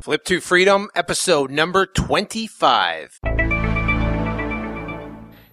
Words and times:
Flip 0.00 0.22
to 0.26 0.40
Freedom, 0.40 0.88
episode 0.94 1.50
number 1.50 1.84
25. 1.84 3.18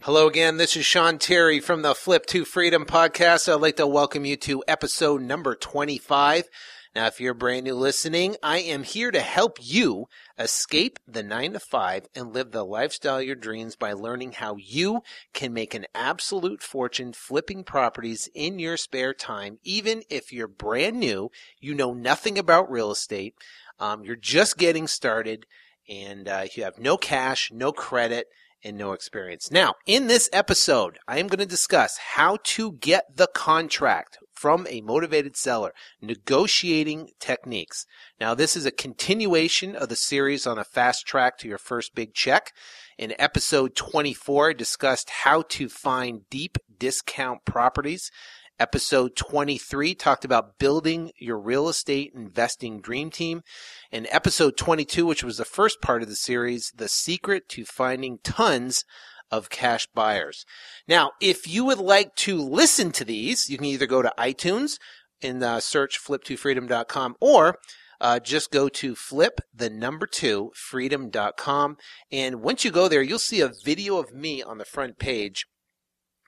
Hello 0.02 0.28
again. 0.28 0.58
This 0.58 0.78
is 0.78 0.86
Sean 0.86 1.18
Terry 1.18 1.60
from 1.60 1.82
the 1.82 1.96
Flip 1.96 2.28
to 2.28 2.46
Freedom 2.46 2.86
podcast. 2.86 3.52
I'd 3.52 3.60
like 3.60 3.78
to 3.78 3.88
welcome 3.88 4.24
you 4.24 4.38
to 4.38 4.64
episode 4.68 5.24
number 5.24 5.56
25. 5.56 6.44
Now, 6.96 7.08
if 7.08 7.20
you're 7.20 7.34
brand 7.34 7.66
new 7.66 7.74
listening, 7.74 8.38
I 8.42 8.60
am 8.60 8.84
here 8.84 9.12
to 9.12 9.20
help 9.20 9.58
you 9.60 10.08
escape 10.40 11.00
the 11.06 11.24
nine 11.24 11.52
to 11.52 11.60
five 11.60 12.06
and 12.16 12.34
live 12.34 12.52
the 12.52 12.64
lifestyle 12.64 13.22
your 13.22 13.36
dreams 13.36 13.76
by 13.76 13.92
learning 13.92 14.34
how 14.34 14.56
you 14.58 15.02
can 15.34 15.52
make 15.52 15.74
an 15.74 15.88
absolute 15.94 16.62
fortune 16.64 17.12
flipping 17.12 17.66
properties 17.66 18.30
in 18.34 18.60
your 18.60 18.78
spare 18.78 19.14
time, 19.14 19.58
even 19.64 20.04
if 20.10 20.32
you're 20.32 20.48
brand 20.48 20.98
new, 20.98 21.32
you 21.60 21.74
know 21.74 21.94
nothing 21.94 22.38
about 22.38 22.72
real 22.72 22.92
estate, 22.92 23.36
um, 23.80 24.04
you're 24.04 24.16
just 24.16 24.58
getting 24.58 24.88
started, 24.88 25.46
and 25.90 26.28
uh, 26.28 26.46
you 26.56 26.64
have 26.64 26.80
no 26.80 26.98
cash, 26.98 27.52
no 27.52 27.72
credit, 27.72 28.28
and 28.64 28.78
no 28.78 28.94
experience. 28.94 29.52
Now, 29.52 29.76
in 29.86 30.08
this 30.08 30.28
episode, 30.34 30.98
I 31.08 31.20
am 31.20 31.28
going 31.28 31.40
to 31.40 31.46
discuss 31.46 31.98
how 32.16 32.40
to 32.44 32.74
get 32.74 33.06
the 33.16 33.28
contract 33.28 34.18
from 34.34 34.66
a 34.70 34.82
motivated 34.82 35.38
seller, 35.38 35.72
negotiating 36.02 37.10
techniques. 37.20 37.86
Now, 38.20 38.34
this 38.34 38.56
is 38.56 38.66
a 38.66 38.72
continuation 38.72 39.76
of 39.76 39.90
the 39.90 39.96
series 39.96 40.48
on 40.48 40.58
a 40.58 40.64
fast 40.64 41.06
track 41.06 41.38
to 41.38 41.48
your 41.48 41.60
first 41.60 41.96
big 41.96 42.14
check. 42.14 42.54
In 42.98 43.14
episode 43.20 43.76
24, 43.76 44.50
I 44.50 44.54
discussed 44.54 45.10
how 45.10 45.44
to 45.50 45.70
find 45.70 46.22
deep 46.30 46.58
discount 46.78 47.46
properties. 47.46 48.12
Episode 48.60 49.16
23 49.18 49.96
talked 49.96 50.24
about 50.24 50.58
building 50.58 51.12
your 51.20 51.38
real 51.38 51.68
estate 51.68 52.14
investing 52.16 52.80
dream 52.80 53.10
team. 53.10 53.42
And 53.92 54.08
episode 54.12 54.56
22, 54.58 55.06
which 55.06 55.24
was 55.24 55.38
the 55.38 55.46
first 55.46 55.82
part 55.82 56.02
of 56.02 56.08
the 56.08 56.16
series, 56.16 56.72
the 56.74 56.88
secret 56.88 57.50
to 57.50 57.66
finding 57.66 58.20
tons 58.24 58.86
of 59.30 59.50
cash 59.50 59.88
buyers. 59.94 60.46
Now, 60.88 61.12
if 61.20 61.48
you 61.48 61.66
would 61.66 61.80
like 61.80 62.16
to 62.18 62.42
listen 62.42 62.92
to 62.94 63.04
these, 63.04 63.50
you 63.50 63.58
can 63.58 63.66
either 63.66 63.88
go 63.88 64.02
to 64.02 64.14
iTunes 64.18 64.78
and 65.22 65.44
uh, 65.44 65.60
search 65.60 66.00
flip2freedom.com 66.02 67.16
or 67.20 67.58
uh, 68.00 68.20
just 68.20 68.52
go 68.52 68.70
to 68.70 68.96
flip 68.96 69.42
the 69.54 69.70
number 69.70 70.08
two 70.08 70.52
freedom.com. 70.56 71.78
And 72.12 72.42
once 72.42 72.64
you 72.64 72.72
go 72.72 72.88
there, 72.88 73.02
you'll 73.02 73.20
see 73.20 73.42
a 73.42 73.52
video 73.64 73.98
of 73.98 74.14
me 74.14 74.42
on 74.42 74.58
the 74.58 74.66
front 74.66 74.98
page. 75.00 75.46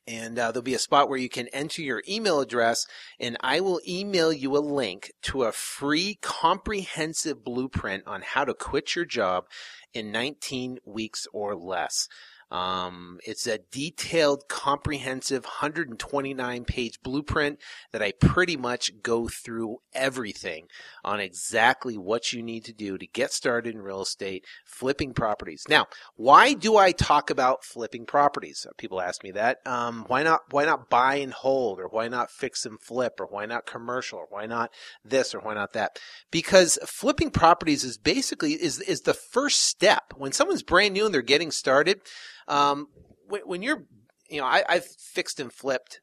And 0.08 0.40
uh, 0.40 0.52
there'll 0.52 0.64
be 0.64 0.74
a 0.74 0.80
spot 0.80 1.10
where 1.10 1.18
you 1.18 1.28
can 1.28 1.50
enter 1.50 1.82
your 1.82 2.02
email 2.08 2.40
address, 2.40 2.86
and 3.20 3.36
I 3.42 3.60
will 3.60 3.82
email 3.86 4.32
you 4.32 4.56
a 4.56 4.60
link 4.60 5.12
to 5.24 5.44
a 5.44 5.52
free 5.52 6.18
comprehensive 6.22 7.44
blueprint 7.44 8.04
on 8.08 8.22
how 8.22 8.46
to 8.46 8.54
quit 8.54 8.96
your 8.96 9.04
job 9.04 9.46
in 9.94 10.12
19 10.12 10.78
weeks 10.86 11.28
or 11.34 11.56
less. 11.56 12.08
Um, 12.50 13.20
it's 13.26 13.46
a 13.46 13.60
detailed, 13.72 14.48
comprehensive 14.48 15.44
129 15.44 16.66
page 16.66 17.02
blueprint 17.04 17.60
that 17.92 18.02
I 18.02 18.14
pretty 18.14 18.56
much 18.56 18.92
go 19.04 19.28
through 19.28 19.78
everything 19.94 20.68
on 21.04 21.20
exactly 21.20 21.98
what 21.98 22.32
you 22.32 22.42
need 22.42 22.64
to 22.66 22.74
do 22.74 22.98
to 22.98 23.08
get 23.08 23.34
started 23.34 23.76
in 23.76 23.82
real 23.82 24.02
estate, 24.02 24.46
flipping 24.66 25.14
properties. 25.14 25.64
Now, 25.68 25.88
why 26.16 26.54
do 26.54 26.78
I 26.78 26.92
talk 26.94 27.30
about 27.30 27.66
flipping 27.66 28.06
properties? 28.06 28.66
People 28.78 29.02
ask 29.02 29.24
me 29.24 29.32
that. 29.32 29.58
Um, 29.66 30.06
why 30.08 30.24
not, 30.24 30.42
why 30.52 30.66
not 30.66 30.90
buy 30.90 31.16
and 31.16 31.34
hold 31.34 31.80
or 31.80 31.88
why 31.88 32.08
not 32.08 32.32
fix 32.32 32.66
and 32.66 32.80
flip 32.80 33.20
or 33.20 33.26
why 33.26 33.46
not 33.46 33.66
commercial 33.66 34.20
or 34.20 34.28
why 34.30 34.46
not 34.46 34.72
this 35.04 35.36
or 35.36 35.40
why 35.40 35.54
not 35.54 35.74
that? 35.74 36.00
Because 36.32 36.80
flipping 36.86 37.32
properties 37.32 37.84
is 37.84 37.98
basically, 37.98 38.54
is, 38.54 38.80
is 38.82 39.02
the 39.02 39.14
first 39.14 39.64
step. 39.64 40.14
When 40.16 40.32
someone's 40.32 40.64
brand 40.64 40.94
new 40.94 41.06
and 41.06 41.14
they're 41.14 41.22
getting 41.22 41.52
started, 41.52 42.02
um, 42.48 42.88
when, 43.28 43.62
you're, 43.62 43.84
you 44.30 44.40
know, 44.40 44.48
I, 44.48 44.64
I've 44.68 44.86
fixed 44.86 45.40
and 45.40 45.52
flipped 45.52 46.02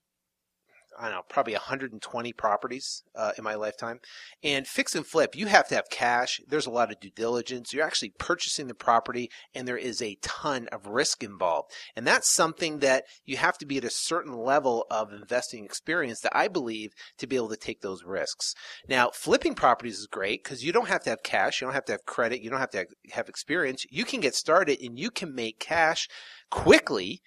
I 0.99 1.05
don't 1.05 1.13
know, 1.13 1.23
probably 1.29 1.55
120 1.55 2.33
properties 2.33 3.03
uh, 3.15 3.33
in 3.37 3.45
my 3.45 3.55
lifetime. 3.55 4.01
And 4.43 4.67
fix 4.67 4.95
and 4.95 5.07
flip, 5.07 5.37
you 5.37 5.47
have 5.47 5.69
to 5.69 5.75
have 5.75 5.91
cash. 5.91 6.41
There's 6.47 6.67
a 6.67 6.71
lot 6.71 6.91
of 6.91 7.01
due 7.01 7.11
diligence. 7.11 7.73
You're 7.73 7.87
actually 7.87 8.13
purchasing 8.19 8.69
the 8.69 8.75
property, 8.75 9.31
and 9.55 9.67
there 9.67 9.77
is 9.77 10.01
a 10.01 10.19
ton 10.23 10.69
of 10.73 10.87
risk 10.87 11.23
involved. 11.23 11.73
And 11.97 12.07
that's 12.07 12.33
something 12.33 12.79
that 12.81 13.05
you 13.25 13.37
have 13.37 13.59
to 13.59 13.67
be 13.67 13.79
at 13.79 13.85
a 13.85 13.91
certain 13.91 14.37
level 14.37 14.87
of 14.91 15.13
investing 15.13 15.65
experience 15.65 16.21
that 16.21 16.37
I 16.37 16.49
believe 16.49 16.93
to 17.19 17.27
be 17.27 17.37
able 17.37 17.49
to 17.49 17.57
take 17.57 17.81
those 17.81 18.05
risks. 18.05 18.55
Now, 18.89 19.11
flipping 19.11 19.55
properties 19.55 19.99
is 19.99 20.07
great 20.07 20.45
because 20.45 20.65
you 20.65 20.73
don't 20.73 20.89
have 20.89 21.03
to 21.05 21.11
have 21.11 21.23
cash, 21.23 21.61
you 21.61 21.67
don't 21.67 21.75
have 21.75 21.87
to 21.87 21.93
have 21.93 22.07
credit, 22.07 22.43
you 22.43 22.51
don't 22.51 22.61
have 22.61 22.71
to 22.71 22.87
have 23.13 23.29
experience. 23.29 23.85
You 23.91 24.05
can 24.05 24.21
get 24.21 24.35
started 24.35 24.81
and 24.81 24.99
you 24.99 25.11
can 25.11 25.35
make 25.35 25.59
cash 25.59 26.09
quickly 26.51 27.23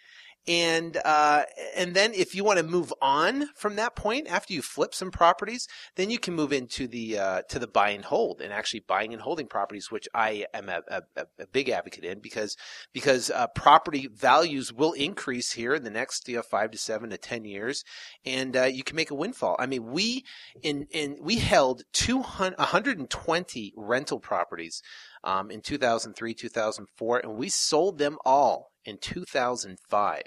and 0.47 0.97
uh, 1.03 1.44
and 1.75 1.94
then 1.94 2.13
if 2.13 2.34
you 2.34 2.44
want 2.44 2.58
to 2.58 2.63
move 2.63 2.94
on 3.02 3.50
from 3.56 3.75
that 3.75 3.96
point 3.96 4.28
after 4.28 4.53
you 4.53 4.62
flip 4.62 4.94
some 4.94 5.12
properties, 5.12 5.68
then 5.96 6.09
you 6.09 6.18
can 6.18 6.34
move 6.35 6.53
into 6.53 6.88
the 6.88 7.19
uh, 7.19 7.41
to 7.50 7.59
the 7.59 7.68
buy 7.68 7.90
and 7.90 8.06
hold 8.06 8.41
and 8.41 8.53
actually 8.53 8.80
buying 8.80 9.12
and 9.12 9.22
holding 9.22 9.47
properties, 9.47 9.91
which 9.91 10.07
I 10.13 10.46
am 10.53 10.69
a, 10.69 10.81
a, 10.88 11.03
a 11.40 11.47
big 11.47 11.69
advocate 11.69 12.06
in 12.06 12.19
because 12.19 12.56
because 12.94 13.30
uh, 13.30 13.47
property 13.47 14.07
values 14.07 14.72
will 14.72 14.94
increase 14.94 15.52
here 15.52 15.74
in 15.74 15.84
the 15.84 15.90
next 15.90 16.28
you 16.30 16.38
know, 16.38 16.41
five 16.41 16.72
to 16.72 16.78
seven 16.78 17.09
to 17.09 17.18
ten 17.18 17.44
years, 17.44 17.84
and 18.25 18.56
uh, 18.56 18.63
you 18.63 18.84
can 18.84 18.96
make 18.96 19.12
a 19.12 19.16
windfall. 19.16 19.57
I 19.59 19.66
mean, 19.66 19.91
we 19.91 20.24
in 20.63 20.88
in 20.91 21.18
we 21.22 21.40
held 21.40 21.84
200, 21.91 22.57
120 22.57 23.74
rental 23.75 24.19
properties 24.19 24.81
um, 25.25 25.52
in 25.52 25.59
2003, 25.59 26.34
2004, 26.34 27.19
and 27.19 27.36
we 27.36 27.50
sold 27.50 27.97
them 27.97 28.18
all 28.24 28.72
in 28.88 28.98
2005 28.98 30.24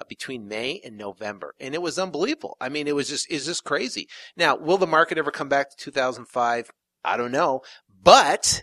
uh, 0.00 0.04
between 0.08 0.48
May 0.48 0.80
and 0.84 0.98
November, 0.98 1.54
and 1.60 1.74
it 1.74 1.80
was 1.80 1.98
unbelievable. 1.98 2.56
I 2.60 2.68
mean, 2.68 2.88
it 2.88 2.94
was 2.94 3.08
just 3.08 3.30
is 3.30 3.46
just 3.46 3.64
crazy. 3.64 4.08
Now, 4.36 4.56
will 4.56 4.76
the 4.76 4.86
market 4.86 5.16
ever 5.16 5.30
come 5.30 5.48
back 5.48 5.70
to 5.70 5.76
2005? 5.76 6.70
I 7.04 7.16
don't 7.16 7.32
know, 7.32 7.62
but 8.02 8.62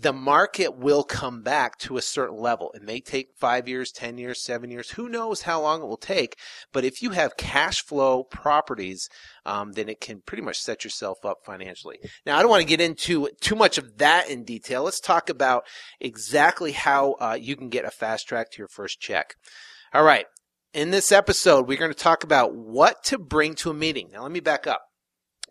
the 0.00 0.12
market 0.14 0.76
will 0.78 1.04
come 1.04 1.42
back 1.42 1.76
to 1.76 1.98
a 1.98 2.02
certain 2.02 2.38
level. 2.38 2.72
It 2.74 2.82
may 2.82 3.00
take 3.00 3.28
five 3.36 3.68
years, 3.68 3.92
10 3.92 4.16
years, 4.16 4.42
seven 4.42 4.70
years. 4.70 4.92
Who 4.92 5.10
knows 5.10 5.42
how 5.42 5.60
long 5.60 5.82
it 5.82 5.86
will 5.86 5.98
take? 5.98 6.36
But 6.72 6.84
if 6.84 7.02
you 7.02 7.10
have 7.10 7.36
cash 7.36 7.84
flow 7.84 8.24
properties, 8.24 9.10
um, 9.44 9.72
then 9.72 9.90
it 9.90 10.00
can 10.00 10.22
pretty 10.24 10.42
much 10.42 10.58
set 10.58 10.84
yourself 10.84 11.18
up 11.24 11.38
financially. 11.44 11.98
Now, 12.24 12.38
I 12.38 12.40
don't 12.40 12.50
want 12.50 12.62
to 12.62 12.68
get 12.68 12.80
into 12.80 13.28
too 13.42 13.54
much 13.54 13.76
of 13.76 13.98
that 13.98 14.30
in 14.30 14.44
detail. 14.44 14.84
Let's 14.84 15.00
talk 15.00 15.28
about 15.28 15.64
exactly 16.00 16.72
how 16.72 17.16
uh, 17.20 17.36
you 17.38 17.54
can 17.54 17.68
get 17.68 17.84
a 17.84 17.90
fast 17.90 18.26
track 18.26 18.50
to 18.52 18.58
your 18.58 18.68
first 18.68 19.00
check. 19.00 19.34
All 19.92 20.04
right. 20.04 20.24
In 20.72 20.92
this 20.92 21.12
episode, 21.12 21.68
we're 21.68 21.76
going 21.76 21.92
to 21.92 21.98
talk 21.98 22.24
about 22.24 22.54
what 22.54 23.04
to 23.04 23.18
bring 23.18 23.54
to 23.56 23.70
a 23.70 23.74
meeting. 23.74 24.08
Now, 24.12 24.22
let 24.22 24.32
me 24.32 24.40
back 24.40 24.66
up. 24.66 24.82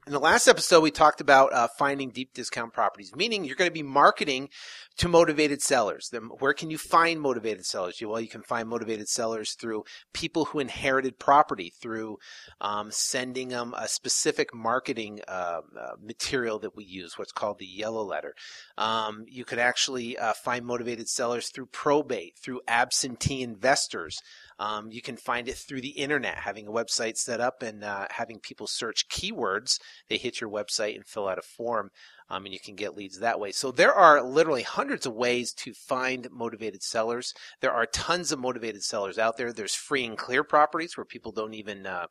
In 0.09 0.14
the 0.14 0.20
last 0.20 0.47
episode, 0.47 0.81
we 0.81 0.90
talked 0.90 1.22
about 1.22 1.53
uh, 1.53 1.68
finding 1.78 2.09
deep 2.09 2.34
discount 2.34 2.74
properties, 2.74 3.16
meaning 3.16 3.46
you're 3.46 3.56
going 3.56 3.70
to 3.70 3.72
be 3.72 3.84
marketing 3.84 4.50
to 4.97 5.08
motivated 5.08 5.62
sellers. 5.62 6.09
Then 6.12 6.24
where 6.40 6.53
can 6.53 6.72
you 6.72 6.80
find 6.80 7.22
motivated 7.22 7.64
sellers? 7.64 8.02
Well, 8.02 8.20
you 8.20 8.28
can 8.28 8.42
find 8.42 8.68
motivated 8.68 9.08
sellers 9.08 9.53
through 9.53 9.84
people 10.12 10.46
who 10.46 10.58
inherited 10.58 11.20
property, 11.20 11.72
through 11.80 12.18
um, 12.59 12.90
sending 12.90 13.50
them 13.50 13.75
a 13.78 13.88
specific 13.88 14.52
marketing 14.52 15.20
uh, 15.28 15.62
uh, 15.80 15.92
material 16.03 16.58
that 16.58 16.76
we 16.76 16.86
use, 16.86 17.20
what's 17.20 17.31
called 17.31 17.59
the 17.59 17.68
yellow 17.68 18.03
letter. 18.03 18.34
Um, 18.80 19.26
you 19.28 19.46
could 19.46 19.59
actually 19.59 20.18
uh, 20.18 20.34
find 20.34 20.66
motivated 20.66 21.08
sellers 21.08 21.50
through 21.50 21.68
probate, 21.68 22.34
through 22.36 22.62
absentee 22.68 23.44
investors. 23.44 24.24
Um, 24.59 24.92
you 24.92 25.02
can 25.02 25.16
find 25.16 25.47
it 25.47 25.56
through 25.56 25.81
the 25.81 25.90
internet, 25.90 26.36
having 26.36 26.68
a 26.68 26.72
website 26.72 27.16
set 27.18 27.40
up 27.40 27.64
and 27.64 27.84
uh, 27.84 28.08
having 28.09 28.40
people 28.40 28.68
search 28.68 29.08
keywords. 29.08 29.80
They 30.09 30.18
hit 30.18 30.42
your 30.42 30.50
website 30.50 30.96
and 30.96 31.08
fill 31.08 31.30
out 31.30 31.40
a 31.40 31.42
form, 31.42 31.92
um, 32.30 32.44
and 32.44 32.53
you 32.53 32.59
can 32.59 32.75
get 32.75 32.96
leads 32.96 33.20
that 33.20 33.40
way. 33.40 33.53
So 33.53 33.72
there 33.72 33.94
are 33.94 34.22
literally 34.22 34.64
hundreds 34.64 35.06
of 35.06 35.14
ways 35.14 35.53
to 35.53 35.73
find 35.73 36.28
motivated 36.29 36.84
sellers. 36.84 37.34
There 37.61 37.72
are 37.72 37.85
tons 37.85 38.34
of 38.34 38.40
motivated 38.40 38.84
sellers 38.84 39.17
out 39.17 39.38
there. 39.38 39.53
There's 39.53 39.76
free 39.76 40.06
and 40.06 40.17
clear 40.17 40.44
properties 40.44 40.97
where 40.97 41.05
people 41.05 41.32
don't 41.32 41.53
even 41.53 41.88
uh, 41.88 42.08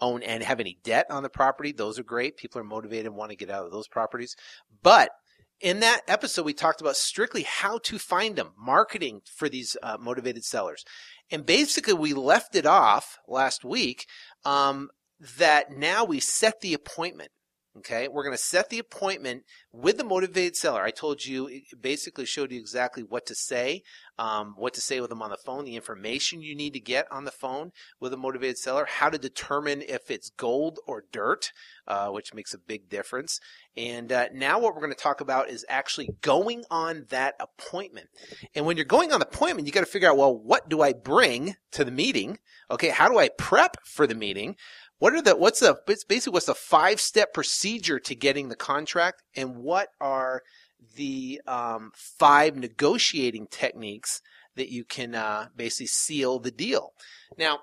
own 0.00 0.22
and 0.22 0.44
have 0.44 0.60
any 0.60 0.78
debt 0.84 1.06
on 1.10 1.24
the 1.24 1.28
property. 1.28 1.72
Those 1.72 1.98
are 1.98 2.04
great. 2.04 2.36
People 2.36 2.60
are 2.60 2.64
motivated 2.64 3.06
and 3.06 3.16
want 3.16 3.30
to 3.30 3.36
get 3.36 3.50
out 3.50 3.66
of 3.66 3.72
those 3.72 3.88
properties. 3.88 4.36
But 4.82 5.10
in 5.60 5.80
that 5.80 6.02
episode, 6.06 6.44
we 6.44 6.52
talked 6.52 6.80
about 6.80 6.96
strictly 6.96 7.42
how 7.42 7.78
to 7.78 7.98
find 7.98 8.36
them, 8.36 8.50
marketing 8.56 9.22
for 9.34 9.48
these 9.48 9.76
uh, 9.82 9.96
motivated 10.00 10.44
sellers. 10.44 10.84
And 11.30 11.44
basically, 11.44 11.94
we 11.94 12.14
left 12.14 12.54
it 12.54 12.66
off 12.66 13.18
last 13.26 13.64
week 13.64 14.06
um, 14.44 14.88
that 15.38 15.70
now 15.70 16.04
we 16.04 16.20
set 16.20 16.60
the 16.60 16.74
appointment. 16.74 17.30
Okay, 17.78 18.08
we're 18.08 18.24
going 18.24 18.36
to 18.36 18.42
set 18.42 18.70
the 18.70 18.80
appointment 18.80 19.44
with 19.72 19.98
the 19.98 20.04
motivated 20.04 20.56
seller. 20.56 20.82
I 20.82 20.90
told 20.90 21.24
you, 21.24 21.60
basically 21.80 22.26
showed 22.26 22.50
you 22.50 22.58
exactly 22.58 23.04
what 23.04 23.24
to 23.26 23.36
say, 23.36 23.84
um, 24.18 24.54
what 24.56 24.74
to 24.74 24.80
say 24.80 25.00
with 25.00 25.10
them 25.10 25.22
on 25.22 25.30
the 25.30 25.36
phone, 25.36 25.64
the 25.64 25.76
information 25.76 26.42
you 26.42 26.56
need 26.56 26.72
to 26.72 26.80
get 26.80 27.06
on 27.12 27.24
the 27.24 27.30
phone 27.30 27.70
with 28.00 28.12
a 28.12 28.16
motivated 28.16 28.58
seller, 28.58 28.84
how 28.88 29.10
to 29.10 29.16
determine 29.16 29.82
if 29.82 30.10
it's 30.10 30.30
gold 30.30 30.80
or 30.88 31.04
dirt, 31.12 31.52
uh, 31.86 32.08
which 32.08 32.34
makes 32.34 32.52
a 32.52 32.58
big 32.58 32.88
difference. 32.88 33.38
And 33.76 34.10
uh, 34.10 34.26
now 34.34 34.58
what 34.58 34.74
we're 34.74 34.80
going 34.80 34.92
to 34.92 35.00
talk 35.00 35.20
about 35.20 35.48
is 35.48 35.64
actually 35.68 36.08
going 36.20 36.64
on 36.72 37.06
that 37.10 37.36
appointment. 37.38 38.08
And 38.56 38.66
when 38.66 38.76
you're 38.76 38.86
going 38.86 39.12
on 39.12 39.20
the 39.20 39.28
appointment, 39.28 39.68
you 39.68 39.72
got 39.72 39.80
to 39.80 39.86
figure 39.86 40.08
out, 40.08 40.16
well, 40.16 40.36
what 40.36 40.68
do 40.68 40.82
I 40.82 40.94
bring 40.94 41.54
to 41.72 41.84
the 41.84 41.92
meeting? 41.92 42.38
Okay, 42.72 42.88
how 42.88 43.08
do 43.08 43.18
I 43.18 43.28
prep 43.28 43.76
for 43.84 44.06
the 44.08 44.16
meeting? 44.16 44.56
What 44.98 45.14
are 45.14 45.22
the 45.22 45.36
what's 45.36 45.60
the 45.60 45.78
basically 45.86 46.32
what's 46.32 46.46
the 46.46 46.54
five 46.54 47.00
step 47.00 47.32
procedure 47.32 48.00
to 48.00 48.14
getting 48.14 48.48
the 48.48 48.56
contract, 48.56 49.22
and 49.36 49.56
what 49.56 49.88
are 50.00 50.42
the 50.96 51.40
um, 51.46 51.92
five 51.94 52.56
negotiating 52.56 53.46
techniques 53.50 54.20
that 54.56 54.70
you 54.70 54.84
can 54.84 55.14
uh, 55.14 55.48
basically 55.56 55.86
seal 55.86 56.40
the 56.40 56.50
deal? 56.50 56.92
Now, 57.36 57.60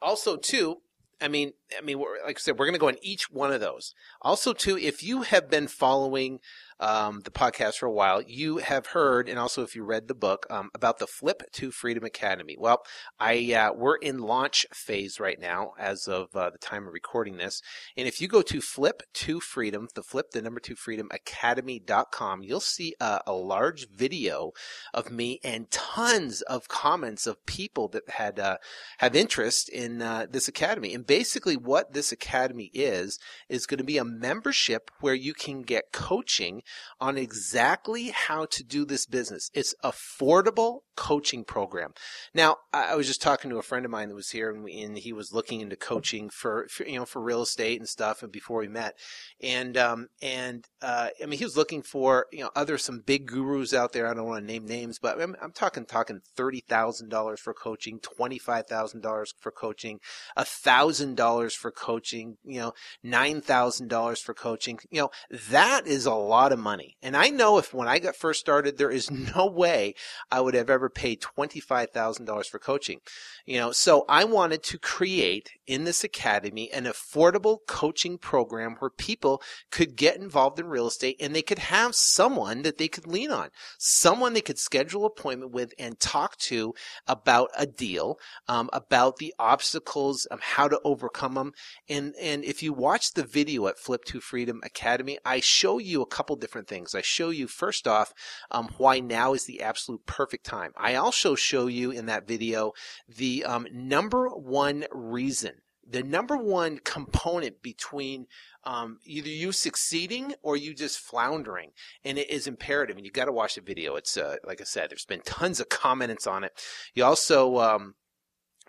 also 0.00 0.36
too, 0.36 0.76
I 1.20 1.28
mean, 1.28 1.52
I 1.76 1.80
mean, 1.80 1.98
like 1.98 2.36
I 2.36 2.38
said, 2.38 2.58
we're 2.58 2.66
going 2.66 2.74
to 2.74 2.80
go 2.80 2.88
on 2.88 2.98
each 3.02 3.30
one 3.30 3.52
of 3.52 3.60
those. 3.60 3.94
Also, 4.20 4.52
too, 4.52 4.76
if 4.76 5.02
you 5.02 5.22
have 5.22 5.50
been 5.50 5.66
following 5.66 6.40
um, 6.80 7.20
the 7.24 7.30
podcast 7.30 7.76
for 7.76 7.86
a 7.86 7.92
while, 7.92 8.22
you 8.22 8.58
have 8.58 8.86
heard, 8.88 9.28
and 9.28 9.38
also 9.38 9.62
if 9.62 9.74
you 9.74 9.84
read 9.84 10.08
the 10.08 10.14
book, 10.14 10.46
um, 10.50 10.70
about 10.74 10.98
the 10.98 11.06
Flip 11.06 11.42
to 11.52 11.70
Freedom 11.70 12.04
Academy. 12.04 12.56
Well, 12.58 12.82
I 13.18 13.54
uh, 13.54 13.72
we're 13.74 13.96
in 13.96 14.18
launch 14.18 14.66
phase 14.72 15.18
right 15.18 15.40
now 15.40 15.72
as 15.78 16.06
of 16.06 16.34
uh, 16.34 16.50
the 16.50 16.58
time 16.58 16.86
of 16.86 16.92
recording 16.92 17.36
this. 17.36 17.62
And 17.96 18.06
if 18.06 18.20
you 18.20 18.28
go 18.28 18.42
to 18.42 18.60
Flip 18.60 19.02
to 19.14 19.40
Freedom, 19.40 19.88
the 19.94 20.02
Flip, 20.02 20.30
the 20.32 20.42
number 20.42 20.60
two 20.60 20.76
Freedom 20.76 21.08
Academy.com, 21.10 22.42
you'll 22.42 22.60
see 22.60 22.94
a, 23.00 23.20
a 23.26 23.32
large 23.32 23.88
video 23.88 24.52
of 24.92 25.10
me 25.10 25.40
and 25.42 25.70
tons 25.70 26.42
of 26.42 26.68
comments 26.68 27.26
of 27.26 27.44
people 27.46 27.88
that 27.88 28.08
had 28.10 28.38
uh, 28.38 28.58
have 28.98 29.16
interest 29.16 29.68
in 29.68 30.02
uh, 30.02 30.26
this 30.30 30.48
academy. 30.48 30.94
And 30.94 31.06
basically, 31.06 31.56
what 31.56 31.92
this 31.92 32.12
academy 32.12 32.70
is 32.74 33.18
is 33.48 33.66
going 33.66 33.78
to 33.78 33.84
be 33.84 33.98
a 33.98 34.04
membership 34.04 34.90
where 35.00 35.14
you 35.14 35.32
can 35.32 35.62
get 35.62 35.92
coaching 35.92 36.62
on 37.00 37.18
exactly 37.18 38.08
how 38.08 38.46
to 38.46 38.64
do 38.64 38.84
this 38.84 39.06
business. 39.06 39.50
It's 39.54 39.74
affordable 39.84 40.80
coaching 40.96 41.44
program. 41.44 41.92
Now, 42.34 42.56
I 42.72 42.96
was 42.96 43.06
just 43.06 43.22
talking 43.22 43.50
to 43.50 43.58
a 43.58 43.62
friend 43.62 43.84
of 43.84 43.90
mine 43.90 44.08
that 44.08 44.14
was 44.14 44.30
here 44.30 44.50
and, 44.50 44.64
we, 44.64 44.80
and 44.80 44.96
he 44.96 45.12
was 45.12 45.32
looking 45.32 45.60
into 45.60 45.76
coaching 45.76 46.30
for, 46.30 46.66
for, 46.70 46.86
you 46.86 46.98
know, 46.98 47.04
for 47.04 47.20
real 47.22 47.42
estate 47.42 47.78
and 47.78 47.88
stuff 47.88 48.22
and 48.22 48.32
before 48.32 48.60
we 48.60 48.68
met. 48.68 48.94
And, 49.42 49.76
um, 49.76 50.08
and, 50.22 50.64
uh, 50.82 51.08
I 51.22 51.26
mean, 51.26 51.38
he 51.38 51.44
was 51.44 51.56
looking 51.56 51.82
for, 51.82 52.26
you 52.32 52.40
know, 52.40 52.50
other, 52.56 52.78
some 52.78 53.02
big 53.04 53.26
gurus 53.26 53.74
out 53.74 53.92
there. 53.92 54.06
I 54.06 54.14
don't 54.14 54.26
want 54.26 54.42
to 54.42 54.52
name 54.52 54.64
names, 54.64 54.98
but 54.98 55.20
I'm, 55.20 55.36
I'm 55.40 55.52
talking, 55.52 55.84
talking 55.84 56.20
$30,000 56.36 57.38
for 57.38 57.54
coaching, 57.54 58.00
$25,000 58.00 59.26
for 59.38 59.52
coaching, 59.52 60.00
a 60.36 60.44
$1,000 60.44 61.52
for 61.52 61.70
coaching, 61.70 62.36
you 62.44 62.60
know, 62.60 62.72
$9,000 63.04 64.18
for 64.18 64.34
coaching. 64.34 64.78
You 64.90 65.02
know, 65.02 65.10
that 65.50 65.86
is 65.86 66.06
a 66.06 66.14
lot 66.14 66.52
of 66.52 66.55
money. 66.56 66.96
And 67.02 67.16
I 67.16 67.28
know 67.28 67.58
if 67.58 67.72
when 67.72 67.88
I 67.88 67.98
got 67.98 68.16
first 68.16 68.40
started, 68.40 68.76
there 68.76 68.90
is 68.90 69.10
no 69.36 69.46
way 69.46 69.94
I 70.30 70.40
would 70.40 70.54
have 70.54 70.70
ever 70.70 70.88
paid 70.88 71.20
$25,000 71.20 72.46
for 72.46 72.58
coaching. 72.58 73.00
You 73.44 73.58
know, 73.58 73.72
so 73.72 74.04
I 74.08 74.24
wanted 74.24 74.62
to 74.64 74.78
create 74.78 75.50
in 75.66 75.84
this 75.84 76.02
academy 76.04 76.70
an 76.72 76.84
affordable 76.84 77.58
coaching 77.66 78.18
program 78.18 78.76
where 78.78 78.90
people 78.90 79.42
could 79.70 79.96
get 79.96 80.16
involved 80.16 80.58
in 80.58 80.66
real 80.66 80.88
estate 80.88 81.16
and 81.20 81.34
they 81.34 81.42
could 81.42 81.58
have 81.58 81.94
someone 81.94 82.62
that 82.62 82.78
they 82.78 82.88
could 82.88 83.06
lean 83.06 83.30
on, 83.30 83.50
someone 83.78 84.32
they 84.32 84.40
could 84.40 84.58
schedule 84.58 85.02
an 85.02 85.06
appointment 85.06 85.52
with 85.52 85.72
and 85.78 86.00
talk 86.00 86.36
to 86.36 86.74
about 87.06 87.50
a 87.56 87.66
deal, 87.66 88.18
um, 88.48 88.68
about 88.72 89.16
the 89.16 89.34
obstacles, 89.38 90.26
um, 90.30 90.38
how 90.42 90.68
to 90.68 90.80
overcome 90.84 91.34
them. 91.34 91.52
And, 91.88 92.14
and 92.20 92.44
if 92.44 92.62
you 92.62 92.72
watch 92.72 93.12
the 93.12 93.24
video 93.24 93.66
at 93.68 93.78
Flip 93.78 94.04
to 94.06 94.20
Freedom 94.20 94.60
Academy, 94.64 95.18
I 95.24 95.40
show 95.40 95.78
you 95.78 96.02
a 96.02 96.06
couple 96.06 96.36
different 96.46 96.68
things. 96.68 96.94
I 96.94 97.02
show 97.02 97.30
you 97.30 97.48
first 97.48 97.88
off, 97.88 98.14
um, 98.52 98.68
why 98.78 99.00
now 99.00 99.34
is 99.34 99.46
the 99.46 99.62
absolute 99.62 100.06
perfect 100.06 100.46
time. 100.46 100.72
I 100.76 100.94
also 100.94 101.34
show 101.34 101.66
you 101.66 101.90
in 101.90 102.06
that 102.06 102.28
video 102.28 102.72
the 103.08 103.44
um, 103.44 103.66
number 103.72 104.28
one 104.28 104.84
reason 104.92 105.62
the 105.88 106.02
number 106.02 106.36
one 106.36 106.78
component 106.78 107.62
between 107.62 108.26
um, 108.64 108.98
either 109.04 109.28
you 109.28 109.52
succeeding 109.52 110.34
or 110.42 110.56
you 110.56 110.74
just 110.74 110.98
floundering, 110.98 111.70
and 112.04 112.18
it 112.18 112.28
is 112.28 112.46
imperative. 112.46 112.96
And 112.96 113.06
you've 113.06 113.14
got 113.14 113.26
to 113.26 113.32
watch 113.32 113.54
the 113.54 113.60
video. 113.60 113.94
It's 113.94 114.16
uh, 114.16 114.36
like 114.44 114.60
I 114.60 114.64
said, 114.64 114.90
there's 114.90 115.04
been 115.04 115.20
tons 115.20 115.60
of 115.60 115.68
comments 115.68 116.26
on 116.26 116.42
it. 116.42 116.52
You 116.94 117.04
also 117.04 117.58
um, 117.58 117.94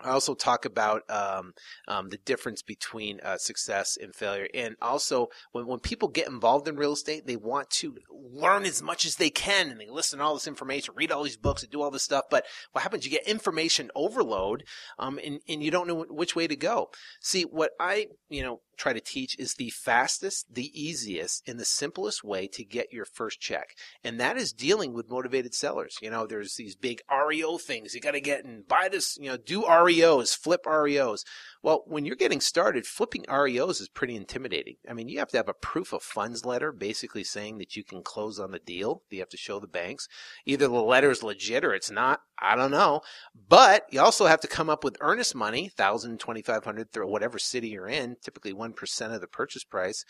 I 0.00 0.10
also 0.10 0.34
talk 0.34 0.64
about 0.64 1.02
um, 1.10 1.54
um, 1.88 2.08
the 2.10 2.18
difference 2.18 2.62
between 2.62 3.20
uh, 3.20 3.36
success 3.36 3.98
and 4.00 4.14
failure. 4.14 4.46
And 4.54 4.76
also, 4.80 5.28
when, 5.52 5.66
when 5.66 5.80
people 5.80 6.08
get 6.08 6.28
involved 6.28 6.68
in 6.68 6.76
real 6.76 6.92
estate, 6.92 7.26
they 7.26 7.36
want 7.36 7.70
to 7.70 7.96
learn 8.10 8.64
as 8.64 8.82
much 8.82 9.04
as 9.04 9.16
they 9.16 9.30
can 9.30 9.70
and 9.70 9.80
they 9.80 9.88
listen 9.88 10.18
to 10.18 10.24
all 10.24 10.34
this 10.34 10.46
information, 10.46 10.94
read 10.96 11.10
all 11.10 11.24
these 11.24 11.36
books, 11.36 11.62
and 11.62 11.72
do 11.72 11.82
all 11.82 11.90
this 11.90 12.04
stuff. 12.04 12.24
But 12.30 12.44
what 12.72 12.82
happens? 12.82 13.04
You 13.04 13.10
get 13.10 13.26
information 13.26 13.90
overload 13.94 14.64
um, 14.98 15.18
and, 15.24 15.40
and 15.48 15.62
you 15.62 15.70
don't 15.70 15.88
know 15.88 16.04
which 16.08 16.36
way 16.36 16.46
to 16.46 16.56
go. 16.56 16.90
See, 17.20 17.42
what 17.42 17.72
I, 17.80 18.06
you 18.28 18.42
know, 18.42 18.60
try 18.78 18.92
to 18.92 19.00
teach 19.00 19.36
is 19.38 19.54
the 19.54 19.70
fastest, 19.70 20.46
the 20.54 20.70
easiest, 20.80 21.46
and 21.48 21.58
the 21.58 21.64
simplest 21.64 22.24
way 22.24 22.46
to 22.48 22.64
get 22.64 22.92
your 22.92 23.04
first 23.04 23.40
check. 23.40 23.74
And 24.04 24.18
that 24.20 24.36
is 24.36 24.52
dealing 24.52 24.94
with 24.94 25.10
motivated 25.10 25.54
sellers. 25.54 25.96
You 26.00 26.10
know, 26.10 26.26
there's 26.26 26.54
these 26.54 26.76
big 26.76 27.02
REO 27.10 27.58
things. 27.58 27.94
You 27.94 28.00
got 28.00 28.12
to 28.12 28.20
get 28.20 28.44
and 28.44 28.66
buy 28.66 28.88
this, 28.90 29.18
you 29.20 29.28
know, 29.28 29.36
do 29.36 29.62
REOs, 29.62 30.36
flip 30.36 30.64
REOs. 30.64 31.24
Well, 31.62 31.82
when 31.86 32.04
you're 32.04 32.16
getting 32.16 32.40
started, 32.40 32.86
flipping 32.86 33.24
REOs 33.24 33.80
is 33.80 33.88
pretty 33.88 34.14
intimidating. 34.14 34.76
I 34.88 34.92
mean, 34.92 35.08
you 35.08 35.18
have 35.18 35.28
to 35.30 35.36
have 35.36 35.48
a 35.48 35.54
proof 35.54 35.92
of 35.92 36.02
funds 36.02 36.44
letter 36.44 36.72
basically 36.72 37.24
saying 37.24 37.58
that 37.58 37.76
you 37.76 37.82
can 37.82 38.02
close 38.02 38.38
on 38.38 38.52
the 38.52 38.58
deal. 38.58 39.02
You 39.10 39.18
have 39.20 39.28
to 39.30 39.36
show 39.36 39.58
the 39.58 39.66
banks. 39.66 40.08
Either 40.46 40.68
the 40.68 40.74
letter 40.74 41.10
is 41.10 41.22
legit 41.22 41.64
or 41.64 41.74
it's 41.74 41.90
not. 41.90 42.20
I 42.40 42.54
don't 42.54 42.70
know. 42.70 43.00
But 43.48 43.84
you 43.90 44.00
also 44.00 44.26
have 44.26 44.40
to 44.40 44.48
come 44.48 44.70
up 44.70 44.84
with 44.84 44.96
earnest 45.00 45.34
money, 45.34 45.68
thousand, 45.68 46.20
twenty 46.20 46.42
five 46.42 46.64
hundred, 46.64 46.96
or 46.96 47.06
whatever 47.06 47.38
city 47.38 47.70
you're 47.70 47.88
in, 47.88 48.16
typically 48.22 48.52
one 48.52 48.72
percent 48.72 49.12
of 49.12 49.20
the 49.20 49.26
purchase 49.26 49.64
price. 49.64 50.04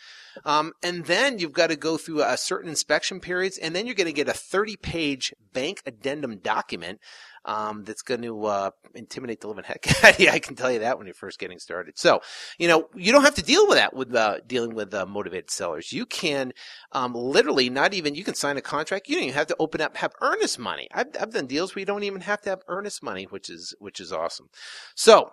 Um, 0.45 0.73
and 0.83 1.05
then 1.05 1.39
you've 1.39 1.53
got 1.53 1.67
to 1.67 1.75
go 1.75 1.97
through 1.97 2.21
a 2.21 2.37
certain 2.37 2.69
inspection 2.69 3.19
periods, 3.19 3.57
and 3.57 3.75
then 3.75 3.85
you're 3.85 3.95
going 3.95 4.05
to 4.05 4.13
get 4.13 4.29
a 4.29 4.33
30 4.33 4.75
page 4.77 5.33
bank 5.53 5.81
addendum 5.85 6.37
document 6.37 6.99
um, 7.49 7.83
that's 7.83 8.03
going 8.03 8.21
to 8.21 8.45
uh, 8.45 8.69
intimidate 8.93 9.41
the 9.41 9.47
living 9.47 9.63
heck 9.63 9.87
out 10.03 10.13
of 10.13 10.19
you. 10.19 10.29
I 10.29 10.37
can 10.37 10.55
tell 10.55 10.71
you 10.71 10.79
that 10.79 10.99
when 10.99 11.07
you're 11.07 11.15
first 11.15 11.39
getting 11.39 11.57
started. 11.57 11.97
So, 11.97 12.21
you 12.59 12.67
know, 12.67 12.89
you 12.95 13.11
don't 13.11 13.23
have 13.23 13.35
to 13.35 13.41
deal 13.41 13.67
with 13.67 13.77
that 13.77 13.95
with 13.95 14.13
uh, 14.13 14.41
dealing 14.45 14.75
with 14.75 14.93
uh, 14.93 15.07
motivated 15.07 15.49
sellers. 15.49 15.91
You 15.91 16.05
can 16.05 16.53
um, 16.91 17.15
literally 17.15 17.71
not 17.71 17.95
even 17.95 18.13
you 18.13 18.23
can 18.23 18.35
sign 18.35 18.57
a 18.57 18.61
contract. 18.61 19.09
You 19.09 19.15
don't 19.15 19.23
even 19.23 19.35
have 19.35 19.47
to 19.47 19.55
open 19.57 19.81
up 19.81 19.97
have 19.97 20.13
earnest 20.21 20.59
money. 20.59 20.87
I've, 20.93 21.07
I've 21.19 21.33
done 21.33 21.47
deals 21.47 21.73
where 21.73 21.79
you 21.79 21.87
don't 21.87 22.03
even 22.03 22.21
have 22.21 22.39
to 22.41 22.51
have 22.51 22.61
earnest 22.67 23.01
money, 23.01 23.23
which 23.23 23.49
is 23.49 23.75
which 23.79 23.99
is 23.99 24.13
awesome. 24.13 24.49
So 24.93 25.31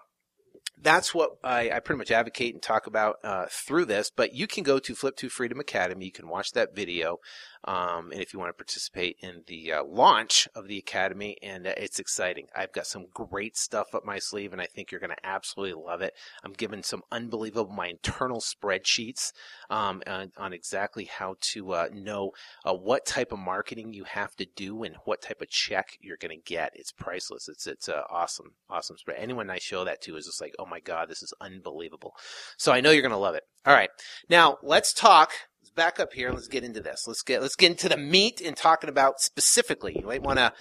that's 0.81 1.15
what 1.15 1.31
I, 1.43 1.71
I, 1.71 1.81
pretty 1.81 1.99
much 1.99 2.11
advocate 2.11 2.53
and 2.55 2.63
talk 2.63 2.87
about 2.87 3.17
uh, 3.25 3.47
through 3.51 3.87
this. 3.87 4.11
But 4.15 4.35
you 4.35 4.47
can 4.47 4.63
go 4.63 4.79
to 4.79 4.95
Flip 4.95 5.17
to 5.17 5.29
Freedom 5.29 5.59
Academy. 5.59 6.05
You 6.05 6.13
can 6.13 6.29
watch 6.29 6.53
that 6.53 6.75
video. 6.75 7.19
Um, 7.67 8.13
and 8.13 8.21
if 8.21 8.33
you 8.33 8.39
want 8.39 8.51
to 8.51 8.65
participate 8.65 9.17
in 9.21 9.43
the 9.47 9.73
uh, 9.73 9.85
launch 9.85 10.49
of 10.55 10.69
the 10.69 10.79
academy, 10.79 11.37
and 11.43 11.67
uh, 11.67 11.73
it's 11.77 11.99
exciting. 11.99 12.47
I've 12.55 12.73
got 12.73 12.87
some 12.87 13.07
great 13.13 13.57
stuff 13.57 13.95
up 13.95 14.05
my 14.05 14.19
sleeve, 14.19 14.53
and 14.53 14.63
I 14.63 14.67
think 14.67 14.91
you're 14.91 15.01
going 15.01 15.11
to 15.11 15.27
absolutely 15.27 15.83
love 15.83 16.01
it. 16.01 16.15
I'm 16.45 16.53
giving 16.53 16.83
some 16.83 17.03
unbelievable 17.11 17.73
my 17.73 17.89
internal 17.89 18.41
spreadsheets 18.41 19.33
um, 19.69 20.03
on, 20.07 20.33
on, 20.37 20.53
exactly 20.53 21.05
how 21.05 21.37
to 21.41 21.73
uh, 21.73 21.89
know 21.93 22.31
uh, 22.65 22.75
what 22.75 23.05
type 23.05 23.33
of 23.33 23.39
marketing 23.39 23.93
you 23.93 24.05
have 24.05 24.37
to 24.37 24.47
do 24.55 24.85
and 24.85 24.97
what 25.05 25.23
type 25.23 25.43
of 25.43 25.49
check 25.49 25.99
you're 26.01 26.17
going 26.17 26.37
to 26.37 26.45
get. 26.45 26.73
It's 26.75 26.93
priceless. 26.93 27.49
It's 27.49 27.67
it's 27.67 27.89
uh, 27.89 28.03
awesome, 28.09 28.53
awesome 28.71 28.97
spread. 28.97 29.19
Anyone 29.19 29.51
I 29.51 29.59
show 29.59 29.85
that 29.85 30.01
to 30.03 30.17
is 30.17 30.27
just 30.27 30.41
like, 30.41 30.55
oh 30.59 30.67
my 30.67 30.81
god, 30.81 31.09
this 31.09 31.23
is 31.23 31.35
unbelievable. 31.41 32.15
So 32.57 32.73
I 32.73 32.81
know 32.81 32.91
you're 32.91 33.03
going 33.03 33.11
to 33.11 33.19
love 33.19 33.35
it. 33.35 33.45
All 33.65 33.75
right, 33.75 33.91
now 34.31 34.59
let's 34.63 34.93
talk 34.93 35.33
back 35.77 36.01
up 36.01 36.13
here. 36.13 36.33
Let's 36.33 36.49
get 36.49 36.65
into 36.65 36.81
this. 36.81 37.05
Let's 37.07 37.23
get 37.23 37.41
let's 37.43 37.55
get 37.55 37.71
into 37.71 37.89
the 37.89 37.97
meat 37.97 38.41
and 38.41 38.57
talking 38.57 38.91
about 38.91 39.21
specifically. 39.21 39.97
You 39.99 40.07
might 40.07 40.23
want 40.23 40.39
to 40.39 40.53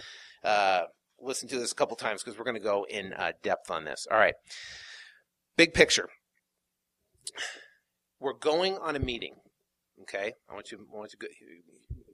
uh, 0.44 0.84
listen 1.20 1.50
to 1.50 1.58
this 1.58 1.72
a 1.72 1.76
couple 1.76 1.96
times 1.96 2.22
because 2.22 2.38
we're 2.38 2.46
going 2.46 2.58
to 2.58 2.62
go 2.62 2.86
in 2.88 3.14
uh, 3.14 3.32
depth 3.42 3.72
on 3.72 3.86
this. 3.86 4.06
All 4.12 4.18
right, 4.18 4.36
big 5.58 5.74
picture. 5.74 6.10
We're 8.20 8.34
going 8.34 8.78
on 8.78 8.96
a 8.96 9.00
meeting. 9.00 9.36
Okay, 10.02 10.34
I 10.50 10.54
want 10.54 10.72
you 10.72 10.86
I 10.94 10.98
want 10.98 11.12
you 11.14 11.20
to 11.20 11.26
go, 11.26 11.34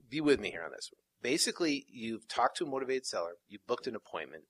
be 0.10 0.22
with 0.22 0.40
me 0.40 0.52
here 0.52 0.64
on 0.64 0.72
this. 0.72 0.90
Basically, 1.22 1.86
you've 1.90 2.28
talked 2.28 2.58
to 2.58 2.66
a 2.66 2.70
motivated 2.70 3.06
seller, 3.06 3.34
you 3.48 3.60
booked 3.68 3.88
an 3.88 3.96
appointment, 3.96 4.44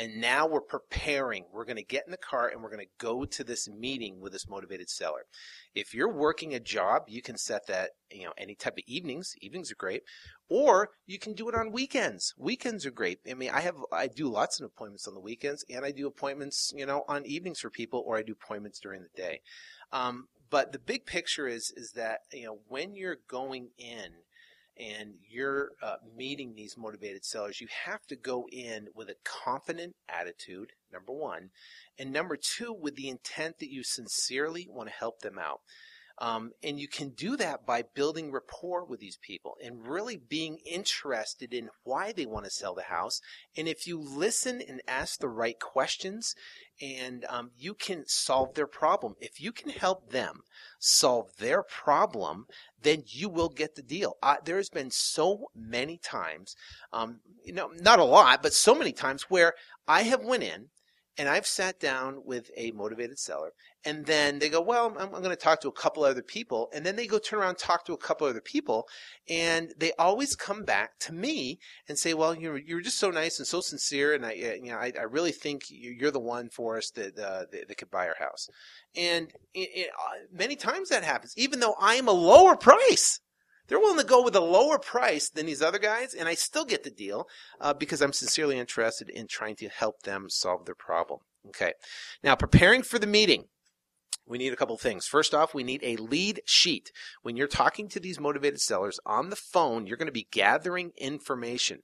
And 0.00 0.18
now 0.18 0.46
we're 0.46 0.62
preparing. 0.62 1.44
We're 1.52 1.66
going 1.66 1.76
to 1.76 1.82
get 1.82 2.06
in 2.06 2.10
the 2.10 2.16
car 2.16 2.48
and 2.48 2.62
we're 2.62 2.70
going 2.70 2.86
to 2.86 3.04
go 3.04 3.26
to 3.26 3.44
this 3.44 3.68
meeting 3.68 4.18
with 4.18 4.32
this 4.32 4.48
motivated 4.48 4.88
seller. 4.88 5.26
If 5.74 5.92
you're 5.92 6.10
working 6.10 6.54
a 6.54 6.58
job, 6.58 7.02
you 7.08 7.20
can 7.20 7.36
set 7.36 7.66
that, 7.66 7.90
you 8.10 8.24
know, 8.24 8.32
any 8.38 8.54
type 8.54 8.78
of 8.78 8.84
evenings. 8.86 9.34
Evenings 9.42 9.70
are 9.70 9.76
great. 9.76 10.04
Or 10.48 10.88
you 11.06 11.18
can 11.18 11.34
do 11.34 11.50
it 11.50 11.54
on 11.54 11.70
weekends. 11.70 12.32
Weekends 12.38 12.86
are 12.86 12.90
great. 12.90 13.18
I 13.30 13.34
mean, 13.34 13.50
I 13.50 13.60
have, 13.60 13.76
I 13.92 14.06
do 14.06 14.30
lots 14.30 14.58
of 14.58 14.64
appointments 14.64 15.06
on 15.06 15.12
the 15.12 15.20
weekends 15.20 15.66
and 15.68 15.84
I 15.84 15.90
do 15.90 16.06
appointments, 16.06 16.72
you 16.74 16.86
know, 16.86 17.04
on 17.06 17.26
evenings 17.26 17.60
for 17.60 17.68
people 17.68 18.02
or 18.06 18.16
I 18.16 18.22
do 18.22 18.32
appointments 18.32 18.80
during 18.80 19.02
the 19.02 19.22
day. 19.22 19.42
Um, 19.92 20.28
but 20.48 20.72
the 20.72 20.78
big 20.78 21.04
picture 21.04 21.46
is, 21.46 21.74
is 21.76 21.92
that, 21.92 22.20
you 22.32 22.46
know, 22.46 22.60
when 22.68 22.96
you're 22.96 23.18
going 23.28 23.68
in, 23.76 24.12
and 24.80 25.14
you're 25.28 25.72
uh, 25.82 25.96
meeting 26.16 26.54
these 26.54 26.76
motivated 26.78 27.24
sellers, 27.24 27.60
you 27.60 27.68
have 27.84 28.06
to 28.06 28.16
go 28.16 28.46
in 28.50 28.88
with 28.94 29.10
a 29.10 29.16
confident 29.24 29.94
attitude, 30.08 30.70
number 30.92 31.12
one, 31.12 31.50
and 31.98 32.12
number 32.12 32.36
two, 32.36 32.72
with 32.72 32.96
the 32.96 33.08
intent 33.08 33.58
that 33.58 33.70
you 33.70 33.82
sincerely 33.84 34.66
want 34.70 34.88
to 34.88 34.94
help 34.94 35.20
them 35.20 35.38
out. 35.38 35.60
Um, 36.20 36.50
and 36.62 36.78
you 36.78 36.86
can 36.86 37.10
do 37.10 37.36
that 37.38 37.64
by 37.64 37.82
building 37.94 38.30
rapport 38.30 38.84
with 38.84 39.00
these 39.00 39.16
people 39.16 39.56
and 39.64 39.88
really 39.88 40.18
being 40.18 40.58
interested 40.70 41.54
in 41.54 41.70
why 41.82 42.12
they 42.12 42.26
want 42.26 42.44
to 42.44 42.50
sell 42.50 42.74
the 42.74 42.82
house. 42.82 43.20
And 43.56 43.66
if 43.66 43.86
you 43.86 43.98
listen 43.98 44.60
and 44.60 44.82
ask 44.86 45.18
the 45.18 45.28
right 45.28 45.58
questions, 45.58 46.34
and 46.80 47.24
um, 47.28 47.50
you 47.56 47.74
can 47.74 48.04
solve 48.06 48.54
their 48.54 48.66
problem. 48.66 49.14
If 49.20 49.40
you 49.40 49.52
can 49.52 49.70
help 49.70 50.10
them 50.10 50.40
solve 50.78 51.36
their 51.38 51.62
problem, 51.62 52.46
then 52.82 53.02
you 53.06 53.28
will 53.28 53.50
get 53.50 53.74
the 53.74 53.82
deal. 53.82 54.16
There 54.44 54.56
has 54.56 54.70
been 54.70 54.90
so 54.90 55.48
many 55.54 55.98
times, 55.98 56.56
um, 56.92 57.20
you 57.44 57.52
know, 57.52 57.70
not 57.78 57.98
a 57.98 58.04
lot, 58.04 58.42
but 58.42 58.54
so 58.54 58.74
many 58.74 58.92
times 58.92 59.24
where 59.28 59.52
I 59.86 60.02
have 60.02 60.22
went 60.22 60.42
in 60.42 60.68
and 61.18 61.28
I've 61.28 61.46
sat 61.46 61.80
down 61.80 62.22
with 62.24 62.50
a 62.56 62.70
motivated 62.72 63.18
seller, 63.18 63.52
and 63.84 64.06
then 64.06 64.38
they 64.38 64.48
go, 64.48 64.60
"Well, 64.60 64.86
I'm, 64.86 65.14
I'm 65.14 65.22
going 65.22 65.30
to 65.30 65.36
talk 65.36 65.60
to 65.62 65.68
a 65.68 65.72
couple 65.72 66.04
other 66.04 66.22
people," 66.22 66.70
and 66.72 66.84
then 66.84 66.96
they 66.96 67.06
go 67.06 67.18
turn 67.18 67.40
around, 67.40 67.58
talk 67.58 67.84
to 67.86 67.92
a 67.92 67.98
couple 67.98 68.26
other 68.26 68.40
people, 68.40 68.88
and 69.28 69.72
they 69.76 69.92
always 69.98 70.36
come 70.36 70.64
back 70.64 70.98
to 71.00 71.12
me 71.12 71.58
and 71.88 71.98
say, 71.98 72.14
"Well, 72.14 72.34
you're 72.34 72.58
you're 72.58 72.80
just 72.80 72.98
so 72.98 73.10
nice 73.10 73.38
and 73.38 73.46
so 73.46 73.60
sincere, 73.60 74.14
and 74.14 74.24
I 74.24 74.32
you 74.32 74.70
know 74.70 74.76
I, 74.76 74.92
I 74.98 75.02
really 75.02 75.32
think 75.32 75.64
you're 75.68 76.10
the 76.10 76.20
one 76.20 76.48
for 76.48 76.76
us 76.76 76.90
that 76.92 77.18
uh, 77.18 77.44
that, 77.50 77.68
that 77.68 77.78
could 77.78 77.90
buy 77.90 78.08
our 78.08 78.16
house." 78.18 78.48
And 78.94 79.30
it, 79.54 79.68
it, 79.74 79.90
uh, 79.90 80.26
many 80.32 80.56
times 80.56 80.88
that 80.90 81.04
happens, 81.04 81.34
even 81.36 81.60
though 81.60 81.74
I 81.80 81.94
am 81.94 82.08
a 82.08 82.12
lower 82.12 82.56
price. 82.56 83.20
They're 83.70 83.78
willing 83.78 84.00
to 84.00 84.04
go 84.04 84.20
with 84.20 84.34
a 84.34 84.40
lower 84.40 84.80
price 84.80 85.30
than 85.30 85.46
these 85.46 85.62
other 85.62 85.78
guys, 85.78 86.12
and 86.12 86.28
I 86.28 86.34
still 86.34 86.64
get 86.64 86.82
the 86.82 86.90
deal 86.90 87.28
uh, 87.60 87.72
because 87.72 88.02
I'm 88.02 88.12
sincerely 88.12 88.58
interested 88.58 89.08
in 89.08 89.28
trying 89.28 89.54
to 89.56 89.68
help 89.68 90.02
them 90.02 90.28
solve 90.28 90.66
their 90.66 90.74
problem. 90.74 91.20
Okay. 91.46 91.74
Now, 92.24 92.34
preparing 92.34 92.82
for 92.82 92.98
the 92.98 93.06
meeting. 93.06 93.44
We 94.26 94.38
need 94.38 94.52
a 94.52 94.56
couple 94.56 94.76
things. 94.76 95.06
First 95.06 95.34
off, 95.34 95.54
we 95.54 95.62
need 95.62 95.82
a 95.84 95.96
lead 95.96 96.40
sheet. 96.44 96.90
When 97.22 97.36
you're 97.36 97.46
talking 97.46 97.88
to 97.88 98.00
these 98.00 98.18
motivated 98.18 98.60
sellers 98.60 98.98
on 99.06 99.30
the 99.30 99.36
phone, 99.36 99.86
you're 99.86 99.96
going 99.96 100.06
to 100.06 100.12
be 100.12 100.28
gathering 100.30 100.90
information. 100.96 101.82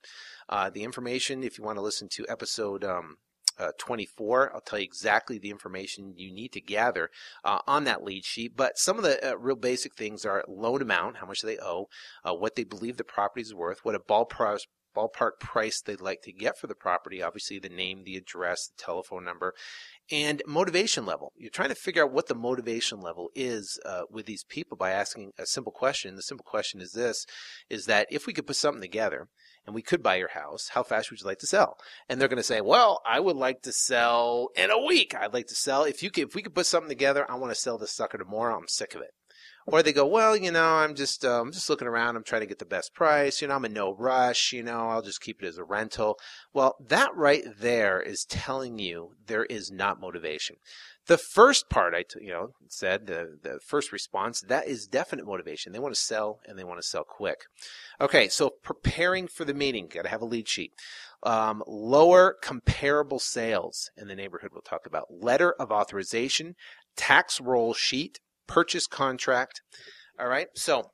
Uh, 0.49 0.71
the 0.71 0.83
information, 0.83 1.45
if 1.45 1.57
you 1.57 1.64
want 1.64 1.78
to 1.78 1.83
listen 1.83 2.09
to 2.12 2.26
episode 2.28 2.85
um, 2.85 3.16
uh, 3.58 3.72
24. 3.78 4.52
I'll 4.54 4.60
tell 4.60 4.78
you 4.78 4.84
exactly 4.84 5.38
the 5.38 5.50
information 5.50 6.14
you 6.16 6.32
need 6.32 6.52
to 6.52 6.60
gather 6.60 7.10
uh, 7.44 7.58
on 7.66 7.84
that 7.84 8.02
lead 8.02 8.25
sheet. 8.25 8.56
But 8.56 8.78
some 8.78 8.96
of 8.96 9.04
the 9.04 9.32
uh, 9.32 9.36
real 9.36 9.56
basic 9.56 9.94
things 9.94 10.25
are 10.25 10.44
loan 10.48 10.82
amount, 10.82 11.18
how 11.18 11.26
much 11.26 11.42
they 11.42 11.58
owe, 11.58 11.88
uh, 12.25 12.34
what 12.34 12.56
they 12.56 12.64
believe 12.64 12.96
the 12.96 13.04
property 13.04 13.42
is 13.42 13.54
worth, 13.54 13.84
what 13.84 13.94
a 13.94 14.00
ballpark 14.00 14.58
ballpark 14.96 15.38
price 15.38 15.80
they'd 15.82 16.00
like 16.00 16.22
to 16.22 16.32
get 16.32 16.58
for 16.58 16.66
the 16.66 16.75
property. 16.75 17.22
Obviously, 17.22 17.58
the 17.58 17.68
name, 17.68 18.02
the 18.04 18.16
address, 18.16 18.66
the 18.66 18.82
telephone 18.82 19.25
number, 19.25 19.52
and 20.10 20.42
motivation 20.46 21.04
level. 21.04 21.32
You're 21.36 21.50
trying 21.50 21.68
to 21.68 21.75
figure 21.75 22.04
out 22.04 22.12
what 22.12 22.28
the 22.28 22.34
motivation 22.34 23.00
level 23.00 23.28
is 23.34 23.78
uh, 23.84 24.02
with 24.10 24.26
these 24.26 24.44
people 24.44 24.76
by 24.76 24.90
asking 24.92 25.32
a 25.38 25.46
simple 25.46 25.72
question. 25.72 26.16
The 26.16 26.22
simple 26.22 26.44
question 26.44 26.80
is 26.80 26.92
this: 26.92 27.26
is 27.68 27.86
that 27.86 28.06
if 28.10 28.26
we 28.26 28.32
could 28.32 28.46
put 28.46 28.56
something 28.56 28.80
together 28.80 29.28
and 29.66 29.75
we 29.75 29.82
could 29.82 30.02
buy 30.02 30.16
your 30.16 30.30
house, 30.30 30.70
how 30.73 30.82
fast 30.82 31.11
would 31.11 31.20
you 31.20 31.26
like 31.26 31.40
to 31.40 31.46
sell? 31.46 31.76
And 32.08 32.20
they're 32.20 32.28
going 32.28 32.37
to 32.37 32.42
say, 32.42 32.61
well, 32.61 33.02
I 33.04 33.20
would 33.20 33.37
like 33.37 33.62
to 33.62 33.73
sell 33.73 34.49
in 34.56 34.70
a 34.70 34.85
week. 34.85 35.14
I'd 35.14 35.35
like 35.35 35.49
to 35.49 35.54
sell. 35.54 35.85
If 35.85 36.02
you 36.02 36.11
could, 36.11 36.28
if 36.28 36.35
we 36.35 36.42
could 36.42 36.54
put 36.54 36.66
something 36.66 36.88
together, 36.88 37.30
I 37.30 37.35
want 37.35 37.52
to 37.52 37.61
sell 37.61 37.76
this 37.76 37.92
sucker 37.92 38.18
tomorrow. 38.18 38.56
I'm 38.56 38.68
sick 38.68 38.94
of 38.94 39.02
it. 39.02 39.11
Or 39.68 39.82
they 39.82 39.92
go, 39.92 40.06
well, 40.06 40.37
you 40.37 40.52
know, 40.52 40.76
I'm 40.76 40.94
just, 40.94 41.25
uh, 41.25 41.40
I'm 41.40 41.50
just 41.50 41.68
looking 41.68 41.88
around. 41.88 42.14
I'm 42.14 42.23
trying 42.23 42.42
to 42.42 42.46
get 42.46 42.61
the 42.61 42.64
best 42.64 42.94
price. 42.94 43.42
You 43.42 43.49
know, 43.49 43.54
I'm 43.54 43.64
in 43.64 43.73
no 43.73 43.92
rush. 43.92 44.52
You 44.52 44.62
know, 44.62 44.88
I'll 44.90 45.02
just 45.02 45.20
keep 45.20 45.42
it 45.42 45.46
as 45.46 45.58
a 45.58 45.64
rental. 45.64 46.18
Well, 46.54 46.76
that 46.87 47.11
right 47.16 47.42
there 47.58 48.00
is 48.00 48.25
telling 48.25 48.78
you 48.78 49.14
there 49.26 49.44
is 49.44 49.73
not 49.73 50.00
motivation. 50.00 50.56
The 51.06 51.18
first 51.18 51.68
part 51.70 51.94
I, 51.94 52.02
t- 52.02 52.25
you 52.25 52.30
know, 52.30 52.48
said 52.68 53.06
the 53.06 53.38
the 53.40 53.60
first 53.64 53.92
response 53.92 54.40
that 54.40 54.66
is 54.66 54.86
definite 54.86 55.26
motivation. 55.26 55.72
They 55.72 55.78
want 55.78 55.94
to 55.94 56.00
sell 56.00 56.40
and 56.46 56.58
they 56.58 56.64
want 56.64 56.80
to 56.80 56.86
sell 56.86 57.04
quick. 57.04 57.42
Okay, 58.00 58.28
so 58.28 58.50
preparing 58.62 59.28
for 59.28 59.44
the 59.44 59.54
meeting, 59.54 59.86
got 59.86 60.02
to 60.02 60.08
have 60.08 60.22
a 60.22 60.26
lead 60.26 60.48
sheet. 60.48 60.72
Um, 61.22 61.62
lower 61.66 62.34
comparable 62.42 63.18
sales 63.18 63.90
in 63.96 64.08
the 64.08 64.16
neighborhood. 64.16 64.50
We'll 64.52 64.62
talk 64.62 64.86
about 64.86 65.06
letter 65.10 65.52
of 65.52 65.70
authorization, 65.70 66.54
tax 66.96 67.40
roll 67.40 67.72
sheet, 67.72 68.18
purchase 68.46 68.86
contract. 68.86 69.62
All 70.18 70.28
right, 70.28 70.48
so 70.54 70.90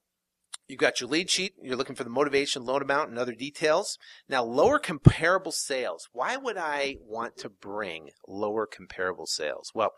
You've 0.68 0.78
got 0.78 1.00
your 1.00 1.10
lead 1.10 1.28
sheet. 1.28 1.54
You're 1.60 1.76
looking 1.76 1.96
for 1.96 2.04
the 2.04 2.10
motivation, 2.10 2.64
loan 2.64 2.82
amount, 2.82 3.10
and 3.10 3.18
other 3.18 3.34
details. 3.34 3.98
Now, 4.28 4.44
lower 4.44 4.78
comparable 4.78 5.52
sales. 5.52 6.08
Why 6.12 6.36
would 6.36 6.56
I 6.56 6.96
want 7.04 7.36
to 7.38 7.48
bring 7.48 8.10
lower 8.26 8.66
comparable 8.66 9.26
sales? 9.26 9.72
Well, 9.74 9.90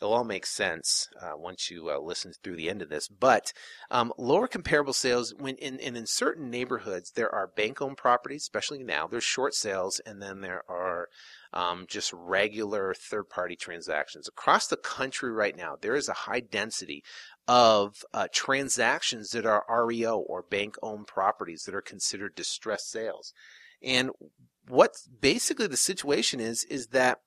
it'll 0.00 0.14
all 0.14 0.24
make 0.24 0.46
sense 0.46 1.08
uh, 1.22 1.36
once 1.36 1.70
you 1.70 1.90
uh, 1.90 1.98
listen 1.98 2.32
through 2.42 2.56
the 2.56 2.70
end 2.70 2.82
of 2.82 2.88
this. 2.88 3.08
But 3.08 3.52
um, 3.90 4.12
lower 4.18 4.48
comparable 4.48 4.94
sales, 4.94 5.34
when 5.38 5.56
in, 5.56 5.78
in, 5.78 5.96
in 5.96 6.06
certain 6.06 6.50
neighborhoods, 6.50 7.12
there 7.12 7.32
are 7.32 7.46
bank-owned 7.54 7.98
properties, 7.98 8.42
especially 8.42 8.82
now. 8.82 9.06
There's 9.06 9.24
short 9.24 9.54
sales, 9.54 10.00
and 10.06 10.20
then 10.20 10.40
there 10.40 10.62
are 10.68 11.08
um, 11.52 11.86
just 11.88 12.12
regular 12.12 12.94
third 12.94 13.28
party 13.28 13.56
transactions. 13.56 14.28
Across 14.28 14.66
the 14.68 14.76
country 14.76 15.30
right 15.30 15.56
now, 15.56 15.76
there 15.80 15.94
is 15.94 16.08
a 16.08 16.14
high 16.14 16.40
density 16.40 17.02
of 17.48 18.04
uh, 18.12 18.28
transactions 18.32 19.30
that 19.30 19.46
are 19.46 19.64
REO 19.86 20.18
or 20.18 20.42
bank 20.42 20.76
owned 20.82 21.06
properties 21.06 21.62
that 21.62 21.74
are 21.74 21.82
considered 21.82 22.34
distressed 22.34 22.90
sales. 22.90 23.32
And 23.82 24.10
what 24.68 24.96
basically 25.20 25.66
the 25.66 25.76
situation 25.76 26.40
is, 26.40 26.64
is 26.64 26.88
that 26.88 27.20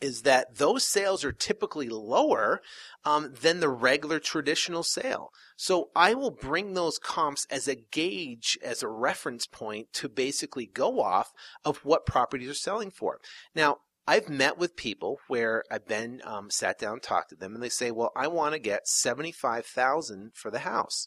is 0.00 0.22
that 0.22 0.56
those 0.56 0.82
sales 0.86 1.24
are 1.24 1.32
typically 1.32 1.88
lower 1.88 2.62
um, 3.04 3.34
than 3.42 3.60
the 3.60 3.68
regular 3.68 4.18
traditional 4.18 4.82
sale. 4.82 5.30
So 5.56 5.90
I 5.94 6.14
will 6.14 6.30
bring 6.30 6.72
those 6.72 6.98
comps 6.98 7.46
as 7.50 7.68
a 7.68 7.74
gauge, 7.74 8.58
as 8.64 8.82
a 8.82 8.88
reference 8.88 9.46
point 9.46 9.92
to 9.94 10.08
basically 10.08 10.66
go 10.66 11.02
off 11.02 11.32
of 11.64 11.84
what 11.84 12.06
properties 12.06 12.48
are 12.48 12.54
selling 12.54 12.90
for. 12.90 13.20
Now, 13.54 13.78
I've 14.06 14.28
met 14.28 14.58
with 14.58 14.76
people 14.76 15.18
where 15.28 15.62
I've 15.70 15.86
been 15.86 16.20
um, 16.24 16.50
sat 16.50 16.78
down, 16.78 17.00
talked 17.00 17.30
to 17.30 17.36
them, 17.36 17.54
and 17.54 17.62
they 17.62 17.68
say, 17.68 17.90
"Well, 17.90 18.12
I 18.16 18.26
want 18.26 18.54
to 18.54 18.58
get 18.58 18.88
seventy-five 18.88 19.66
thousand 19.66 20.32
for 20.34 20.50
the 20.50 20.60
house." 20.60 21.06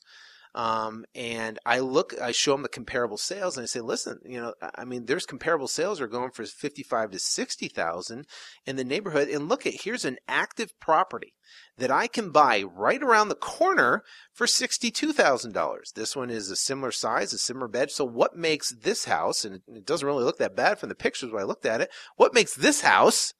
Um, 0.55 1.05
and 1.15 1.57
I 1.65 1.79
look, 1.79 2.13
I 2.21 2.31
show 2.31 2.51
them 2.51 2.61
the 2.61 2.69
comparable 2.69 3.17
sales, 3.17 3.57
and 3.57 3.63
I 3.63 3.65
say, 3.65 3.81
listen, 3.81 4.19
you 4.23 4.39
know, 4.39 4.53
I 4.75 4.85
mean, 4.85 5.05
there's 5.05 5.25
comparable 5.25 5.67
sales 5.67 5.99
are 5.99 6.07
going 6.07 6.29
for 6.29 6.45
fifty-five 6.45 7.09
to 7.09 7.19
sixty 7.19 7.67
thousand 7.67 8.27
in 8.65 8.75
the 8.75 8.83
neighborhood, 8.83 9.29
and 9.29 9.49
look 9.49 9.65
at 9.65 9.81
here's 9.81 10.05
an 10.05 10.17
active 10.27 10.71
property 10.79 11.33
that 11.77 11.89
I 11.89 12.05
can 12.05 12.29
buy 12.29 12.61
right 12.61 13.01
around 13.01 13.29
the 13.29 13.35
corner 13.35 14.03
for 14.31 14.45
sixty-two 14.45 15.11
thousand 15.11 15.53
dollars. 15.53 15.91
This 15.95 16.15
one 16.15 16.29
is 16.29 16.51
a 16.51 16.55
similar 16.55 16.91
size, 16.91 17.33
a 17.33 17.39
similar 17.39 17.67
bed. 17.67 17.89
So 17.89 18.05
what 18.05 18.35
makes 18.35 18.75
this 18.75 19.05
house, 19.05 19.43
and 19.43 19.61
it 19.67 19.85
doesn't 19.85 20.07
really 20.07 20.23
look 20.23 20.37
that 20.37 20.55
bad 20.55 20.77
from 20.77 20.89
the 20.89 20.95
pictures 20.95 21.31
when 21.31 21.41
I 21.41 21.45
looked 21.45 21.65
at 21.65 21.81
it, 21.81 21.89
what 22.15 22.33
makes 22.35 22.53
this 22.55 22.81
house 22.81 23.33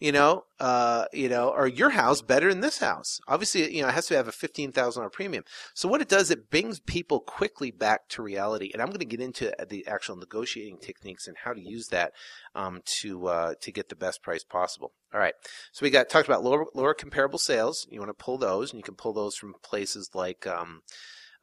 you 0.00 0.12
know, 0.12 0.44
uh, 0.60 1.06
you 1.12 1.28
know, 1.28 1.48
or 1.48 1.66
your 1.66 1.90
house 1.90 2.22
better 2.22 2.50
than 2.50 2.60
this 2.60 2.78
house. 2.78 3.20
Obviously, 3.26 3.74
you 3.74 3.82
know, 3.82 3.88
it 3.88 3.94
has 3.94 4.06
to 4.06 4.16
have 4.16 4.28
a 4.28 4.32
fifteen 4.32 4.72
thousand 4.72 5.00
dollar 5.00 5.10
premium. 5.10 5.44
So 5.74 5.88
what 5.88 6.00
it 6.00 6.08
does, 6.08 6.30
it 6.30 6.50
brings 6.50 6.80
people 6.80 7.20
quickly 7.20 7.70
back 7.70 8.08
to 8.10 8.22
reality. 8.22 8.70
And 8.72 8.80
I'm 8.80 8.88
going 8.88 9.00
to 9.00 9.04
get 9.04 9.20
into 9.20 9.52
the 9.68 9.86
actual 9.86 10.16
negotiating 10.16 10.78
techniques 10.78 11.26
and 11.26 11.36
how 11.44 11.52
to 11.52 11.60
use 11.60 11.88
that 11.88 12.12
um, 12.54 12.80
to 13.00 13.26
uh, 13.26 13.54
to 13.60 13.72
get 13.72 13.88
the 13.88 13.96
best 13.96 14.22
price 14.22 14.44
possible. 14.44 14.92
All 15.12 15.20
right. 15.20 15.34
So 15.72 15.84
we 15.84 15.90
got 15.90 16.08
talked 16.08 16.28
about 16.28 16.44
lower 16.44 16.66
lower 16.74 16.94
comparable 16.94 17.38
sales. 17.38 17.86
You 17.90 18.00
want 18.00 18.16
to 18.16 18.24
pull 18.24 18.38
those, 18.38 18.70
and 18.72 18.78
you 18.78 18.84
can 18.84 18.94
pull 18.94 19.12
those 19.12 19.36
from 19.36 19.54
places 19.62 20.10
like. 20.14 20.46
Um, 20.46 20.82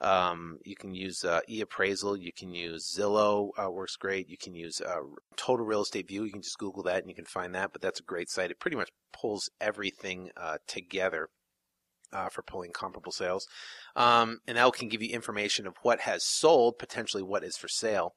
um, 0.06 0.60
you 0.64 0.76
can 0.76 0.94
use 0.94 1.26
uh, 1.26 1.40
eAppraisal. 1.50 2.22
You 2.22 2.32
can 2.32 2.54
use 2.54 2.96
Zillow. 2.96 3.50
Uh, 3.58 3.72
works 3.72 3.96
great. 3.96 4.30
You 4.30 4.38
can 4.38 4.54
use 4.54 4.80
uh, 4.80 5.02
Total 5.36 5.66
Real 5.66 5.82
Estate 5.82 6.08
View. 6.08 6.24
You 6.24 6.32
can 6.32 6.44
just 6.44 6.60
Google 6.60 6.84
that 6.84 7.00
and 7.00 7.10
you 7.10 7.16
can 7.16 7.26
find 7.26 7.56
that. 7.56 7.72
But 7.74 7.82
that's 7.82 8.00
a 8.00 8.04
great 8.04 8.30
site. 8.30 8.52
It 8.52 8.60
pretty 8.60 8.78
much 8.78 8.92
pulls 9.12 9.50
everything 9.60 10.30
uh, 10.38 10.58
together. 10.68 11.30
Uh, 12.14 12.30
for 12.30 12.44
pulling 12.44 12.72
comparable 12.72 13.12
sales, 13.12 13.46
um, 13.98 14.38
and 14.48 14.58
that 14.58 14.74
can 14.74 14.88
give 14.88 15.02
you 15.02 15.10
information 15.10 15.68
of 15.68 15.74
what 15.82 16.02
has 16.02 16.24
sold, 16.24 16.78
potentially 16.78 17.24
what 17.24 17.44
is 17.44 17.58
for 17.58 17.68
sale. 17.68 18.14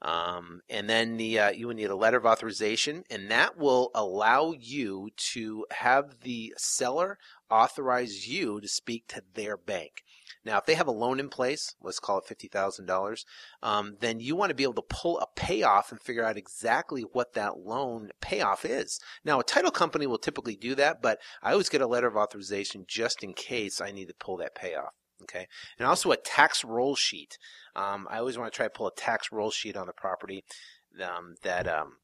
Um, 0.00 0.60
and 0.70 0.88
then 0.88 1.16
the 1.16 1.38
uh, 1.38 1.50
you 1.50 1.66
will 1.66 1.74
need 1.74 1.90
a 1.90 1.96
letter 1.96 2.18
of 2.18 2.26
authorization, 2.26 3.04
and 3.10 3.30
that 3.30 3.58
will 3.58 3.90
allow 3.94 4.52
you 4.52 5.10
to 5.32 5.66
have 5.72 6.20
the 6.22 6.54
seller 6.56 7.18
authorize 7.50 8.28
you 8.28 8.60
to 8.60 8.68
speak 8.68 9.08
to 9.08 9.22
their 9.34 9.56
bank. 9.56 10.04
Now, 10.44 10.58
if 10.58 10.66
they 10.66 10.74
have 10.74 10.86
a 10.86 10.92
loan 10.92 11.18
in 11.18 11.28
place, 11.28 11.74
let's 11.82 11.98
call 11.98 12.18
it 12.18 12.26
$50,000, 12.26 13.24
um, 13.62 13.96
then 14.00 14.20
you 14.20 14.36
want 14.36 14.50
to 14.50 14.54
be 14.54 14.62
able 14.62 14.74
to 14.74 14.82
pull 14.82 15.18
a 15.18 15.26
payoff 15.34 15.90
and 15.90 16.00
figure 16.00 16.24
out 16.24 16.36
exactly 16.36 17.02
what 17.02 17.32
that 17.34 17.58
loan 17.58 18.10
payoff 18.20 18.64
is. 18.64 19.00
Now, 19.24 19.40
a 19.40 19.44
title 19.44 19.70
company 19.70 20.06
will 20.06 20.18
typically 20.18 20.56
do 20.56 20.74
that, 20.76 21.02
but 21.02 21.18
I 21.42 21.52
always 21.52 21.68
get 21.68 21.80
a 21.80 21.86
letter 21.86 22.06
of 22.06 22.16
authorization 22.16 22.84
just 22.86 23.24
in 23.24 23.32
case 23.32 23.80
I 23.80 23.90
need 23.90 24.08
to 24.08 24.14
pull 24.14 24.36
that 24.38 24.54
payoff. 24.54 24.92
Okay, 25.22 25.46
and 25.78 25.86
also 25.86 26.12
a 26.12 26.16
tax 26.16 26.64
roll 26.64 26.94
sheet. 26.94 27.38
Um, 27.74 28.06
I 28.10 28.18
always 28.18 28.38
want 28.38 28.52
to 28.52 28.56
try 28.56 28.66
to 28.66 28.70
pull 28.70 28.86
a 28.86 28.94
tax 28.94 29.32
roll 29.32 29.50
sheet 29.50 29.76
on 29.76 29.86
the 29.86 29.92
property 29.92 30.44
um, 31.02 31.34
that 31.42 31.66
um, 31.66 31.96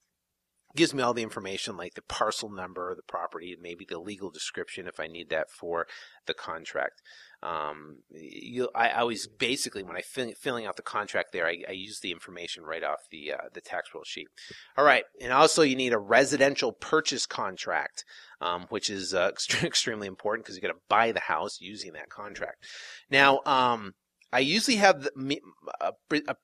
gives 0.76 0.95
me 0.95 1.02
all 1.02 1.14
the 1.14 1.23
information 1.23 1.76
like 1.76 1.95
the 1.95 2.02
parcel 2.02 2.50
number 2.50 2.90
of 2.90 2.97
the 2.97 3.02
property 3.02 3.57
maybe 3.61 3.87
the 3.88 3.99
legal 3.99 4.31
description 4.31 4.87
if 4.87 4.99
I 4.99 5.07
need 5.07 5.31
that 5.31 5.50
for 5.50 5.87
the 6.26 6.35
contract. 6.35 7.02
Um, 7.43 7.99
you, 8.11 8.71
I, 8.75 8.88
I, 8.88 9.00
always 9.00 9.26
basically 9.26 9.83
when 9.83 9.97
I 9.97 10.00
fill, 10.00 10.33
filling 10.40 10.64
out 10.64 10.76
the 10.76 10.83
contract 10.83 11.33
there, 11.33 11.47
I, 11.47 11.59
I 11.69 11.73
use 11.73 12.00
the 12.00 12.11
information 12.11 12.64
right 12.64 12.83
off 12.83 13.00
the 13.11 13.33
uh, 13.33 13.49
the 13.52 13.61
tax 13.61 13.90
roll 13.95 14.04
sheet. 14.04 14.28
All 14.78 14.85
right, 14.85 15.04
and 15.21 15.31
also 15.31 15.61
you 15.61 15.76
need 15.76 15.93
a 15.93 15.99
residential 15.99 16.73
purchase 16.73 17.26
contract, 17.26 18.04
um, 18.40 18.64
which 18.71 18.88
is 18.88 19.12
uh, 19.12 19.31
extremely 19.62 20.07
important 20.07 20.47
because 20.47 20.57
you 20.57 20.62
got 20.62 20.69
to 20.69 20.81
buy 20.88 21.12
the 21.12 21.21
house 21.21 21.59
using 21.61 21.93
that 21.93 22.09
contract. 22.09 22.64
Now. 23.11 23.40
Um, 23.45 23.93
I 24.35 24.41
usually 24.41 24.79
have 24.79 25.09
a, 25.81 25.93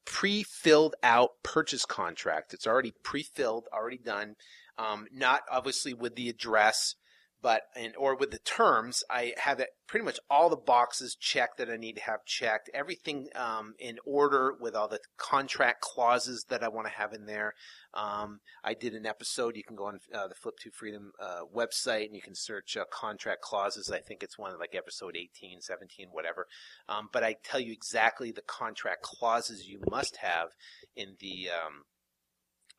pre-filled 0.04 0.94
out 1.02 1.30
purchase 1.42 1.84
contract. 1.84 2.54
It's 2.54 2.68
already 2.68 2.92
pre-filled, 3.02 3.66
already 3.74 3.98
done. 3.98 4.36
Um, 4.78 5.08
not 5.12 5.40
obviously 5.50 5.92
with 5.92 6.14
the 6.14 6.28
address, 6.28 6.94
but 7.42 7.62
and 7.74 7.94
or 7.96 8.16
with 8.16 8.30
the 8.30 8.38
terms, 8.38 9.02
I 9.10 9.34
have 9.38 9.60
it 9.60 9.68
pretty 9.86 10.04
much 10.04 10.18
all 10.30 10.48
the 10.48 10.56
boxes 10.56 11.16
checked 11.18 11.58
that 11.58 11.68
I 11.68 11.76
need 11.76 11.96
to 11.96 12.02
have 12.02 12.24
checked. 12.24 12.70
Everything 12.72 13.28
um, 13.34 13.74
in 13.78 13.98
order 14.04 14.54
with 14.60 14.74
all 14.74 14.88
the 14.88 15.00
contract 15.16 15.80
clauses 15.80 16.44
that 16.48 16.62
I 16.62 16.68
want 16.68 16.86
to 16.86 16.92
have 16.92 17.12
in 17.12 17.26
there. 17.26 17.54
Um, 17.92 18.40
I 18.62 18.74
did 18.74 18.94
an 18.94 19.04
episode. 19.04 19.56
You 19.56 19.64
can 19.64 19.76
go 19.76 19.86
on 19.86 19.98
uh, 20.14 20.28
the 20.28 20.34
Flip 20.34 20.54
to 20.60 20.70
Freedom 20.70 21.12
uh, 21.20 21.40
website 21.54 22.06
and 22.06 22.14
you 22.14 22.22
can 22.22 22.34
search 22.34 22.76
uh, 22.76 22.84
contract 22.92 23.40
clauses. 23.40 23.90
I 23.90 23.98
think 23.98 24.22
it's 24.22 24.38
one 24.38 24.56
like 24.58 24.74
episode 24.74 25.16
18, 25.16 25.60
17, 25.60 26.08
whatever. 26.12 26.46
Um, 26.88 27.08
but 27.12 27.24
I 27.24 27.36
tell 27.42 27.60
you 27.60 27.72
exactly 27.72 28.30
the 28.30 28.42
contract 28.42 29.02
clauses 29.02 29.66
you 29.66 29.80
must 29.90 30.18
have 30.18 30.50
in 30.94 31.16
the 31.18 31.48
um, 31.50 31.82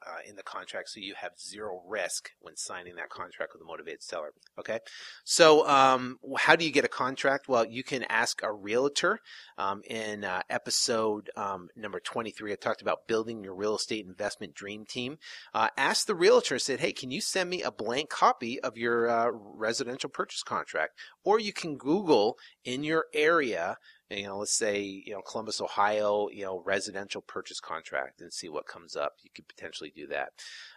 uh, 0.06 0.20
in 0.28 0.36
the 0.36 0.44
contract 0.44 0.90
so 0.90 1.00
you 1.00 1.14
have 1.20 1.32
zero 1.40 1.82
risk 1.88 2.30
when 2.40 2.56
signing 2.56 2.96
that 2.96 3.10
contract 3.10 3.54
with 3.54 3.62
a 3.62 3.66
motivated 3.66 4.02
seller. 4.02 4.32
Okay. 4.60 4.80
So, 5.24 5.68
um, 5.68 6.18
how 6.38 6.56
do 6.56 6.66
you 6.66 6.72
get 6.72 6.86
a 6.86 6.90
contract? 6.90 7.48
Well, 7.48 7.66
you 7.66 7.84
can 7.84 8.04
ask 8.04 8.42
a 8.44 8.52
realtor. 8.52 9.20
Um, 9.58 9.82
in 9.86 10.24
uh, 10.24 10.42
episode 10.50 11.30
um, 11.36 11.70
number 11.76 12.00
23, 12.00 12.52
I 12.52 12.56
talked 12.56 12.82
about 12.82 13.08
building 13.08 13.44
your 13.44 13.56
real 13.56 13.76
estate 13.76 14.06
investment 14.06 14.54
dream 14.54 14.86
team. 14.86 15.18
Uh, 15.54 15.70
ask 15.78 16.08
the 16.08 16.16
realtor, 16.16 16.58
said, 16.60 16.80
hey, 16.80 16.92
can 16.92 17.12
you 17.12 17.22
send 17.22 17.50
me 17.50 17.62
a 17.62 17.72
blank 17.72 18.10
copy 18.10 18.60
of 18.60 18.78
your 18.78 19.10
uh, 19.10 19.30
residential 19.32 20.10
purchase 20.10 20.44
contract? 20.44 20.98
Or 21.24 21.40
you 21.40 21.54
can 21.54 21.78
Google 21.78 22.38
in 22.64 22.84
your 22.84 23.06
area 23.14 23.78
you 24.12 24.28
know, 24.28 24.38
let's 24.38 24.54
say, 24.54 24.82
you 24.82 25.14
know, 25.14 25.22
Columbus, 25.22 25.62
Ohio, 25.62 26.28
you 26.32 26.44
know, 26.44 26.62
residential 26.66 27.22
purchase 27.22 27.60
contract 27.60 28.22
and 28.22 28.32
see 28.32 28.50
what 28.50 28.68
comes 28.68 28.96
up. 28.96 29.14
You 29.24 29.30
could 29.34 29.48
potentially 29.48 29.92
do 29.96 30.08
that. 30.08 30.30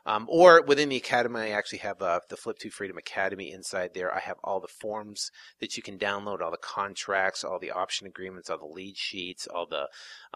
Um, 0.07 0.27
or 0.29 0.63
within 0.63 0.91
the 0.91 0.97
academy, 0.97 1.41
I 1.41 1.49
actually 1.51 1.79
have 1.79 2.01
uh, 2.03 2.21
the 2.29 2.37
Flip 2.37 2.59
to 2.59 2.71
Freedom 2.71 2.99
Academy 2.99 3.51
inside 3.51 3.91
there. 3.95 4.15
I 4.15 4.21
have 4.21 4.37
all 4.45 4.61
the 4.61 4.69
forms 4.69 5.31
that 5.61 5.77
you 5.77 5.83
can 5.83 5.99
download, 5.99 6.43
all 6.43 6.51
the 6.51 6.59
contracts, 6.59 7.43
all 7.43 7.59
the 7.59 7.71
option 7.71 8.07
agreements, 8.07 8.51
all 8.51 8.59
the 8.59 8.67
lead 8.67 8.97
sheets, 8.97 9.47
all 9.47 9.67
the 9.67 9.89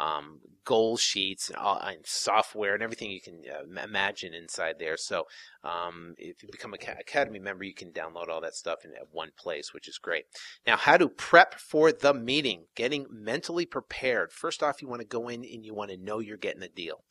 um, 0.02 0.40
goal 0.64 0.96
sheets, 0.96 1.48
and, 1.48 1.58
all, 1.58 1.78
and, 1.78 1.98
software, 2.04 2.74
and 2.74 2.82
everything 2.82 3.10
you 3.10 3.20
can 3.20 3.42
uh, 3.50 3.82
imagine 3.82 4.32
inside 4.32 4.76
there. 4.78 4.96
So 4.96 5.24
um, 5.62 6.14
if 6.16 6.42
you 6.42 6.48
become 6.50 6.72
an 6.72 6.80
Academy 6.98 7.38
member, 7.38 7.64
you 7.64 7.74
can 7.74 7.92
download 7.92 8.28
all 8.28 8.40
that 8.40 8.54
stuff 8.54 8.84
in 8.84 8.92
one 9.12 9.30
place, 9.38 9.74
which 9.74 9.88
is 9.88 9.98
great. 9.98 10.24
Now, 10.66 10.76
how 10.76 10.96
to 10.96 11.08
prep 11.08 11.54
for 11.54 11.92
the 11.92 12.14
meeting, 12.14 12.64
getting 12.88 13.06
mentally 13.10 13.66
prepared. 13.66 14.32
First 14.32 14.62
off, 14.62 14.80
you 14.80 14.88
want 14.88 15.02
to 15.02 15.06
go 15.06 15.28
in 15.28 15.44
and 15.44 15.64
you 15.64 15.74
want 15.74 15.90
to 15.90 15.98
know 15.98 16.20
you're 16.20 16.38
getting 16.38 16.62
a 16.62 16.68
deal. 16.68 17.04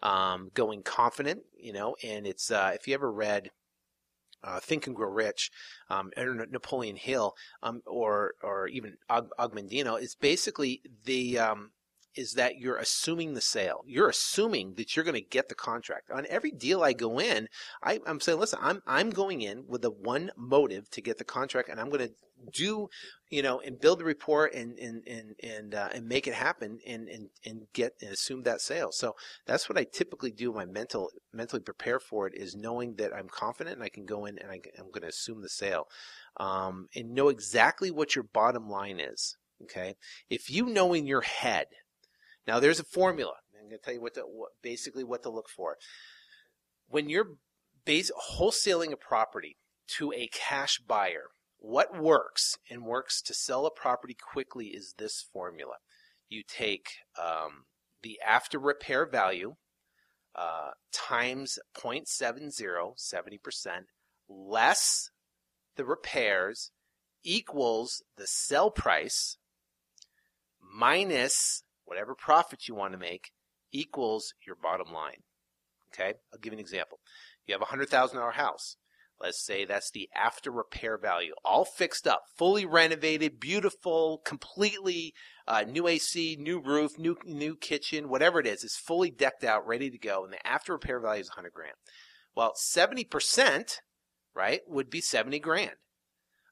Um, 0.00 0.50
going 0.54 0.82
confident, 0.82 1.42
you 1.56 1.72
know, 1.72 1.96
and 2.04 2.26
it's 2.26 2.50
uh, 2.50 2.72
if 2.74 2.86
you 2.86 2.94
ever 2.94 3.10
read 3.10 3.50
uh, 4.44 4.60
Think 4.60 4.86
and 4.86 4.94
Grow 4.94 5.08
Rich, 5.08 5.50
um, 5.88 6.10
Napoleon 6.16 6.96
Hill, 6.96 7.34
um, 7.62 7.80
or 7.86 8.34
or 8.42 8.68
even 8.68 8.98
Og- 9.08 9.30
Ogmandino, 9.38 10.00
is 10.00 10.14
basically 10.14 10.82
the 11.04 11.38
um, 11.38 11.70
is 12.16 12.32
that 12.34 12.58
you're 12.58 12.76
assuming 12.76 13.34
the 13.34 13.40
sale. 13.40 13.82
You're 13.86 14.08
assuming 14.08 14.74
that 14.74 14.94
you're 14.94 15.04
going 15.04 15.14
to 15.14 15.20
get 15.20 15.48
the 15.48 15.54
contract. 15.54 16.10
On 16.10 16.26
every 16.28 16.50
deal 16.50 16.82
I 16.82 16.92
go 16.92 17.18
in, 17.18 17.48
I, 17.82 18.00
am 18.06 18.20
saying, 18.20 18.38
listen, 18.38 18.58
I'm 18.62 18.82
I'm 18.86 19.10
going 19.10 19.42
in 19.42 19.64
with 19.66 19.82
the 19.82 19.90
one 19.90 20.30
motive 20.36 20.90
to 20.90 21.00
get 21.00 21.18
the 21.18 21.24
contract, 21.24 21.68
and 21.68 21.80
I'm 21.80 21.90
going 21.90 22.08
to 22.08 22.14
do, 22.52 22.88
you 23.30 23.42
know, 23.42 23.60
and 23.60 23.80
build 23.80 24.00
the 24.00 24.04
report 24.04 24.54
and 24.54 24.78
and 24.78 25.06
and 25.06 25.34
and 25.42 25.74
uh, 25.74 25.88
and 25.92 26.06
make 26.06 26.26
it 26.26 26.34
happen 26.34 26.78
and 26.86 27.08
and 27.08 27.28
and 27.44 27.62
get 27.72 27.94
and 28.00 28.10
assume 28.10 28.42
that 28.42 28.60
sale. 28.60 28.92
So 28.92 29.14
that's 29.46 29.68
what 29.68 29.78
I 29.78 29.84
typically 29.84 30.30
do. 30.30 30.52
My 30.52 30.64
mental 30.64 31.10
mentally 31.32 31.62
prepare 31.62 32.00
for 32.00 32.26
it 32.26 32.34
is 32.36 32.54
knowing 32.54 32.96
that 32.96 33.14
I'm 33.14 33.28
confident 33.28 33.76
and 33.76 33.84
I 33.84 33.88
can 33.88 34.04
go 34.04 34.26
in 34.26 34.38
and 34.38 34.50
I, 34.50 34.60
am 34.78 34.90
going 34.90 35.02
to 35.02 35.08
assume 35.08 35.42
the 35.42 35.48
sale, 35.48 35.86
um, 36.38 36.88
and 36.94 37.14
know 37.14 37.28
exactly 37.28 37.90
what 37.90 38.14
your 38.14 38.24
bottom 38.24 38.68
line 38.68 39.00
is. 39.00 39.36
Okay, 39.62 39.94
if 40.28 40.50
you 40.50 40.66
know 40.66 40.92
in 40.92 41.06
your 41.06 41.22
head 41.22 41.66
now 42.46 42.60
there's 42.60 42.80
a 42.80 42.84
formula. 42.84 43.34
I'm 43.58 43.68
going 43.68 43.78
to 43.78 43.84
tell 43.84 43.94
you 43.94 44.00
what, 44.00 44.14
to, 44.14 44.20
what 44.22 44.50
basically 44.62 45.04
what 45.04 45.22
to 45.22 45.30
look 45.30 45.48
for. 45.48 45.76
When 46.88 47.08
you're 47.08 47.36
base, 47.84 48.10
wholesaling 48.38 48.92
a 48.92 48.96
property 48.96 49.56
to 49.98 50.12
a 50.12 50.28
cash 50.28 50.80
buyer, 50.86 51.30
what 51.58 51.98
works 51.98 52.58
and 52.70 52.84
works 52.84 53.22
to 53.22 53.34
sell 53.34 53.64
a 53.64 53.70
property 53.70 54.16
quickly 54.32 54.66
is 54.66 54.94
this 54.98 55.24
formula. 55.32 55.76
You 56.28 56.42
take 56.46 56.88
um, 57.18 57.64
the 58.02 58.18
after 58.26 58.58
repair 58.58 59.06
value 59.06 59.54
uh, 60.34 60.70
times 60.92 61.58
0.70, 61.76 62.52
70%, 62.98 63.38
less 64.28 65.10
the 65.76 65.84
repairs 65.84 66.70
equals 67.22 68.02
the 68.16 68.26
sell 68.26 68.70
price 68.70 69.38
minus 70.60 71.62
whatever 71.84 72.14
profit 72.14 72.68
you 72.68 72.74
want 72.74 72.92
to 72.92 72.98
make 72.98 73.30
equals 73.72 74.34
your 74.46 74.56
bottom 74.56 74.92
line. 74.92 75.22
Okay, 75.92 76.14
I'll 76.32 76.38
give 76.40 76.52
you 76.52 76.58
an 76.58 76.64
example. 76.64 76.98
You 77.46 77.54
have 77.54 77.62
a 77.62 77.66
hundred 77.66 77.88
thousand 77.88 78.18
dollar 78.18 78.32
house. 78.32 78.76
Let's 79.20 79.44
say 79.44 79.64
that's 79.64 79.90
the 79.92 80.08
after 80.14 80.50
repair 80.50 80.98
value, 80.98 81.34
all 81.44 81.64
fixed 81.64 82.06
up, 82.06 82.22
fully 82.36 82.66
renovated, 82.66 83.38
beautiful, 83.38 84.20
completely 84.24 85.14
uh, 85.46 85.62
new 85.62 85.86
AC, 85.86 86.36
new 86.40 86.60
roof, 86.60 86.98
new 86.98 87.16
new 87.24 87.56
kitchen, 87.56 88.08
whatever 88.08 88.40
it 88.40 88.46
is, 88.46 88.64
is 88.64 88.76
fully 88.76 89.10
decked 89.10 89.44
out, 89.44 89.66
ready 89.66 89.88
to 89.88 89.98
go, 89.98 90.24
and 90.24 90.32
the 90.32 90.46
after 90.46 90.72
repair 90.72 90.98
value 90.98 91.20
is 91.20 91.30
100 91.30 91.52
grand. 91.52 91.74
Well, 92.34 92.52
70 92.56 93.04
percent, 93.04 93.80
right, 94.34 94.60
would 94.66 94.90
be 94.90 95.00
70 95.00 95.38
grand. 95.38 95.76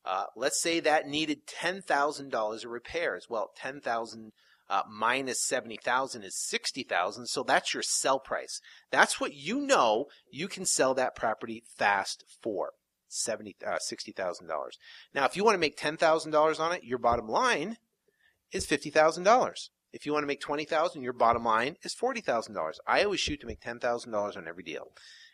Uh, 0.05 0.25
let's 0.37 0.61
say 0.61 0.81
that 0.81 1.07
needed 1.07 1.47
ten 1.47 1.81
thousand 1.81 2.31
dollars 2.31 2.64
of 2.64 2.71
repairs. 2.71 3.27
Well, 3.29 3.51
ten 3.57 3.81
thousand 3.81 4.33
uh, 4.72 4.82
minus 4.90 5.38
70,000 5.44 6.24
is 6.24 6.35
60,000. 6.35 7.26
So 7.26 7.42
that's 7.42 7.74
your 7.74 7.82
sell 7.82 8.18
price. 8.18 8.62
That's 8.90 9.20
what 9.20 9.35
you 9.35 9.61
know 9.61 10.06
you 10.30 10.48
can 10.48 10.64
sell 10.64 10.94
that 10.94 11.14
property 11.14 11.62
fast 11.76 12.24
for. 12.42 12.70
Seventy 13.06 13.54
uh, 13.66 13.76
sixty 13.78 14.11
thousand 14.11 14.46
dollars. 14.46 14.78
Now, 15.14 15.26
if 15.26 15.37
you 15.37 15.44
want 15.44 15.54
to 15.54 15.61
make 15.61 15.76
ten 15.76 15.98
thousand 15.98 16.30
dollars 16.30 16.58
on 16.58 16.72
it, 16.72 16.82
your 16.82 16.96
bottom 16.96 17.28
line 17.28 17.76
is 18.52 18.64
fifty 18.64 18.88
thousand 18.88 19.24
dollars. 19.24 19.68
If 19.92 20.06
you 20.06 20.14
want 20.14 20.22
to 20.22 20.26
make 20.26 20.40
twenty 20.40 20.64
thousand, 20.64 21.02
your 21.02 21.12
bottom 21.12 21.44
line 21.44 21.76
is 21.82 21.92
forty 21.92 22.22
thousand 22.22 22.54
dollars. 22.54 22.80
I 22.87 23.04
always 23.04 23.20
shoot 23.20 23.38
to 23.42 23.46
make 23.46 23.61
ten 23.61 23.78
thousand 23.78 24.12
dollars 24.12 24.38
on 24.38 24.48
every 24.48 24.62
deal. 24.62 24.92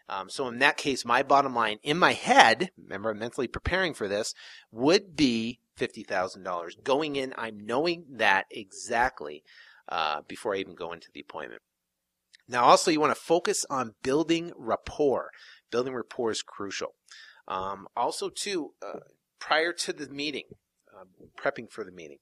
Um, 0.09 0.29
so 0.29 0.48
in 0.48 0.59
that 0.59 0.77
case, 0.77 1.05
my 1.05 1.22
bottom 1.22 1.55
line 1.55 1.79
in 1.85 1.98
my 1.98 2.14
head, 2.14 2.72
remember 2.77 3.11
I'm 3.11 3.18
mentally 3.20 3.46
preparing 3.46 3.94
for 3.94 4.09
this, 4.09 4.35
would 4.72 5.14
be 5.14 5.61
$50,000. 5.79 6.83
Going 6.83 7.17
in, 7.17 7.35
I'm 7.37 7.59
knowing 7.64 8.05
that 8.11 8.47
exactly 8.51 9.43
uh, 9.88 10.23
before 10.27 10.55
I 10.55 10.59
even 10.59 10.75
go 10.75 10.93
into 10.93 11.09
the 11.12 11.21
appointment. 11.21 11.62
Now, 12.49 12.64
also, 12.64 12.91
you 12.91 13.01
want 13.01 13.14
to 13.14 13.21
focus 13.21 13.64
on 13.69 13.95
building 14.03 14.53
rapport. 14.57 15.31
Building 15.71 15.95
rapport 15.95 16.31
is 16.31 16.43
crucial. 16.43 16.95
Um, 17.47 17.87
also, 17.97 18.31
too, 18.31 18.73
uh, 18.83 19.01
prior 19.38 19.73
to 19.73 19.93
the 19.93 20.09
meeting, 20.09 20.45
uh, 20.95 21.05
prepping 21.38 21.71
for 21.71 21.85
the 21.85 21.93
meeting, 21.93 22.19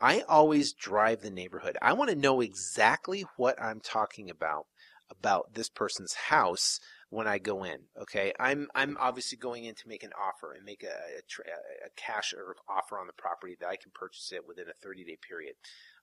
I 0.00 0.22
always 0.28 0.72
drive 0.72 1.22
the 1.22 1.30
neighborhood. 1.30 1.76
I 1.80 1.92
want 1.92 2.10
to 2.10 2.16
know 2.16 2.40
exactly 2.40 3.24
what 3.36 3.60
I'm 3.60 3.80
talking 3.80 4.28
about 4.30 4.66
about 5.10 5.54
this 5.54 5.68
person's 5.68 6.14
house 6.28 6.80
when 7.10 7.26
I 7.26 7.38
go 7.38 7.64
in. 7.64 7.78
Okay, 8.00 8.32
I'm 8.38 8.68
I'm 8.74 8.96
obviously 8.98 9.38
going 9.38 9.64
in 9.64 9.74
to 9.76 9.88
make 9.88 10.02
an 10.02 10.10
offer 10.20 10.52
and 10.52 10.64
make 10.64 10.82
a, 10.82 10.86
a, 10.86 11.86
a 11.86 11.90
cash 11.96 12.34
or 12.34 12.56
offer 12.68 12.98
on 12.98 13.06
the 13.06 13.12
property 13.12 13.56
that 13.60 13.68
I 13.68 13.76
can 13.76 13.92
purchase 13.94 14.32
it 14.32 14.46
within 14.46 14.68
a 14.68 14.74
30 14.82 15.04
day 15.04 15.16
period. 15.26 15.54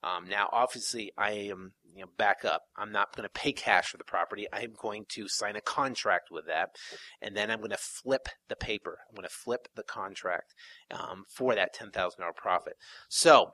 Um, 0.04 0.28
now, 0.28 0.50
obviously, 0.52 1.12
I 1.18 1.32
am 1.32 1.74
you 1.94 2.02
know 2.02 2.10
back 2.18 2.46
up. 2.46 2.64
I'm 2.78 2.92
not 2.92 3.16
going 3.16 3.28
to 3.28 3.40
pay 3.40 3.52
cash 3.54 3.90
for 3.90 3.98
the 3.98 4.04
property. 4.04 4.48
I 4.52 4.62
am 4.62 4.74
going 4.78 5.06
to 5.10 5.28
sign 5.28 5.56
a 5.56 5.62
contract 5.62 6.30
with 6.32 6.46
that, 6.48 6.70
and 7.22 7.36
then 7.36 7.52
I'm 7.52 7.60
going 7.60 7.72
to 7.72 7.78
flip 7.78 8.28
the 8.50 8.56
paper. 8.56 9.00
I'm 9.10 9.16
going 9.16 9.28
to 9.28 9.34
flip 9.34 9.68
the 9.76 9.84
contract 9.84 10.54
um, 10.92 11.26
for 11.30 11.56
that 11.56 11.74
ten 11.74 11.92
thousand 11.92 12.22
dollar 12.22 12.34
profit. 12.34 12.74
So 13.10 13.54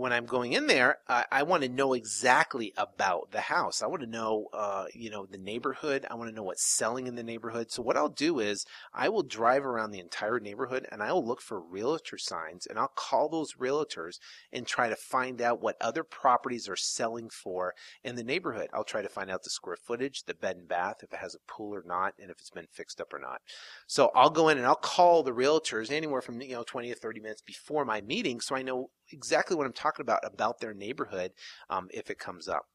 when 0.00 0.14
I'm 0.14 0.24
going 0.24 0.54
in 0.54 0.66
there, 0.66 0.96
I, 1.06 1.26
I 1.30 1.42
want 1.42 1.62
to 1.62 1.68
know 1.68 1.92
exactly 1.92 2.72
about 2.78 3.32
the 3.32 3.40
house. 3.42 3.82
I 3.82 3.86
want 3.86 4.00
to 4.00 4.08
know, 4.08 4.46
uh, 4.50 4.86
you 4.94 5.10
know, 5.10 5.26
the 5.26 5.36
neighborhood. 5.36 6.06
I 6.10 6.14
want 6.14 6.30
to 6.30 6.34
know 6.34 6.42
what's 6.42 6.64
selling 6.64 7.06
in 7.06 7.16
the 7.16 7.22
neighborhood. 7.22 7.70
So 7.70 7.82
what 7.82 7.98
I'll 7.98 8.08
do 8.08 8.40
is 8.40 8.64
I 8.94 9.10
will 9.10 9.22
drive 9.22 9.66
around 9.66 9.90
the 9.90 10.00
entire 10.00 10.40
neighborhood 10.40 10.86
and 10.90 11.02
I'll 11.02 11.22
look 11.22 11.42
for 11.42 11.60
realtor 11.60 12.16
signs 12.16 12.66
and 12.66 12.78
I'll 12.78 12.92
call 12.96 13.28
those 13.28 13.56
realtors 13.60 14.14
and 14.50 14.66
try 14.66 14.88
to 14.88 14.96
find 14.96 15.42
out 15.42 15.60
what 15.60 15.76
other 15.82 16.02
properties 16.02 16.66
are 16.66 16.76
selling 16.76 17.28
for 17.28 17.74
in 18.02 18.16
the 18.16 18.24
neighborhood. 18.24 18.70
I'll 18.72 18.84
try 18.84 19.02
to 19.02 19.08
find 19.10 19.30
out 19.30 19.42
the 19.42 19.50
square 19.50 19.76
footage, 19.76 20.22
the 20.22 20.32
bed 20.32 20.56
and 20.56 20.66
bath, 20.66 21.02
if 21.02 21.12
it 21.12 21.18
has 21.18 21.34
a 21.34 21.52
pool 21.52 21.74
or 21.74 21.84
not, 21.84 22.14
and 22.18 22.30
if 22.30 22.38
it's 22.40 22.48
been 22.48 22.68
fixed 22.72 23.02
up 23.02 23.12
or 23.12 23.18
not. 23.18 23.42
So 23.86 24.10
I'll 24.14 24.30
go 24.30 24.48
in 24.48 24.56
and 24.56 24.66
I'll 24.66 24.76
call 24.76 25.22
the 25.22 25.34
realtors 25.34 25.90
anywhere 25.90 26.22
from, 26.22 26.40
you 26.40 26.54
know, 26.54 26.64
20 26.66 26.88
to 26.88 26.94
30 26.94 27.20
minutes 27.20 27.42
before 27.42 27.84
my 27.84 28.00
meeting 28.00 28.40
so 28.40 28.56
I 28.56 28.62
know 28.62 28.88
exactly 29.12 29.56
what 29.56 29.66
I'm 29.66 29.72
talking 29.72 29.89
about 29.98 30.20
about 30.24 30.60
their 30.60 30.74
neighborhood 30.74 31.32
um, 31.68 31.88
if 31.92 32.10
it 32.10 32.18
comes 32.18 32.48
up. 32.48 32.66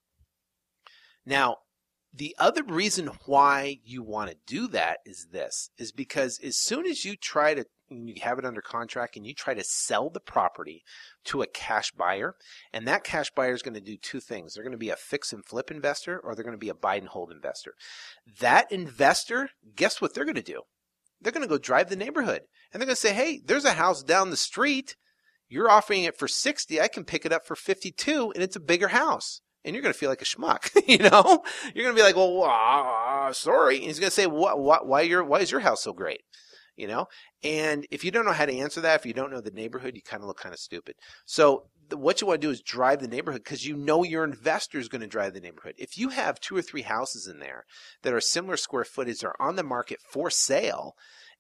Now, 1.26 1.58
the 2.14 2.36
other 2.40 2.64
reason 2.64 3.08
why 3.26 3.80
you 3.84 4.02
want 4.02 4.30
to 4.30 4.38
do 4.48 4.68
that 4.70 5.00
is 5.06 5.28
this 5.32 5.70
is 5.78 5.92
because 5.92 6.40
as 6.44 6.56
soon 6.58 6.86
as 6.86 7.04
you 7.04 7.16
try 7.18 7.54
to 7.54 7.66
you 7.90 8.16
have 8.22 8.40
it 8.40 8.46
under 8.46 8.62
contract 8.62 9.16
and 9.16 9.28
you 9.28 9.34
try 9.34 9.54
to 9.54 9.64
sell 9.64 10.10
the 10.10 10.20
property 10.20 10.84
to 11.26 11.42
a 11.42 11.48
cash 11.48 11.92
buyer 11.92 12.36
and 12.74 12.88
that 12.88 13.04
cash 13.04 13.30
buyer 13.36 13.54
is 13.54 13.62
going 13.62 13.76
to 13.76 13.82
do 13.82 13.98
two 13.98 14.20
things. 14.20 14.54
They're 14.54 14.64
going 14.64 14.72
to 14.72 14.78
be 14.78 14.90
a 14.90 14.96
fix 14.96 15.32
and 15.34 15.46
flip 15.46 15.70
investor 15.70 16.20
or 16.20 16.34
they're 16.34 16.44
going 16.44 16.56
to 16.56 16.58
be 16.58 16.70
a 16.70 16.74
buy 16.74 16.96
and 16.96 17.08
hold 17.08 17.32
investor. 17.32 17.74
That 18.40 18.72
investor 18.72 19.50
guess 19.76 20.02
what 20.02 20.14
they're 20.14 20.26
going 20.26 20.36
to 20.36 20.42
do? 20.42 20.62
They're 21.22 21.32
going 21.32 21.48
to 21.48 21.50
go 21.50 21.58
drive 21.58 21.90
the 21.90 21.96
neighborhood 21.96 22.42
and 22.72 22.82
they're 22.82 22.88
going 22.88 22.96
to 22.96 23.02
say 23.02 23.14
hey 23.14 23.42
there's 23.44 23.66
a 23.66 23.74
house 23.74 24.04
down 24.04 24.30
the 24.30 24.38
street 24.38 24.96
you're 25.56 25.72
offering 25.72 26.04
it 26.04 26.18
for 26.18 26.28
60. 26.28 26.82
I 26.82 26.90
can 26.90 27.06
pick 27.06 27.26
it 27.26 27.32
up 27.32 27.46
for 27.46 27.56
52 27.56 28.34
and 28.36 28.44
it's 28.44 28.58
a 28.58 28.60
bigger 28.60 28.90
house. 28.90 29.40
And 29.64 29.74
you're 29.74 29.82
going 29.82 29.94
to 29.94 29.98
feel 29.98 30.10
like 30.10 30.22
a 30.22 30.26
schmuck, 30.26 30.70
you 30.88 31.00
know? 31.00 31.44
You're 31.74 31.86
going 31.86 31.96
to 31.96 32.00
be 32.00 32.04
like, 32.04 32.16
well, 32.16 32.44
uh, 32.44 33.34
sorry. 33.34 33.78
And 33.78 33.86
he's 33.86 34.00
going 34.00 34.10
to 34.10 34.16
say, 34.16 34.28
what, 34.28 34.60
what, 34.60 34.86
why, 34.86 35.02
your, 35.02 35.24
why 35.24 35.40
is 35.40 35.50
your 35.50 35.62
house 35.62 35.82
so 35.82 35.94
great? 35.94 36.22
You 36.76 36.88
know? 36.88 37.08
And 37.42 37.88
if 37.90 38.04
you 38.04 38.12
don't 38.12 38.26
know 38.26 38.34
how 38.34 38.46
to 38.46 38.56
answer 38.56 38.82
that, 38.82 39.00
if 39.00 39.06
you 39.06 39.14
don't 39.14 39.32
know 39.32 39.42
the 39.42 39.50
neighborhood, 39.50 39.96
you 39.96 40.02
kind 40.04 40.22
of 40.22 40.28
look 40.28 40.40
kind 40.40 40.54
of 40.54 40.60
stupid. 40.60 40.96
So 41.26 41.70
what 41.92 42.22
you 42.22 42.28
want 42.28 42.42
to 42.42 42.48
do 42.48 42.52
is 42.52 42.62
drive 42.62 43.00
the 43.00 43.08
neighborhood 43.08 43.44
because 43.44 43.66
you 43.66 43.76
know 43.76 44.04
your 44.04 44.24
investor 44.24 44.80
is 44.80 44.88
going 44.88 45.02
to 45.02 45.08
drive 45.08 45.34
the 45.34 45.42
neighborhood. 45.42 45.76
If 45.78 45.98
you 45.98 46.10
have 46.10 46.40
two 46.40 46.56
or 46.56 46.62
three 46.62 46.84
houses 46.84 47.28
in 47.28 47.40
there 47.40 47.66
that 48.02 48.14
are 48.14 48.22
similar 48.22 48.58
square 48.58 48.86
footage 48.86 49.24
are 49.24 49.36
on 49.40 49.56
the 49.56 49.64
market 49.64 50.00
for 50.02 50.30
sale, 50.30 50.96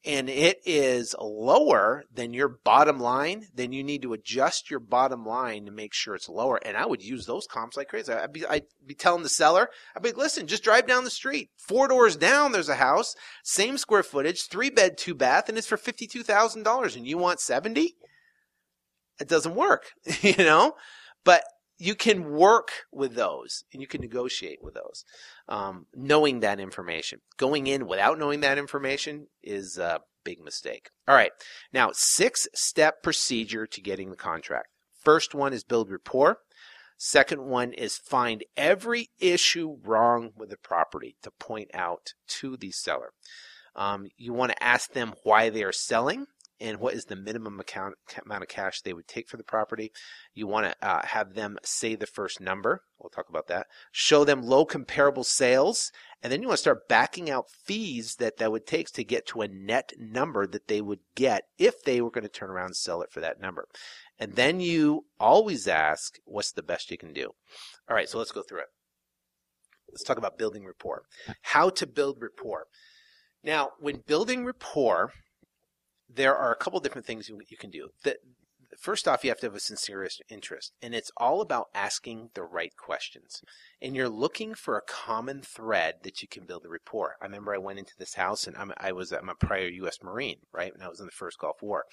and 0.06 0.30
it 0.30 0.60
is 0.66 1.16
lower 1.20 2.04
than 2.14 2.34
your 2.34 2.48
bottom 2.48 3.00
line, 3.00 3.48
then 3.56 3.72
you 3.72 3.84
need 3.84 4.04
to 4.04 4.14
adjust 4.14 4.70
your 4.70 4.80
bottom 4.80 5.26
line 5.26 5.66
to 5.66 5.72
make 5.72 5.96
sure 5.96 6.14
it's 6.14 6.30
lower. 6.30 6.60
And 6.64 6.78
I 6.78 6.86
would 6.86 7.04
use 7.04 7.26
those 7.26 7.48
comps 7.48 7.76
like 7.76 7.88
crazy. 7.88 8.14
I'd 8.14 8.32
be, 8.32 8.46
I'd 8.46 8.66
be 8.86 8.94
telling 8.94 9.24
the 9.24 9.30
seller, 9.30 9.70
I'd 9.96 10.04
be 10.04 10.12
listen, 10.12 10.46
just 10.46 10.64
drive 10.64 10.86
down 10.86 11.06
the 11.06 11.10
street. 11.10 11.50
Four 11.58 11.88
doors 11.88 12.16
down, 12.16 12.52
there's 12.52 12.70
a 12.70 12.76
house, 12.76 13.16
same 13.44 13.80
square 13.80 14.04
footage, 14.04 14.48
three 14.48 14.70
bed, 14.70 14.98
two 14.98 15.16
bath, 15.16 15.50
and 15.50 15.58
it's 15.58 15.68
for 15.68 15.78
$52,000 15.78 16.96
and 16.96 17.08
you 17.08 17.18
want 17.18 17.40
70? 17.40 17.96
It 19.20 19.28
doesn't 19.28 19.56
work, 19.56 19.92
you 20.22 20.38
know? 20.38 20.76
But 21.24 21.44
you 21.78 21.96
can 21.96 22.32
work 22.32 22.70
with 22.92 23.16
those 23.16 23.64
and 23.74 23.82
you 23.82 23.88
can 23.88 24.02
negotiate 24.02 24.60
with 24.62 24.76
those, 24.76 25.04
um, 25.50 25.88
knowing 25.94 26.40
that 26.40 26.60
information. 26.60 27.20
Going 27.38 27.68
in 27.68 27.88
without 27.88 28.18
knowing 28.18 28.40
that 28.42 28.58
information 28.58 29.28
is 29.44 29.78
a 29.78 30.00
big 30.24 30.42
mistake. 30.42 30.90
All 31.08 31.16
right. 31.16 31.32
Now, 31.74 31.92
six 31.94 32.48
step 32.54 33.04
procedure 33.04 33.68
to 33.68 33.82
getting 33.82 34.10
the 34.10 34.16
contract. 34.16 34.68
First 35.04 35.36
one 35.36 35.54
is 35.54 35.64
build 35.64 35.92
rapport. 35.92 36.40
Second 36.98 37.42
one 37.44 37.74
is 37.74 37.98
find 37.98 38.44
every 38.56 39.10
issue 39.20 39.78
wrong 39.84 40.32
with 40.36 40.50
the 40.50 40.58
property 40.58 41.18
to 41.24 41.32
point 41.32 41.70
out 41.74 42.14
to 42.28 42.56
the 42.56 42.72
seller. 42.72 43.12
Um, 43.76 44.08
you 44.18 44.32
want 44.32 44.54
to 44.54 44.64
ask 44.64 44.94
them 44.94 45.14
why 45.24 45.50
they 45.50 45.64
are 45.64 45.74
selling 45.74 46.28
and 46.60 46.80
what 46.80 46.94
is 46.94 47.06
the 47.06 47.16
minimum 47.16 47.60
account, 47.60 47.96
amount 48.26 48.44
of 48.44 48.50
cash 48.50 48.82
they 48.82 48.94
would 48.94 49.08
take 49.08 49.28
for 49.28 49.38
the 49.38 49.44
property. 49.44 49.92
You 50.34 50.48
want 50.48 50.68
to 50.68 50.88
uh, 50.88 51.06
have 51.06 51.34
them 51.34 51.58
say 51.64 51.96
the 51.96 52.08
first 52.08 52.40
number. 52.40 52.82
We'll 53.00 53.10
talk 53.10 53.30
about 53.30 53.48
that. 53.48 53.68
Show 53.92 54.24
them 54.24 54.42
low 54.42 54.66
comparable 54.66 55.24
sales, 55.24 55.92
and 56.24 56.32
then 56.32 56.42
you 56.42 56.48
want 56.48 56.58
to 56.58 56.62
start 56.62 56.88
backing 56.88 57.30
out 57.30 57.50
fees 57.50 58.16
that 58.16 58.38
that 58.38 58.52
would 58.52 58.66
take 58.66 58.92
to 58.94 59.04
get 59.04 59.28
to 59.28 59.42
a 59.42 59.48
net 59.48 59.94
number 60.00 60.48
that 60.48 60.68
they 60.68 60.82
would 60.82 61.00
get 61.16 61.44
if 61.58 61.84
they 61.84 62.02
were 62.02 62.12
going 62.12 62.24
to 62.24 62.30
turn 62.30 62.50
around 62.50 62.68
and 62.68 62.78
sell 62.78 63.02
it 63.02 63.12
for 63.12 63.20
that 63.20 63.42
number. 63.42 63.68
And 64.18 64.34
then 64.34 64.62
you 64.62 65.06
always 65.20 65.68
ask, 65.68 66.20
what's 66.24 66.52
the 66.52 66.64
best 66.64 66.90
you 66.90 66.98
can 66.98 67.14
do? 67.14 67.32
All 67.90 67.96
right, 67.96 68.08
so 68.08 68.18
let's 68.18 68.32
go 68.32 68.42
through 68.42 68.60
it. 68.60 68.68
Let's 69.90 70.04
talk 70.04 70.18
about 70.18 70.38
building 70.38 70.66
rapport. 70.66 71.04
How 71.42 71.70
to 71.70 71.86
build 71.86 72.18
rapport. 72.22 72.68
Now, 73.44 73.72
when 73.80 74.04
building 74.08 74.44
rapport, 74.44 75.12
there 76.14 76.36
are 76.36 76.52
a 76.52 76.56
couple 76.56 76.80
different 76.80 77.08
things 77.08 77.30
you, 77.30 77.40
you 77.50 77.58
can 77.58 77.70
do. 77.70 77.90
The, 78.04 78.18
first 78.78 79.08
off, 79.08 79.24
you 79.24 79.30
have 79.30 79.40
to 79.40 79.48
have 79.48 79.56
a 79.56 79.60
sincere 79.60 80.08
interest, 80.30 80.74
and 80.82 80.94
it's 80.94 81.12
all 81.18 81.42
about 81.42 81.68
asking 81.74 82.30
the 82.34 82.44
right 82.44 82.76
questions. 82.78 83.42
And 83.82 83.96
you're 83.96 84.10
looking 84.10 84.54
for 84.54 84.78
a 84.78 84.82
common 84.82 85.42
thread 85.42 85.96
that 86.04 86.22
you 86.22 86.28
can 86.28 86.46
build 86.46 86.66
a 86.66 86.70
rapport. 86.70 87.16
I 87.22 87.26
remember 87.26 87.54
I 87.54 87.60
went 87.60 87.80
into 87.80 87.94
this 87.98 88.16
house, 88.16 88.48
and 88.48 88.56
I'm, 88.58 88.72
I 88.78 88.92
was 88.92 89.12
I'm 89.12 89.30
a 89.30 89.36
prior 89.36 89.68
U.S. 89.68 90.00
Marine, 90.04 90.40
right? 90.52 90.74
And 90.74 90.84
I 90.84 90.90
was 90.90 91.00
in 91.00 91.06
the 91.06 91.12
first 91.12 91.40
Gulf 91.40 91.62
War. 91.62 91.86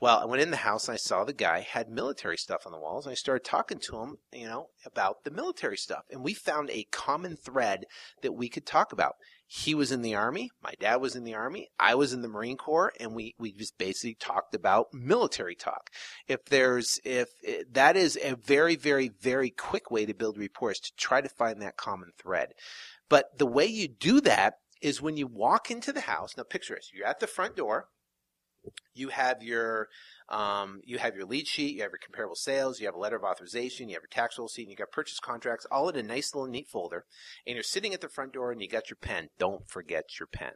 Well, 0.00 0.18
I 0.18 0.24
went 0.24 0.42
in 0.42 0.50
the 0.50 0.58
house 0.58 0.88
and 0.88 0.94
I 0.94 0.98
saw 0.98 1.24
the 1.24 1.32
guy 1.32 1.60
had 1.60 1.88
military 1.88 2.36
stuff 2.36 2.62
on 2.66 2.72
the 2.72 2.78
walls, 2.78 3.06
and 3.06 3.12
I 3.12 3.16
started 3.16 3.44
talking 3.44 3.78
to 3.80 3.98
him, 3.98 4.16
you 4.32 4.46
know, 4.46 4.68
about 4.84 5.24
the 5.24 5.30
military 5.30 5.76
stuff, 5.76 6.04
and 6.10 6.22
we 6.22 6.34
found 6.34 6.70
a 6.70 6.86
common 6.90 7.36
thread 7.36 7.84
that 8.22 8.32
we 8.32 8.48
could 8.48 8.66
talk 8.66 8.92
about 8.92 9.16
he 9.48 9.74
was 9.74 9.90
in 9.90 10.02
the 10.02 10.14
army 10.14 10.50
my 10.62 10.74
dad 10.78 10.96
was 10.96 11.16
in 11.16 11.24
the 11.24 11.34
army 11.34 11.68
i 11.80 11.94
was 11.94 12.12
in 12.12 12.22
the 12.22 12.28
marine 12.28 12.56
corps 12.56 12.92
and 13.00 13.14
we 13.14 13.34
we 13.38 13.52
just 13.52 13.76
basically 13.78 14.14
talked 14.14 14.54
about 14.54 14.92
military 14.92 15.54
talk. 15.54 15.90
If 16.26 16.44
there's 16.46 17.00
if 17.04 17.28
eh, 17.46 17.64
that 17.72 17.96
is 17.96 18.18
a 18.22 18.34
very 18.34 18.76
very 18.76 19.08
very 19.08 19.50
quick 19.50 19.90
way 19.90 20.06
to 20.06 20.14
build 20.14 20.38
rapport 20.38 20.72
is 20.72 20.80
to 20.80 20.92
try 20.96 21.20
to 21.20 21.28
find 21.28 21.62
that 21.62 21.76
common 21.76 22.12
thread. 22.18 22.52
But 23.08 23.38
the 23.38 23.46
way 23.46 23.66
you 23.66 23.88
do 23.88 24.20
that 24.22 24.54
is 24.80 25.02
when 25.02 25.16
you 25.16 25.26
walk 25.26 25.70
into 25.70 25.92
the 25.92 26.02
house 26.02 26.36
now 26.36 26.44
picture 26.44 26.74
this 26.74 26.90
you're 26.92 27.06
at 27.06 27.20
the 27.20 27.26
front 27.26 27.56
door 27.56 27.88
you 28.94 29.08
have 29.08 29.42
your 29.42 29.88
um, 30.28 30.80
you 30.84 30.98
have 30.98 31.14
your 31.14 31.24
lead 31.24 31.46
sheet, 31.46 31.76
you 31.76 31.82
have 31.82 31.90
your 31.90 32.00
comparable 32.04 32.34
sales, 32.34 32.80
you 32.80 32.86
have 32.86 32.94
a 32.94 32.98
letter 32.98 33.16
of 33.16 33.24
authorization, 33.24 33.88
you 33.88 33.94
have 33.94 34.02
your 34.02 34.08
tax 34.10 34.38
receipt, 34.38 34.62
and 34.62 34.70
you 34.70 34.76
got 34.76 34.90
purchase 34.90 35.18
contracts, 35.20 35.66
all 35.70 35.88
in 35.88 35.96
a 35.96 36.02
nice 36.02 36.34
little 36.34 36.50
neat 36.50 36.68
folder. 36.68 37.04
And 37.46 37.54
you're 37.54 37.62
sitting 37.62 37.94
at 37.94 38.00
the 38.00 38.08
front 38.08 38.32
door 38.32 38.52
and 38.52 38.60
you 38.60 38.68
got 38.68 38.90
your 38.90 38.98
pen. 39.00 39.28
Don't 39.38 39.68
forget 39.68 40.18
your 40.18 40.26
pen. 40.26 40.52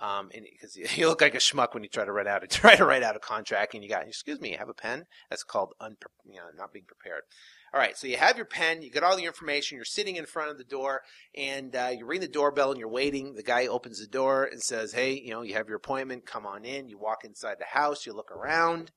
Um, 0.00 0.28
because 0.32 0.76
you 0.96 1.08
look 1.08 1.20
like 1.20 1.34
a 1.34 1.38
schmuck 1.38 1.74
when 1.74 1.82
you 1.82 1.88
try 1.88 2.04
to 2.04 2.12
write 2.12 2.26
out 2.26 2.44
a, 2.44 2.46
try 2.48 2.76
to 2.76 2.84
write 2.84 3.02
out 3.02 3.16
a 3.16 3.20
contract 3.20 3.74
and 3.74 3.82
you 3.82 3.88
got, 3.88 4.06
excuse 4.06 4.40
me, 4.40 4.52
you 4.52 4.58
have 4.58 4.68
a 4.68 4.74
pen. 4.74 5.06
That's 5.30 5.44
called 5.44 5.72
unpre- 5.80 6.14
you 6.26 6.36
know, 6.36 6.46
not 6.56 6.72
being 6.72 6.84
prepared. 6.84 7.22
All 7.72 7.80
right, 7.80 7.96
so 7.96 8.06
you 8.06 8.16
have 8.16 8.36
your 8.36 8.46
pen, 8.46 8.80
you 8.80 8.90
get 8.90 9.02
all 9.02 9.16
the 9.16 9.26
information, 9.26 9.76
you're 9.76 9.84
sitting 9.84 10.16
in 10.16 10.24
front 10.24 10.50
of 10.50 10.56
the 10.56 10.64
door, 10.64 11.02
and 11.36 11.76
uh, 11.76 11.90
you 11.96 12.06
ring 12.06 12.20
the 12.20 12.28
doorbell 12.28 12.70
and 12.70 12.80
you're 12.80 12.88
waiting. 12.88 13.34
The 13.34 13.42
guy 13.42 13.66
opens 13.66 14.00
the 14.00 14.06
door 14.06 14.44
and 14.44 14.62
says, 14.62 14.92
Hey, 14.92 15.20
you 15.20 15.30
know, 15.30 15.42
you 15.42 15.54
have 15.54 15.68
your 15.68 15.76
appointment, 15.76 16.24
come 16.24 16.46
on 16.46 16.64
in. 16.64 16.88
You 16.88 16.98
walk 16.98 17.24
inside 17.24 17.56
the 17.58 17.78
house, 17.78 18.06
you 18.06 18.14
look 18.14 18.30
around, 18.30 18.90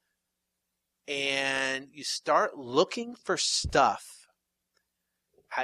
and 1.07 1.89
you 1.91 2.03
start 2.03 2.57
looking 2.57 3.15
for 3.15 3.36
stuff 3.36 4.20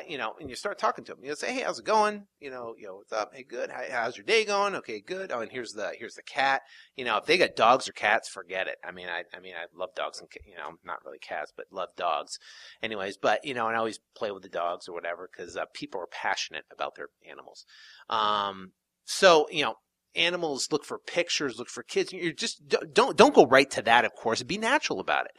you 0.08 0.17
know, 0.17 0.34
and 0.39 0.50
you 0.50 0.56
start 0.56 0.78
talking 0.78 1.06
to 1.06 1.15
them. 1.15 1.23
You 1.23 1.36
say, 1.36 1.54
"Hey, 1.54 1.62
how's 1.62 1.80
it 1.80 1.86
going? 1.86 2.28
You 2.39 2.52
know, 2.52 2.76
you 2.78 2.88
know, 2.88 2.95
what's 2.95 3.13
up? 3.13 3.34
Hey, 3.34 3.43
good. 3.43 3.69
How, 3.69 3.84
how's 3.89 4.17
your 4.17 4.26
day 4.26 4.43
going? 4.43 4.76
Okay, 4.76 5.00
good. 5.00 5.32
Oh, 5.32 5.39
and 5.39 5.52
here's 5.52 5.71
the 5.71 5.93
here's 5.97 6.15
the 6.15 6.23
cat. 6.23 6.62
You 6.95 7.06
know, 7.06 7.17
if 7.17 7.26
they 7.26 7.38
got 7.38 7.56
dogs 7.56 7.88
or 7.88 7.93
cats, 7.93 8.28
forget 8.28 8.67
it. 8.67 8.78
I 8.84 8.91
mean, 8.91 9.08
I 9.08 9.23
I 9.36 9.39
mean, 9.39 9.54
I 9.56 9.65
love 9.78 9.89
dogs 9.95 10.19
and 10.19 10.28
you 10.45 10.58
know, 10.58 10.71
not 10.84 11.04
really 11.06 11.19
cats, 11.19 11.54
but 11.56 11.67
love 11.71 11.89
dogs. 11.95 12.38
Anyways, 12.84 13.17
but 13.17 13.45
you 13.45 13.54
know, 13.54 13.67
and 13.67 13.76
I 13.76 13.80
always 13.80 14.00
play 14.15 14.32
with 14.32 14.43
the 14.43 14.50
dogs 14.50 14.89
or 14.89 14.93
whatever 14.93 15.30
because 15.32 15.56
uh, 15.56 15.65
people 15.73 16.02
are 16.02 16.08
passionate 16.08 16.65
about 16.71 16.95
their 16.95 17.08
animals. 17.30 17.65
Um, 18.10 18.73
so 19.06 19.47
you 19.50 19.63
know, 19.63 19.76
animals 20.15 20.67
look 20.69 20.84
for 20.84 21.00
pictures, 21.00 21.58
look 21.58 21.69
for 21.69 21.84
kids. 21.84 22.12
You're 22.12 22.34
just 22.34 22.62
don't 22.67 23.15
don't 23.15 23.36
go 23.36 23.45
right 23.45 23.69
to 23.71 23.82
that. 23.84 24.04
Of 24.04 24.13
course, 24.15 24.43
be 24.43 24.58
natural 24.58 25.00
about 25.00 25.26
it. 25.26 25.32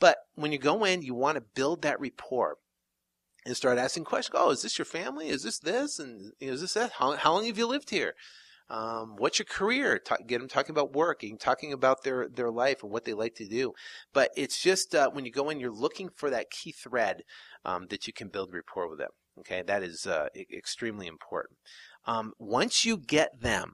But 0.00 0.18
when 0.36 0.52
you 0.52 0.58
go 0.58 0.84
in, 0.84 1.02
you 1.02 1.14
want 1.14 1.36
to 1.36 1.44
build 1.56 1.82
that 1.82 1.98
rapport 1.98 2.58
and 3.48 3.56
start 3.56 3.78
asking 3.78 4.04
questions. 4.04 4.36
Oh, 4.38 4.50
is 4.50 4.60
this 4.60 4.78
your 4.78 4.84
family? 4.84 5.28
Is 5.28 5.42
this 5.42 5.58
this? 5.58 5.98
And 5.98 6.32
you 6.38 6.48
know, 6.48 6.52
is 6.52 6.60
this 6.60 6.74
that? 6.74 6.92
How, 6.98 7.16
how 7.16 7.32
long 7.32 7.46
have 7.46 7.56
you 7.56 7.66
lived 7.66 7.88
here? 7.88 8.14
Um, 8.68 9.14
what's 9.16 9.38
your 9.38 9.46
career? 9.46 9.98
Talk, 9.98 10.26
get 10.26 10.40
them 10.40 10.48
talking 10.48 10.74
about 10.74 10.94
work, 10.94 11.24
talking 11.40 11.72
about 11.72 12.04
their, 12.04 12.28
their 12.28 12.50
life 12.50 12.82
and 12.82 12.92
what 12.92 13.06
they 13.06 13.14
like 13.14 13.34
to 13.36 13.48
do. 13.48 13.72
But 14.12 14.30
it's 14.36 14.60
just 14.60 14.94
uh, 14.94 15.08
when 15.10 15.24
you 15.24 15.32
go 15.32 15.48
in, 15.48 15.58
you're 15.58 15.72
looking 15.72 16.10
for 16.14 16.28
that 16.28 16.50
key 16.50 16.72
thread 16.72 17.22
um, 17.64 17.86
that 17.88 18.06
you 18.06 18.12
can 18.12 18.28
build 18.28 18.52
rapport 18.52 18.86
with 18.90 18.98
them. 18.98 19.08
Okay, 19.38 19.62
that 19.66 19.82
is 19.82 20.06
uh, 20.06 20.26
extremely 20.36 21.06
important. 21.06 21.56
Um, 22.04 22.34
once 22.38 22.84
you 22.84 22.98
get 22.98 23.40
them, 23.40 23.72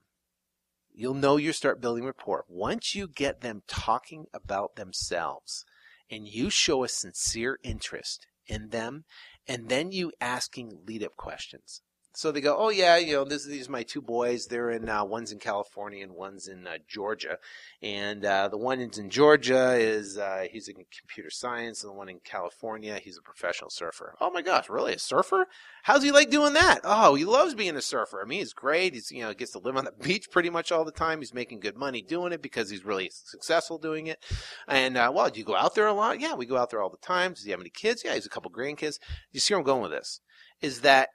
you'll 0.93 1.15
know 1.15 1.37
you 1.37 1.53
start 1.53 1.81
building 1.81 2.05
rapport. 2.05 2.45
Once 2.47 2.95
you 2.95 3.09
get 3.09 3.41
them 3.41 3.63
talking 3.67 4.27
about 4.33 4.77
themselves, 4.77 5.65
and 6.11 6.29
you 6.29 6.51
show 6.51 6.85
a 6.85 6.89
sincere 6.89 7.59
interest 7.65 8.27
in 8.47 8.69
them, 8.69 9.05
and 9.47 9.69
then 9.69 9.93
you 9.93 10.13
asking 10.21 10.79
lead 10.87 11.03
up 11.03 11.17
questions 11.17 11.83
so 12.17 12.31
they 12.31 12.41
go, 12.41 12.57
oh 12.57 12.69
yeah, 12.69 12.97
you 12.97 13.15
know, 13.15 13.25
this, 13.25 13.45
these 13.45 13.69
are 13.69 13.73
my 13.73 13.83
two 13.83 14.01
boys. 14.01 14.47
They're 14.47 14.71
in 14.71 14.89
uh, 14.89 15.05
one's 15.05 15.33
in 15.33 15.41
California 15.41 16.05
and 16.05 16.13
one's 16.13 16.47
in 16.47 16.67
uh, 16.67 16.79
Georgia, 16.87 17.39
and 17.83 18.25
uh, 18.25 18.49
the 18.49 18.57
one 18.57 18.81
in 18.81 19.11
Georgia 19.11 19.75
is 19.75 20.17
uh, 20.17 20.47
he's 20.51 20.69
in 20.69 20.77
computer 20.77 21.31
science, 21.31 21.83
and 21.83 21.91
the 21.91 21.97
one 21.97 22.09
in 22.09 22.21
California 22.21 23.01
he's 23.03 23.19
a 23.19 23.23
professional 23.23 23.69
surfer. 23.69 24.15
Oh 24.21 24.31
my 24.31 24.43
gosh, 24.43 24.69
really 24.69 24.95
a 24.95 24.99
surfer? 24.99 25.47
How's 25.83 26.05
he 26.05 26.13
like 26.13 26.31
doing 26.31 26.55
that? 26.55 26.81
Oh, 26.85 27.17
he 27.17 27.25
loves 27.25 27.55
being 27.55 27.77
a 27.77 27.83
surfer. 27.83 28.23
I 28.23 28.27
mean, 28.27 28.39
he's 28.39 28.53
great. 28.53 28.95
He's 28.95 29.11
you 29.11 29.23
know 29.23 29.35
gets 29.35 29.53
to 29.53 29.59
live 29.59 29.77
on 29.77 29.85
the 29.85 29.93
beach 30.03 30.31
pretty 30.31 30.51
much 30.51 30.71
all 30.71 30.85
the 30.85 30.93
time. 30.93 31.19
He's 31.19 31.35
making 31.35 31.61
good 31.61 31.77
money 31.77 32.01
doing 32.01 32.33
it 32.33 32.43
because 32.43 32.71
he's 32.71 32.85
really 32.85 33.11
successful 33.13 33.77
doing 33.79 34.07
it. 34.07 34.25
And 34.69 34.97
uh, 34.97 35.11
well, 35.13 35.31
do 35.31 35.41
you 35.41 35.45
go 35.45 35.57
out 35.57 35.75
there 35.75 35.89
a 35.89 35.93
lot? 35.93 36.21
Yeah, 36.21 36.35
we 36.35 36.47
go 36.47 36.57
out 36.57 36.71
there 36.71 36.81
all 36.81 36.91
the 36.91 36.97
time. 36.99 37.33
Does 37.33 37.43
he 37.43 37.51
have 37.51 37.61
any 37.61 37.71
kids? 37.71 38.03
Yeah, 38.05 38.15
he's 38.15 38.27
a 38.27 38.31
couple 38.31 38.53
grandkids. 38.53 38.99
You 39.33 39.41
see 39.41 39.55
where 39.55 39.59
I'm 39.59 39.65
going 39.65 39.83
with 39.83 39.91
this? 39.91 40.21
Is 40.63 40.83
that 40.83 41.09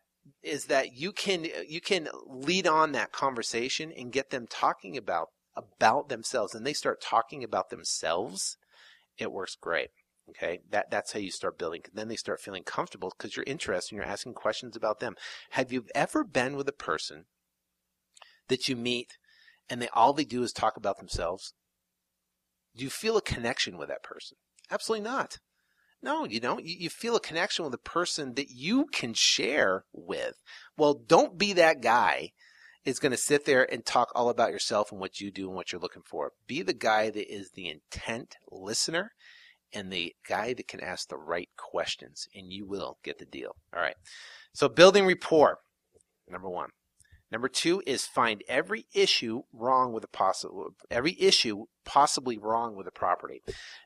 is 0.44 0.66
that 0.66 0.94
you 0.94 1.12
can 1.12 1.48
you 1.68 1.82
can 1.82 2.08
lead 2.26 2.68
on 2.68 2.92
that 2.92 3.12
conversation 3.12 3.92
and 3.92 4.12
get 4.12 4.30
them 4.30 4.48
talking 4.48 4.98
about 4.98 5.30
about 5.56 6.10
themselves 6.10 6.54
and 6.56 6.66
they 6.66 6.74
start 6.74 7.02
talking 7.02 7.44
about 7.44 7.70
themselves 7.70 8.58
it 9.18 9.32
works 9.32 9.56
great 9.56 9.90
okay? 10.30 10.60
That 10.70 10.92
that's 10.92 11.14
how 11.14 11.20
you 11.20 11.32
start 11.32 11.58
building 11.58 11.82
then 11.94 12.08
they 12.08 12.16
start 12.16 12.42
feeling 12.42 12.64
comfortable 12.64 13.12
because 13.18 13.36
you're 13.36 13.46
interested 13.48 13.96
and 13.96 14.04
you're 14.04 14.12
asking 14.12 14.34
questions 14.34 14.76
about 14.76 15.00
them. 15.00 15.16
Have 15.52 15.72
you 15.72 15.86
ever 15.96 16.24
been 16.24 16.56
with 16.56 16.68
a 16.68 16.74
person 16.74 17.26
that 18.48 18.68
you 18.68 18.76
meet 18.76 19.18
and 19.70 19.82
they 19.82 19.90
all 19.94 20.14
they 20.14 20.26
do 20.26 20.44
is 20.44 20.52
talk 20.52 20.78
about 20.78 20.98
themselves? 20.98 21.54
Do 22.76 22.84
you 22.84 22.90
feel 22.90 23.18
a 23.18 23.22
connection 23.22 23.78
with 23.78 23.90
that 23.90 24.04
person? 24.04 24.38
Absolutely 24.72 25.10
not 25.10 25.40
no, 26.02 26.26
you 26.26 26.40
don't. 26.40 26.66
You, 26.66 26.76
you 26.80 26.90
feel 26.90 27.16
a 27.16 27.22
connection 27.22 27.66
with 27.66 27.74
a 27.74 27.80
person 27.80 28.36
that 28.36 28.50
you 28.50 28.86
can 28.86 29.14
share 29.14 29.84
with. 29.94 30.36
Well, 30.78 30.94
don't 30.94 31.38
be 31.38 31.54
that 31.54 31.82
guy 31.82 32.32
is 32.86 33.00
going 33.00 33.12
to 33.12 33.18
sit 33.18 33.46
there 33.46 33.72
and 33.72 33.86
talk 33.86 34.12
all 34.16 34.30
about 34.30 34.52
yourself 34.52 34.92
and 34.92 35.00
what 35.00 35.20
you 35.20 35.32
do 35.32 35.48
and 35.48 35.56
what 35.56 35.72
you're 35.72 35.82
looking 35.82 36.04
for. 36.06 36.32
Be 36.48 36.62
the 36.62 36.74
guy 36.74 37.10
that 37.10 37.34
is 37.34 37.52
the 37.52 37.68
intent 37.68 38.38
listener 38.50 39.12
and 39.74 39.92
the 39.92 40.16
guy 40.28 40.54
that 40.54 40.68
can 40.68 40.82
ask 40.82 41.10
the 41.10 41.18
right 41.18 41.50
questions, 41.58 42.28
and 42.34 42.52
you 42.52 42.66
will 42.66 42.98
get 43.04 43.20
the 43.20 43.26
deal. 43.26 43.56
All 43.76 43.82
right. 43.82 43.96
So, 44.54 44.68
building 44.68 45.06
rapport, 45.06 45.60
number 46.28 46.50
one. 46.50 46.70
Number 47.32 47.48
two 47.48 47.82
is 47.86 48.06
find 48.06 48.44
every 48.48 48.86
issue 48.94 49.42
wrong 49.54 49.94
with 49.94 50.04
a 50.04 50.08
possible 50.08 50.70
every 50.90 51.16
issue 51.20 51.66
possibly 51.86 52.38
wrong 52.38 52.76
with 52.76 52.88
a 52.88 52.92
property. 52.92 53.42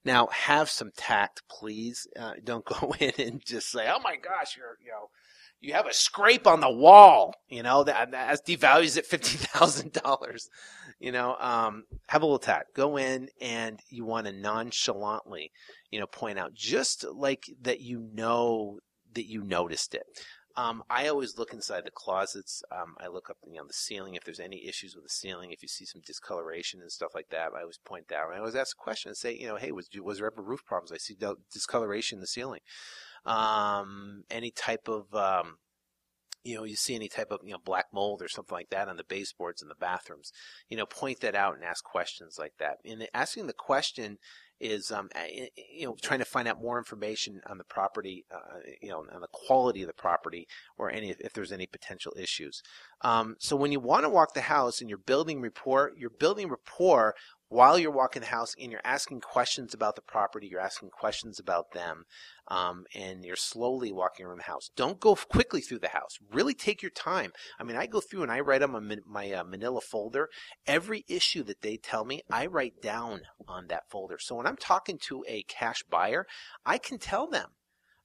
Now, 0.05 0.27
have 0.27 0.69
some 0.69 0.91
tact, 0.95 1.43
please. 1.49 2.07
Uh, 2.17 2.33
don't 2.43 2.65
go 2.81 2.93
in 2.99 3.13
and 3.17 3.41
just 3.45 3.69
say, 3.71 3.87
"Oh 3.89 3.99
my 3.99 4.15
gosh, 4.15 4.57
you're 4.57 4.77
you 4.83 4.91
know." 4.91 5.09
You 5.59 5.71
have 5.75 5.87
a 5.87 5.93
scrape 5.93 6.45
on 6.45 6.59
the 6.59 6.69
wall, 6.69 7.33
you 7.47 7.63
know 7.63 7.85
that 7.85 8.11
that 8.11 8.45
devalues 8.45 8.97
it 8.97 9.05
fifty 9.05 9.37
thousand 9.37 9.93
dollars. 9.93 10.49
You 10.99 11.13
know, 11.13 11.37
um, 11.39 11.83
have 12.07 12.21
a 12.21 12.25
little 12.25 12.37
tact. 12.37 12.75
Go 12.75 12.97
in 12.97 13.29
and 13.39 13.79
you 13.89 14.03
want 14.03 14.27
to 14.27 14.33
nonchalantly, 14.33 15.51
you 15.89 16.01
know, 16.01 16.05
point 16.05 16.37
out 16.37 16.53
just 16.53 17.05
like 17.13 17.45
that 17.61 17.79
you 17.79 18.09
know 18.13 18.79
that 19.13 19.25
you 19.25 19.43
noticed 19.43 19.95
it. 19.95 20.03
Um, 20.55 20.83
I 20.89 21.07
always 21.07 21.37
look 21.37 21.51
inside 21.53 21.83
the 21.85 21.91
closets. 21.91 22.61
Um, 22.71 22.95
I 22.99 23.07
look 23.07 23.29
up, 23.29 23.37
you 23.45 23.55
know, 23.55 23.65
the 23.65 23.73
ceiling. 23.73 24.15
If 24.15 24.23
there's 24.23 24.39
any 24.39 24.67
issues 24.67 24.95
with 24.95 25.03
the 25.03 25.09
ceiling, 25.09 25.51
if 25.51 25.63
you 25.63 25.67
see 25.67 25.85
some 25.85 26.01
discoloration 26.05 26.81
and 26.81 26.91
stuff 26.91 27.15
like 27.15 27.29
that, 27.29 27.51
I 27.55 27.61
always 27.61 27.79
point 27.83 28.07
that. 28.09 28.17
Out 28.17 28.33
I 28.33 28.37
always 28.37 28.55
ask 28.55 28.75
a 28.79 28.83
question 28.83 29.09
and 29.09 29.17
say, 29.17 29.35
you 29.35 29.47
know, 29.47 29.55
hey, 29.55 29.71
was 29.71 29.89
was 30.01 30.19
there 30.19 30.27
ever 30.27 30.43
roof 30.43 30.63
problems? 30.65 30.91
I 30.91 30.97
see 30.97 31.15
discoloration 31.51 32.17
in 32.17 32.21
the 32.21 32.27
ceiling. 32.27 32.61
Um, 33.25 34.23
any 34.29 34.51
type 34.51 34.87
of 34.87 35.13
um, 35.15 35.57
you 36.43 36.55
know, 36.55 36.65
you 36.65 36.75
see 36.75 36.95
any 36.95 37.07
type 37.07 37.31
of, 37.31 37.39
you 37.43 37.51
know, 37.51 37.59
black 37.63 37.85
mold 37.93 38.21
or 38.21 38.27
something 38.27 38.55
like 38.55 38.69
that 38.69 38.89
on 38.89 38.97
the 38.97 39.03
baseboards 39.03 39.61
in 39.61 39.69
the 39.69 39.75
bathrooms, 39.75 40.31
you 40.69 40.75
know, 40.75 40.85
point 40.85 41.21
that 41.21 41.35
out 41.35 41.55
and 41.55 41.63
ask 41.63 41.83
questions 41.83 42.35
like 42.37 42.53
that. 42.59 42.77
And 42.85 43.07
asking 43.13 43.47
the 43.47 43.53
question 43.53 44.17
is 44.63 44.91
um, 44.91 45.09
you 45.75 45.85
know 45.85 45.95
trying 46.01 46.19
to 46.19 46.25
find 46.25 46.47
out 46.47 46.61
more 46.61 46.77
information 46.77 47.41
on 47.47 47.57
the 47.57 47.63
property, 47.65 48.25
uh, 48.33 48.59
you 48.81 48.89
know, 48.89 49.05
on 49.13 49.21
the 49.21 49.27
quality 49.31 49.81
of 49.81 49.87
the 49.87 49.93
property, 49.93 50.47
or 50.77 50.89
any 50.89 51.13
if 51.19 51.33
there's 51.33 51.51
any 51.51 51.67
potential 51.67 52.13
issues. 52.17 52.61
Um, 53.01 53.35
so 53.39 53.55
when 53.55 53.71
you 53.71 53.79
want 53.79 54.05
to 54.05 54.09
walk 54.09 54.33
the 54.33 54.41
house 54.41 54.79
and 54.79 54.89
you're 54.89 54.97
building 54.97 55.41
rapport, 55.41 55.91
you're 55.97 56.09
building 56.09 56.49
rapport 56.49 57.15
while 57.53 57.77
you're 57.77 57.91
walking 57.91 58.21
the 58.21 58.27
house 58.27 58.55
and 58.59 58.71
you're 58.71 58.81
asking 58.83 59.21
questions 59.21 59.75
about 59.75 59.95
the 59.95 60.01
property, 60.01 60.47
you're 60.47 60.59
asking 60.59 60.89
questions 60.89 61.39
about 61.39 61.71
them, 61.71 62.05
um, 62.47 62.85
and 62.95 63.23
you're 63.23 63.35
slowly 63.35 63.91
walking 63.91 64.25
around 64.25 64.39
the 64.39 64.43
house. 64.43 64.71
Don't 64.75 64.99
go 64.99 65.15
quickly 65.15 65.61
through 65.61 65.79
the 65.79 65.89
house. 65.89 66.17
Really 66.31 66.55
take 66.55 66.81
your 66.81 66.89
time. 66.89 67.31
I 67.59 67.63
mean, 67.63 67.77
I 67.77 67.85
go 67.85 68.01
through 68.01 68.23
and 68.23 68.31
I 68.31 68.39
write 68.39 68.63
on 68.63 68.71
my, 68.71 68.97
my 69.05 69.31
uh, 69.31 69.43
manila 69.43 69.81
folder 69.81 70.29
every 70.65 71.05
issue 71.07 71.43
that 71.43 71.61
they 71.61 71.77
tell 71.77 72.05
me, 72.05 72.23
I 72.31 72.47
write 72.47 72.81
down 72.81 73.21
on 73.47 73.67
that 73.67 73.83
folder. 73.87 74.17
So 74.19 74.35
when 74.35 74.47
I'm 74.47 74.57
talking 74.57 74.97
to 75.03 75.23
a 75.27 75.43
cash 75.43 75.83
buyer, 75.83 76.25
I 76.65 76.79
can 76.79 76.97
tell 76.97 77.27
them 77.27 77.49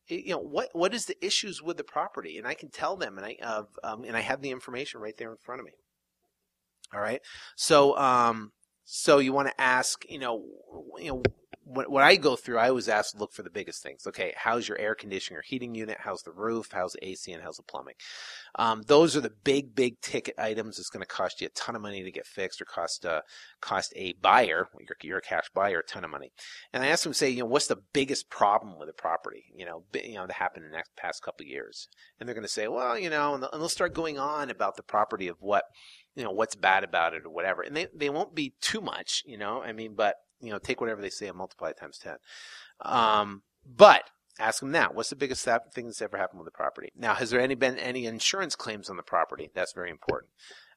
you 0.08 0.30
know 0.30 0.38
what 0.38 0.68
what 0.72 0.94
is 0.94 1.04
the 1.06 1.22
issues 1.24 1.62
with 1.62 1.76
the 1.76 1.84
property 1.84 2.38
and 2.38 2.46
i 2.46 2.54
can 2.54 2.70
tell 2.70 2.96
them 2.96 3.18
and 3.18 3.26
i 3.26 3.36
uh, 3.42 3.64
um, 3.84 4.04
and 4.04 4.16
i 4.16 4.20
have 4.20 4.40
the 4.40 4.50
information 4.50 5.02
right 5.02 5.18
there 5.18 5.30
in 5.30 5.36
front 5.36 5.60
of 5.60 5.66
me 5.66 5.72
all 6.94 7.00
right 7.00 7.20
so 7.56 7.94
um 7.98 8.52
so 8.90 9.18
you 9.18 9.34
want 9.34 9.48
to 9.48 9.60
ask, 9.60 10.02
you 10.08 10.18
know, 10.18 10.42
you 10.96 11.08
know, 11.08 11.22
what, 11.62 11.90
what 11.90 12.02
I 12.02 12.16
go 12.16 12.36
through, 12.36 12.56
I 12.56 12.70
always 12.70 12.88
ask 12.88 13.12
to 13.12 13.18
look 13.18 13.34
for 13.34 13.42
the 13.42 13.50
biggest 13.50 13.82
things. 13.82 14.06
Okay, 14.06 14.32
how's 14.34 14.66
your 14.66 14.78
air 14.78 14.94
conditioning 14.94 15.36
or 15.36 15.42
heating 15.42 15.74
unit? 15.74 15.98
How's 16.00 16.22
the 16.22 16.32
roof? 16.32 16.68
How's 16.72 16.92
the 16.92 17.06
AC 17.06 17.30
and 17.30 17.42
how's 17.42 17.58
the 17.58 17.64
plumbing? 17.64 17.96
Um, 18.54 18.80
those 18.86 19.14
are 19.14 19.20
the 19.20 19.34
big, 19.44 19.74
big 19.74 20.00
ticket 20.00 20.36
items. 20.38 20.78
It's 20.78 20.88
going 20.88 21.02
to 21.02 21.06
cost 21.06 21.42
you 21.42 21.48
a 21.48 21.50
ton 21.50 21.76
of 21.76 21.82
money 21.82 22.02
to 22.02 22.10
get 22.10 22.26
fixed, 22.26 22.62
or 22.62 22.64
cost 22.64 23.04
uh, 23.04 23.20
cost 23.60 23.92
a 23.94 24.14
buyer, 24.22 24.70
you're, 24.80 24.96
you're 25.02 25.18
a 25.18 25.22
cash 25.22 25.50
buyer, 25.52 25.80
a 25.80 25.84
ton 25.84 26.04
of 26.04 26.10
money. 26.10 26.32
And 26.72 26.82
I 26.82 26.86
ask 26.86 27.04
them, 27.04 27.12
say, 27.12 27.28
you 27.28 27.40
know, 27.40 27.46
what's 27.46 27.66
the 27.66 27.82
biggest 27.92 28.30
problem 28.30 28.78
with 28.78 28.88
a 28.88 28.94
property? 28.94 29.44
You 29.54 29.66
know, 29.66 29.84
you 29.92 30.14
know, 30.14 30.26
that 30.26 30.32
happened 30.32 30.64
in 30.64 30.70
the 30.70 30.76
next 30.78 30.96
past 30.96 31.22
couple 31.22 31.44
years, 31.44 31.88
and 32.18 32.26
they're 32.26 32.34
going 32.34 32.46
to 32.46 32.48
say, 32.48 32.68
well, 32.68 32.98
you 32.98 33.10
know, 33.10 33.34
and 33.34 33.42
they'll 33.42 33.68
start 33.68 33.92
going 33.92 34.18
on 34.18 34.48
about 34.48 34.76
the 34.76 34.82
property 34.82 35.28
of 35.28 35.36
what 35.40 35.64
you 36.18 36.24
know 36.24 36.30
what's 36.30 36.54
bad 36.54 36.84
about 36.84 37.14
it 37.14 37.24
or 37.24 37.30
whatever 37.30 37.62
and 37.62 37.74
they, 37.76 37.86
they 37.94 38.10
won't 38.10 38.34
be 38.34 38.52
too 38.60 38.80
much 38.80 39.22
you 39.24 39.38
know 39.38 39.62
i 39.62 39.72
mean 39.72 39.94
but 39.94 40.16
you 40.40 40.50
know 40.50 40.58
take 40.58 40.80
whatever 40.80 41.00
they 41.00 41.08
say 41.08 41.28
and 41.28 41.38
multiply 41.38 41.70
it 41.70 41.78
times 41.78 41.98
10 41.98 42.16
um, 42.80 43.42
but 43.64 44.04
ask 44.38 44.60
them 44.60 44.70
now 44.70 44.90
what's 44.92 45.10
the 45.10 45.16
biggest 45.16 45.44
thing 45.44 45.86
that's 45.86 46.02
ever 46.02 46.16
happened 46.16 46.40
with 46.40 46.46
the 46.46 46.56
property? 46.56 46.90
Now 46.96 47.14
has 47.14 47.30
there 47.30 47.40
any 47.40 47.54
been 47.54 47.78
any 47.78 48.06
insurance 48.06 48.54
claims 48.54 48.88
on 48.88 48.96
the 48.96 49.02
property? 49.02 49.50
That's 49.54 49.72
very 49.72 49.90
important. 49.90 50.32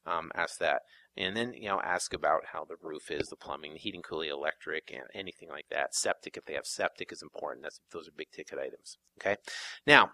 Um, 0.06 0.32
ask 0.36 0.58
that. 0.60 0.82
And 1.16 1.36
then 1.36 1.54
you 1.54 1.68
know 1.68 1.80
ask 1.82 2.14
about 2.14 2.48
how 2.54 2.66
the 2.66 2.76
roof 2.82 3.12
is 3.12 3.30
the 3.30 3.36
plumbing 3.36 3.74
the 3.74 3.80
heating 3.80 4.02
cooling 4.02 4.30
electric 4.30 4.92
and 4.92 5.04
anything 5.14 5.50
like 5.50 5.68
that. 5.70 5.94
Septic 5.94 6.38
if 6.38 6.46
they 6.46 6.54
have 6.54 6.66
septic 6.66 7.12
is 7.12 7.22
important. 7.22 7.64
That's 7.64 7.80
those 7.92 8.08
are 8.08 8.14
big 8.16 8.32
ticket 8.32 8.58
items 8.60 8.98
okay? 9.20 9.38
Now 9.86 10.12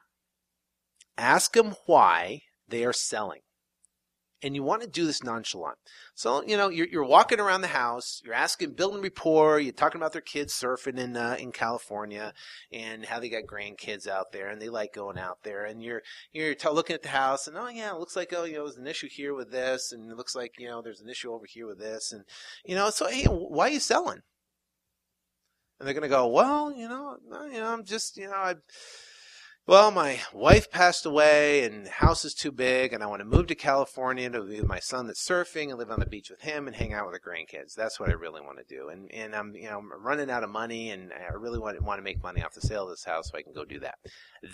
ask 1.17 1.53
them 1.53 1.75
why 1.85 2.41
they 2.67 2.83
are 2.83 2.93
selling 2.93 3.41
and 4.43 4.55
you 4.55 4.63
want 4.63 4.81
to 4.81 4.87
do 4.87 5.05
this 5.05 5.23
nonchalant. 5.23 5.77
So, 6.13 6.43
you 6.43 6.57
know, 6.57 6.69
you're, 6.69 6.87
you're 6.87 7.03
walking 7.03 7.39
around 7.39 7.61
the 7.61 7.67
house, 7.67 8.21
you're 8.23 8.33
asking, 8.33 8.73
building 8.73 9.01
rapport, 9.01 9.59
you're 9.59 9.73
talking 9.73 9.99
about 9.99 10.13
their 10.13 10.21
kids 10.21 10.53
surfing 10.53 10.99
in, 10.99 11.17
uh, 11.17 11.37
in 11.39 11.51
California 11.51 12.33
and 12.71 13.05
how 13.05 13.19
they 13.19 13.29
got 13.29 13.43
grandkids 13.43 14.07
out 14.07 14.31
there 14.31 14.49
and 14.49 14.61
they 14.61 14.69
like 14.69 14.93
going 14.93 15.17
out 15.17 15.39
there. 15.43 15.65
And 15.65 15.81
you're, 15.81 16.03
you're 16.31 16.55
t- 16.55 16.69
looking 16.69 16.93
at 16.93 17.03
the 17.03 17.09
house 17.09 17.47
and, 17.47 17.57
oh 17.57 17.67
yeah, 17.69 17.91
it 17.91 17.99
looks 17.99 18.15
like, 18.15 18.33
oh, 18.35 18.43
you 18.43 18.53
know, 18.53 18.65
there's 18.65 18.77
an 18.77 18.87
issue 18.87 19.09
here 19.09 19.33
with 19.33 19.51
this 19.51 19.91
and 19.91 20.11
it 20.11 20.17
looks 20.17 20.35
like, 20.35 20.53
you 20.59 20.67
know, 20.67 20.81
there's 20.81 21.01
an 21.01 21.09
issue 21.09 21.33
over 21.33 21.45
here 21.47 21.67
with 21.67 21.79
this. 21.79 22.11
And, 22.11 22.23
you 22.65 22.75
know, 22.75 22.89
so, 22.89 23.07
hey, 23.07 23.25
why 23.25 23.67
are 23.67 23.71
you 23.71 23.79
selling? 23.79 24.21
And 25.79 25.87
they're 25.87 25.93
going 25.93 26.03
to 26.03 26.09
go, 26.09 26.27
well, 26.27 26.71
you 26.71 26.87
know, 26.87 27.17
you 27.51 27.59
know, 27.59 27.67
I'm 27.67 27.83
just, 27.85 28.17
you 28.17 28.27
know, 28.27 28.33
I, 28.33 28.55
well, 29.67 29.91
my 29.91 30.21
wife 30.33 30.71
passed 30.71 31.05
away 31.05 31.65
and 31.65 31.85
the 31.85 31.89
house 31.89 32.23
is 32.23 32.33
too 32.33 32.53
big 32.53 32.93
and 32.93 33.03
I 33.03 33.07
want 33.07 33.19
to 33.19 33.25
move 33.25 33.47
to 33.47 33.55
California 33.55 34.29
to 34.29 34.41
be 34.41 34.61
with 34.61 34.67
my 34.67 34.79
son 34.79 35.07
that's 35.07 35.27
surfing 35.27 35.69
and 35.69 35.77
live 35.77 35.91
on 35.91 35.99
the 35.99 36.05
beach 36.05 36.29
with 36.29 36.39
him 36.39 36.67
and 36.67 36.75
hang 36.75 36.93
out 36.93 37.05
with 37.05 37.13
the 37.13 37.29
grandkids. 37.29 37.73
That's 37.75 37.99
what 37.99 38.07
I 38.07 38.13
really 38.13 38.39
want 38.39 38.59
to 38.59 38.75
do. 38.75 38.87
And, 38.87 39.11
and 39.11 39.35
I'm, 39.35 39.53
you 39.55 39.69
know, 39.69 39.79
I'm 39.79 39.91
running 40.01 40.31
out 40.31 40.45
of 40.45 40.49
money 40.49 40.89
and 40.91 41.11
I 41.11 41.33
really 41.33 41.59
want, 41.59 41.81
want 41.83 41.99
to 41.99 42.03
make 42.03 42.23
money 42.23 42.41
off 42.41 42.53
the 42.53 42.61
sale 42.61 42.85
of 42.85 42.91
this 42.91 43.03
house 43.03 43.29
so 43.29 43.37
I 43.37 43.41
can 43.41 43.51
go 43.51 43.65
do 43.65 43.81
that. 43.81 43.95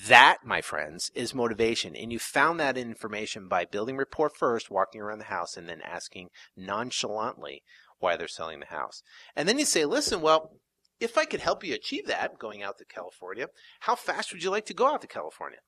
That, 0.08 0.40
my 0.44 0.62
friends, 0.62 1.12
is 1.14 1.36
motivation. 1.36 1.96
And 1.96 2.12
you 2.12 2.18
found 2.18 2.60
that 2.60 2.76
information 2.76 3.48
by 3.48 3.66
building 3.66 3.98
rapport 3.98 4.32
first, 4.32 4.72
walking 4.72 5.00
around 5.00 5.20
the 5.20 5.26
house 5.26 5.56
and 5.56 5.70
then 5.70 5.82
asking 5.84 6.30
nonchalantly 6.58 7.62
why 8.00 8.18
they're 8.18 8.28
selling 8.28 8.62
the 8.62 8.66
house. 8.66 9.04
And 9.36 9.48
then 9.48 9.60
you 9.60 9.66
say, 9.66 9.86
listen, 9.86 10.22
well, 10.22 10.58
if 11.04 11.18
I 11.18 11.26
could 11.26 11.42
help 11.42 11.64
you 11.64 11.74
achieve 11.74 12.08
that 12.08 12.40
going 12.40 12.64
out 12.64 12.78
to 12.78 12.86
California, 12.86 13.48
how 13.82 13.96
fast 13.96 14.32
would 14.32 14.42
you 14.42 14.50
like 14.50 14.66
to 14.68 14.74
go 14.74 14.88
out 14.88 15.02
to 15.02 15.08
California? 15.08 15.60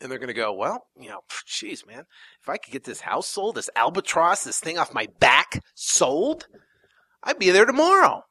And 0.00 0.10
they're 0.10 0.18
going 0.18 0.28
to 0.28 0.34
go, 0.34 0.52
well, 0.52 0.84
you 0.96 1.08
know, 1.08 1.20
geez, 1.46 1.86
man, 1.86 2.04
if 2.42 2.48
I 2.48 2.58
could 2.58 2.72
get 2.72 2.84
this 2.84 3.00
house 3.00 3.26
sold, 3.26 3.56
this 3.56 3.70
albatross, 3.74 4.44
this 4.44 4.60
thing 4.60 4.78
off 4.78 4.94
my 4.94 5.08
back 5.18 5.62
sold, 5.74 6.46
I'd 7.24 7.38
be 7.38 7.50
there 7.50 7.66
tomorrow. 7.66 8.22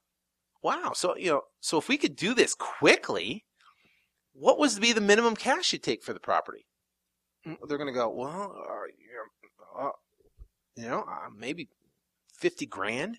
Wow. 0.64 0.92
So, 0.94 1.18
you 1.18 1.32
know, 1.32 1.42
so 1.60 1.78
if 1.78 1.90
we 1.90 1.98
could 1.98 2.16
do 2.16 2.34
this 2.34 2.54
quickly, 2.54 3.44
what 4.34 4.60
was 4.60 4.80
be 4.80 4.94
the 4.94 5.02
minimum 5.02 5.36
cash 5.36 5.74
you 5.74 5.80
take 5.80 6.04
for 6.04 6.14
the 6.14 6.20
property? 6.20 6.68
Mm, 7.46 7.58
they're 7.68 7.78
going 7.78 7.94
to 7.94 8.00
go, 8.00 8.10
well, 8.10 8.56
uh, 9.78 9.90
you 10.76 10.88
know, 10.88 11.00
uh, 11.00 11.30
maybe 11.36 11.68
50 12.40 12.66
grand. 12.68 13.18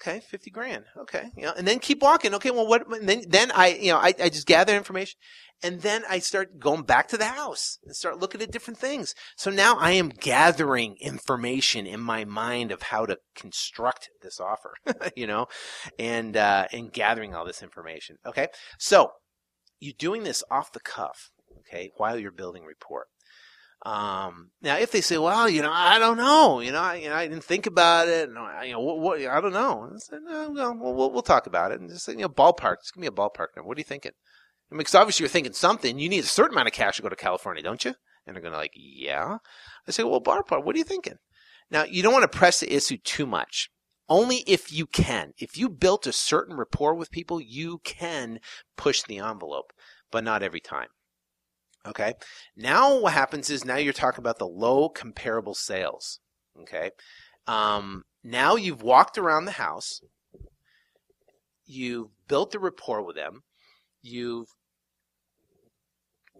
Okay, 0.00 0.20
fifty 0.20 0.50
grand. 0.50 0.84
Okay, 0.96 1.30
you 1.36 1.42
know, 1.42 1.52
and 1.56 1.68
then 1.68 1.78
keep 1.78 2.00
walking. 2.00 2.34
Okay, 2.34 2.50
well, 2.50 2.66
what? 2.66 2.84
then, 3.02 3.24
then 3.28 3.50
I, 3.50 3.74
you 3.74 3.92
know, 3.92 3.98
I, 3.98 4.14
I 4.18 4.30
just 4.30 4.46
gather 4.46 4.74
information, 4.74 5.18
and 5.62 5.82
then 5.82 6.04
I 6.08 6.20
start 6.20 6.58
going 6.58 6.84
back 6.84 7.08
to 7.08 7.18
the 7.18 7.26
house 7.26 7.78
and 7.84 7.94
start 7.94 8.18
looking 8.18 8.40
at 8.40 8.50
different 8.50 8.78
things. 8.78 9.14
So 9.36 9.50
now 9.50 9.76
I 9.78 9.92
am 9.92 10.08
gathering 10.08 10.96
information 11.00 11.86
in 11.86 12.00
my 12.00 12.24
mind 12.24 12.72
of 12.72 12.82
how 12.82 13.04
to 13.04 13.18
construct 13.34 14.08
this 14.22 14.40
offer, 14.40 14.74
you 15.16 15.26
know, 15.26 15.46
and 15.98 16.34
uh, 16.34 16.66
and 16.72 16.92
gathering 16.92 17.34
all 17.34 17.44
this 17.44 17.62
information. 17.62 18.16
Okay, 18.24 18.48
so 18.78 19.10
you're 19.80 19.94
doing 19.98 20.22
this 20.22 20.42
off 20.50 20.72
the 20.72 20.80
cuff. 20.80 21.30
Okay, 21.58 21.90
while 21.98 22.18
you're 22.18 22.32
building 22.32 22.64
rapport. 22.64 23.06
Um, 23.86 24.50
now, 24.60 24.76
if 24.76 24.92
they 24.92 25.00
say, 25.00 25.16
"Well, 25.16 25.48
you 25.48 25.62
know, 25.62 25.72
I 25.72 25.98
don't 25.98 26.18
know," 26.18 26.60
you 26.60 26.70
know, 26.70 26.80
I, 26.80 26.96
you 26.96 27.08
know, 27.08 27.14
I 27.14 27.26
didn't 27.26 27.44
think 27.44 27.66
about 27.66 28.08
it, 28.08 28.28
and 28.28 28.36
I, 28.38 28.64
you 28.64 28.72
know, 28.72 28.80
what, 28.80 28.98
what, 28.98 29.20
I 29.26 29.40
don't 29.40 29.54
know. 29.54 29.90
I 29.90 29.96
said, 29.98 30.18
no, 30.22 30.74
we'll, 30.78 31.10
we'll 31.10 31.22
talk 31.22 31.46
about 31.46 31.72
it, 31.72 31.80
and 31.80 31.88
just 31.88 32.06
you 32.08 32.16
know, 32.16 32.28
ballpark. 32.28 32.76
Just 32.82 32.94
give 32.94 33.00
me 33.00 33.06
a 33.06 33.10
ballpark 33.10 33.56
number. 33.56 33.66
What 33.66 33.78
are 33.78 33.80
you 33.80 33.84
thinking? 33.84 34.12
I 34.70 34.74
mean, 34.74 34.78
because 34.78 34.94
obviously 34.94 35.24
you're 35.24 35.30
thinking 35.30 35.52
something. 35.52 35.98
You 35.98 36.08
need 36.08 36.24
a 36.24 36.28
certain 36.28 36.54
amount 36.54 36.68
of 36.68 36.74
cash 36.74 36.96
to 36.96 37.02
go 37.02 37.08
to 37.08 37.16
California, 37.16 37.62
don't 37.62 37.84
you? 37.84 37.94
And 38.26 38.36
they're 38.36 38.42
going 38.42 38.52
to 38.52 38.58
like, 38.58 38.72
yeah. 38.74 39.38
I 39.88 39.90
say, 39.90 40.04
well, 40.04 40.20
ballpark. 40.20 40.64
What 40.64 40.76
are 40.76 40.78
you 40.78 40.84
thinking? 40.84 41.16
Now, 41.70 41.84
you 41.84 42.02
don't 42.02 42.12
want 42.12 42.30
to 42.30 42.38
press 42.38 42.60
the 42.60 42.72
issue 42.72 42.98
too 43.02 43.26
much. 43.26 43.70
Only 44.08 44.44
if 44.46 44.72
you 44.72 44.86
can. 44.86 45.32
If 45.38 45.56
you 45.56 45.68
built 45.68 46.06
a 46.06 46.12
certain 46.12 46.56
rapport 46.56 46.94
with 46.94 47.10
people, 47.10 47.40
you 47.40 47.78
can 47.84 48.40
push 48.76 49.02
the 49.02 49.18
envelope, 49.18 49.72
but 50.10 50.22
not 50.22 50.42
every 50.42 50.60
time. 50.60 50.88
Okay. 51.86 52.14
Now 52.56 52.98
what 53.00 53.12
happens 53.12 53.50
is 53.50 53.64
now 53.64 53.76
you're 53.76 53.92
talking 53.92 54.20
about 54.20 54.38
the 54.38 54.46
low 54.46 54.88
comparable 54.88 55.54
sales. 55.54 56.20
Okay. 56.60 56.90
Um, 57.46 58.04
now 58.22 58.56
you've 58.56 58.82
walked 58.82 59.16
around 59.18 59.46
the 59.46 59.52
house. 59.52 60.00
You've 61.64 62.08
built 62.28 62.50
the 62.50 62.58
rapport 62.58 63.02
with 63.02 63.16
them. 63.16 63.42
You've 64.02 64.48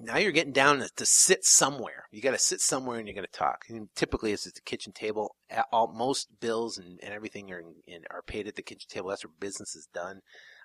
now 0.02 0.16
you're 0.16 0.32
getting 0.32 0.52
down 0.52 0.82
to, 0.96 1.06
sit 1.06 1.44
somewhere. 1.44 2.04
You 2.10 2.22
got 2.22 2.30
to 2.30 2.38
sit 2.38 2.60
somewhere 2.60 2.98
and 2.98 3.06
you're 3.06 3.14
going 3.14 3.26
to 3.30 3.38
talk. 3.38 3.64
And 3.68 3.88
typically, 3.94 4.32
it's 4.32 4.46
at 4.46 4.54
the 4.54 4.60
kitchen 4.62 4.92
table. 4.92 5.36
All, 5.72 5.92
most 5.92 6.28
bills 6.40 6.78
and, 6.78 6.98
and 7.02 7.12
everything 7.12 7.52
are 7.52 7.62
in, 7.86 8.04
are 8.10 8.22
paid 8.22 8.48
at 8.48 8.56
the 8.56 8.62
kitchen 8.62 8.88
table. 8.88 9.10
That's 9.10 9.24
where 9.24 9.32
business 9.38 9.76
is 9.76 9.88
done. 9.92 10.20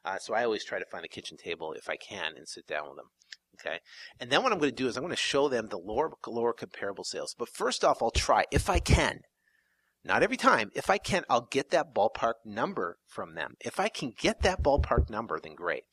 Uh, 0.06 0.18
so 0.20 0.34
I 0.34 0.44
always 0.44 0.64
try 0.64 0.80
to 0.80 0.86
find 0.86 1.04
a 1.04 1.10
kitchen 1.10 1.38
table 1.38 1.74
if 1.74 1.90
I 1.90 1.98
can 1.98 2.38
and 2.38 2.48
sit 2.48 2.68
down 2.68 2.88
with 2.88 2.98
them. 2.98 3.10
Okay. 3.66 3.80
And 4.20 4.30
then 4.30 4.44
what 4.44 4.52
I'm 4.52 4.60
going 4.60 4.72
to 4.72 4.76
do 4.76 4.88
is 4.88 4.96
I'm 4.96 5.04
going 5.04 5.12
to 5.12 5.18
show 5.18 5.50
them 5.50 5.68
the 5.68 5.78
lower, 5.78 6.12
lower 6.28 6.54
comparable 6.54 7.04
sales. 7.04 7.36
But 7.38 7.50
first 7.50 7.84
off, 7.84 8.02
I'll 8.02 8.12
try, 8.12 8.46
if 8.52 8.70
I 8.70 8.80
can, 8.80 9.22
not 10.04 10.22
every 10.22 10.38
time, 10.38 10.72
if 10.76 10.90
I 10.90 11.00
can, 11.00 11.24
I'll 11.30 11.48
get 11.50 11.72
that 11.72 11.94
ballpark 11.96 12.34
number 12.46 12.98
from 13.08 13.34
them. 13.34 13.56
If 13.60 13.80
I 13.80 13.88
can 13.88 14.14
get 14.18 14.42
that 14.42 14.62
ballpark 14.62 15.10
number, 15.10 15.40
then 15.40 15.56
great. 15.56 15.84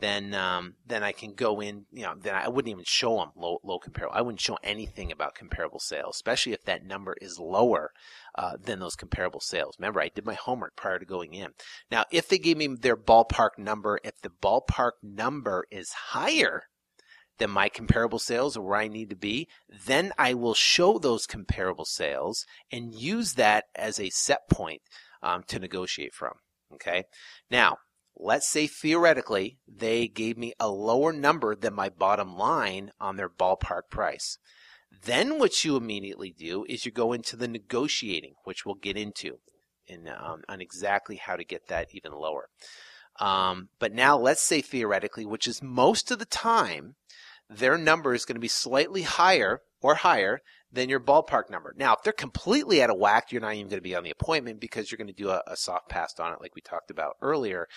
Then, 0.00 0.32
um, 0.32 0.74
then 0.86 1.02
I 1.02 1.10
can 1.10 1.34
go 1.34 1.60
in, 1.60 1.86
you 1.90 2.04
know, 2.04 2.14
then 2.16 2.36
I 2.36 2.46
wouldn't 2.46 2.70
even 2.70 2.84
show 2.86 3.16
them 3.16 3.30
low, 3.34 3.58
low 3.64 3.80
comparable. 3.80 4.14
I 4.14 4.22
wouldn't 4.22 4.40
show 4.40 4.56
anything 4.62 5.10
about 5.10 5.34
comparable 5.34 5.80
sales, 5.80 6.14
especially 6.14 6.52
if 6.52 6.62
that 6.66 6.84
number 6.84 7.16
is 7.20 7.40
lower, 7.40 7.90
uh, 8.36 8.58
than 8.62 8.78
those 8.78 8.94
comparable 8.94 9.40
sales. 9.40 9.74
Remember, 9.76 10.00
I 10.00 10.10
did 10.14 10.24
my 10.24 10.34
homework 10.34 10.76
prior 10.76 11.00
to 11.00 11.04
going 11.04 11.34
in. 11.34 11.48
Now, 11.90 12.04
if 12.12 12.28
they 12.28 12.38
gave 12.38 12.58
me 12.58 12.68
their 12.68 12.96
ballpark 12.96 13.58
number, 13.58 13.98
if 14.04 14.20
the 14.20 14.30
ballpark 14.30 14.92
number 15.02 15.64
is 15.72 15.90
higher 15.90 16.62
than 17.38 17.50
my 17.50 17.68
comparable 17.68 18.18
sales 18.18 18.56
or 18.56 18.62
where 18.62 18.78
I 18.78 18.88
need 18.88 19.10
to 19.10 19.16
be, 19.16 19.48
then 19.86 20.12
I 20.18 20.34
will 20.34 20.54
show 20.54 20.98
those 20.98 21.26
comparable 21.26 21.84
sales 21.84 22.44
and 22.70 22.94
use 22.94 23.34
that 23.34 23.64
as 23.74 23.98
a 23.98 24.10
set 24.10 24.48
point 24.50 24.82
um, 25.22 25.42
to 25.48 25.58
negotiate 25.58 26.14
from. 26.14 26.34
Okay. 26.74 27.04
Now, 27.50 27.78
let's 28.16 28.48
say 28.48 28.66
theoretically 28.66 29.58
they 29.66 30.08
gave 30.08 30.36
me 30.36 30.52
a 30.60 30.68
lower 30.68 31.12
number 31.12 31.54
than 31.54 31.74
my 31.74 31.88
bottom 31.88 32.36
line 32.36 32.90
on 33.00 33.16
their 33.16 33.28
ballpark 33.28 33.82
price. 33.90 34.38
Then 35.04 35.38
what 35.38 35.64
you 35.64 35.76
immediately 35.76 36.34
do 36.36 36.64
is 36.68 36.84
you 36.84 36.92
go 36.92 37.12
into 37.12 37.36
the 37.36 37.48
negotiating, 37.48 38.34
which 38.44 38.64
we'll 38.64 38.74
get 38.74 38.96
into 38.96 39.38
in, 39.86 40.08
um, 40.08 40.42
on 40.48 40.60
exactly 40.60 41.16
how 41.16 41.36
to 41.36 41.44
get 41.44 41.68
that 41.68 41.88
even 41.92 42.12
lower. 42.12 42.48
Um, 43.20 43.68
but 43.78 43.92
now 43.92 44.16
let's 44.16 44.42
say 44.42 44.60
theoretically, 44.60 45.26
which 45.26 45.46
is 45.46 45.62
most 45.62 46.10
of 46.10 46.18
the 46.18 46.24
time, 46.24 46.94
their 47.48 47.78
number 47.78 48.14
is 48.14 48.24
going 48.24 48.36
to 48.36 48.40
be 48.40 48.48
slightly 48.48 49.02
higher 49.02 49.62
or 49.80 49.96
higher 49.96 50.40
than 50.70 50.88
your 50.88 51.00
ballpark 51.00 51.48
number. 51.50 51.74
Now, 51.76 51.94
if 51.94 52.02
they're 52.02 52.12
completely 52.12 52.82
out 52.82 52.90
of 52.90 52.98
whack, 52.98 53.32
you're 53.32 53.40
not 53.40 53.54
even 53.54 53.68
going 53.68 53.78
to 53.78 53.82
be 53.82 53.94
on 53.94 54.04
the 54.04 54.10
appointment 54.10 54.60
because 54.60 54.90
you're 54.90 54.98
going 54.98 55.06
to 55.06 55.12
do 55.14 55.30
a, 55.30 55.42
a 55.46 55.56
soft 55.56 55.88
pass 55.88 56.18
on 56.18 56.32
it, 56.32 56.40
like 56.40 56.54
we 56.54 56.60
talked 56.60 56.90
about 56.90 57.16
earlier, 57.22 57.68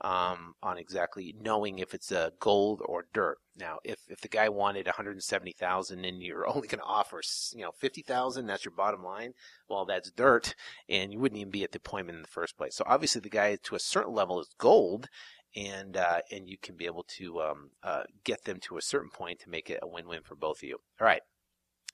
um, 0.00 0.54
on 0.62 0.78
exactly 0.78 1.34
knowing 1.40 1.78
if 1.78 1.94
it's 1.94 2.10
a 2.10 2.32
gold 2.40 2.82
or 2.84 3.06
dirt. 3.12 3.38
Now, 3.56 3.78
if, 3.84 3.98
if 4.08 4.20
the 4.20 4.28
guy 4.28 4.48
wanted 4.48 4.86
170,000 4.86 6.04
and 6.04 6.22
you're 6.22 6.48
only 6.54 6.66
going 6.66 6.80
to 6.80 6.84
offer, 6.84 7.20
you 7.54 7.62
know, 7.62 7.72
50,000, 7.78 8.46
that's 8.46 8.64
your 8.64 8.72
bottom 8.72 9.04
line. 9.04 9.34
Well, 9.68 9.84
that's 9.84 10.10
dirt, 10.10 10.54
and 10.88 11.12
you 11.12 11.20
wouldn't 11.20 11.40
even 11.40 11.52
be 11.52 11.62
at 11.62 11.70
the 11.70 11.78
appointment 11.78 12.16
in 12.16 12.22
the 12.22 12.28
first 12.28 12.56
place. 12.56 12.74
So 12.74 12.84
obviously, 12.86 13.20
the 13.20 13.28
guy 13.28 13.56
to 13.62 13.76
a 13.76 13.80
certain 13.80 14.14
level 14.14 14.40
is 14.40 14.48
gold, 14.58 15.08
and 15.56 15.96
uh, 15.96 16.20
and 16.30 16.48
you 16.48 16.56
can 16.58 16.76
be 16.76 16.86
able 16.86 17.04
to 17.18 17.40
um, 17.40 17.70
uh, 17.82 18.04
get 18.24 18.44
them 18.44 18.58
to 18.60 18.76
a 18.76 18.82
certain 18.82 19.10
point 19.10 19.40
to 19.40 19.50
make 19.50 19.70
it 19.70 19.80
a 19.82 19.88
win-win 19.88 20.22
for 20.22 20.34
both 20.34 20.58
of 20.58 20.68
you. 20.68 20.78
All 21.00 21.06
right. 21.06 21.22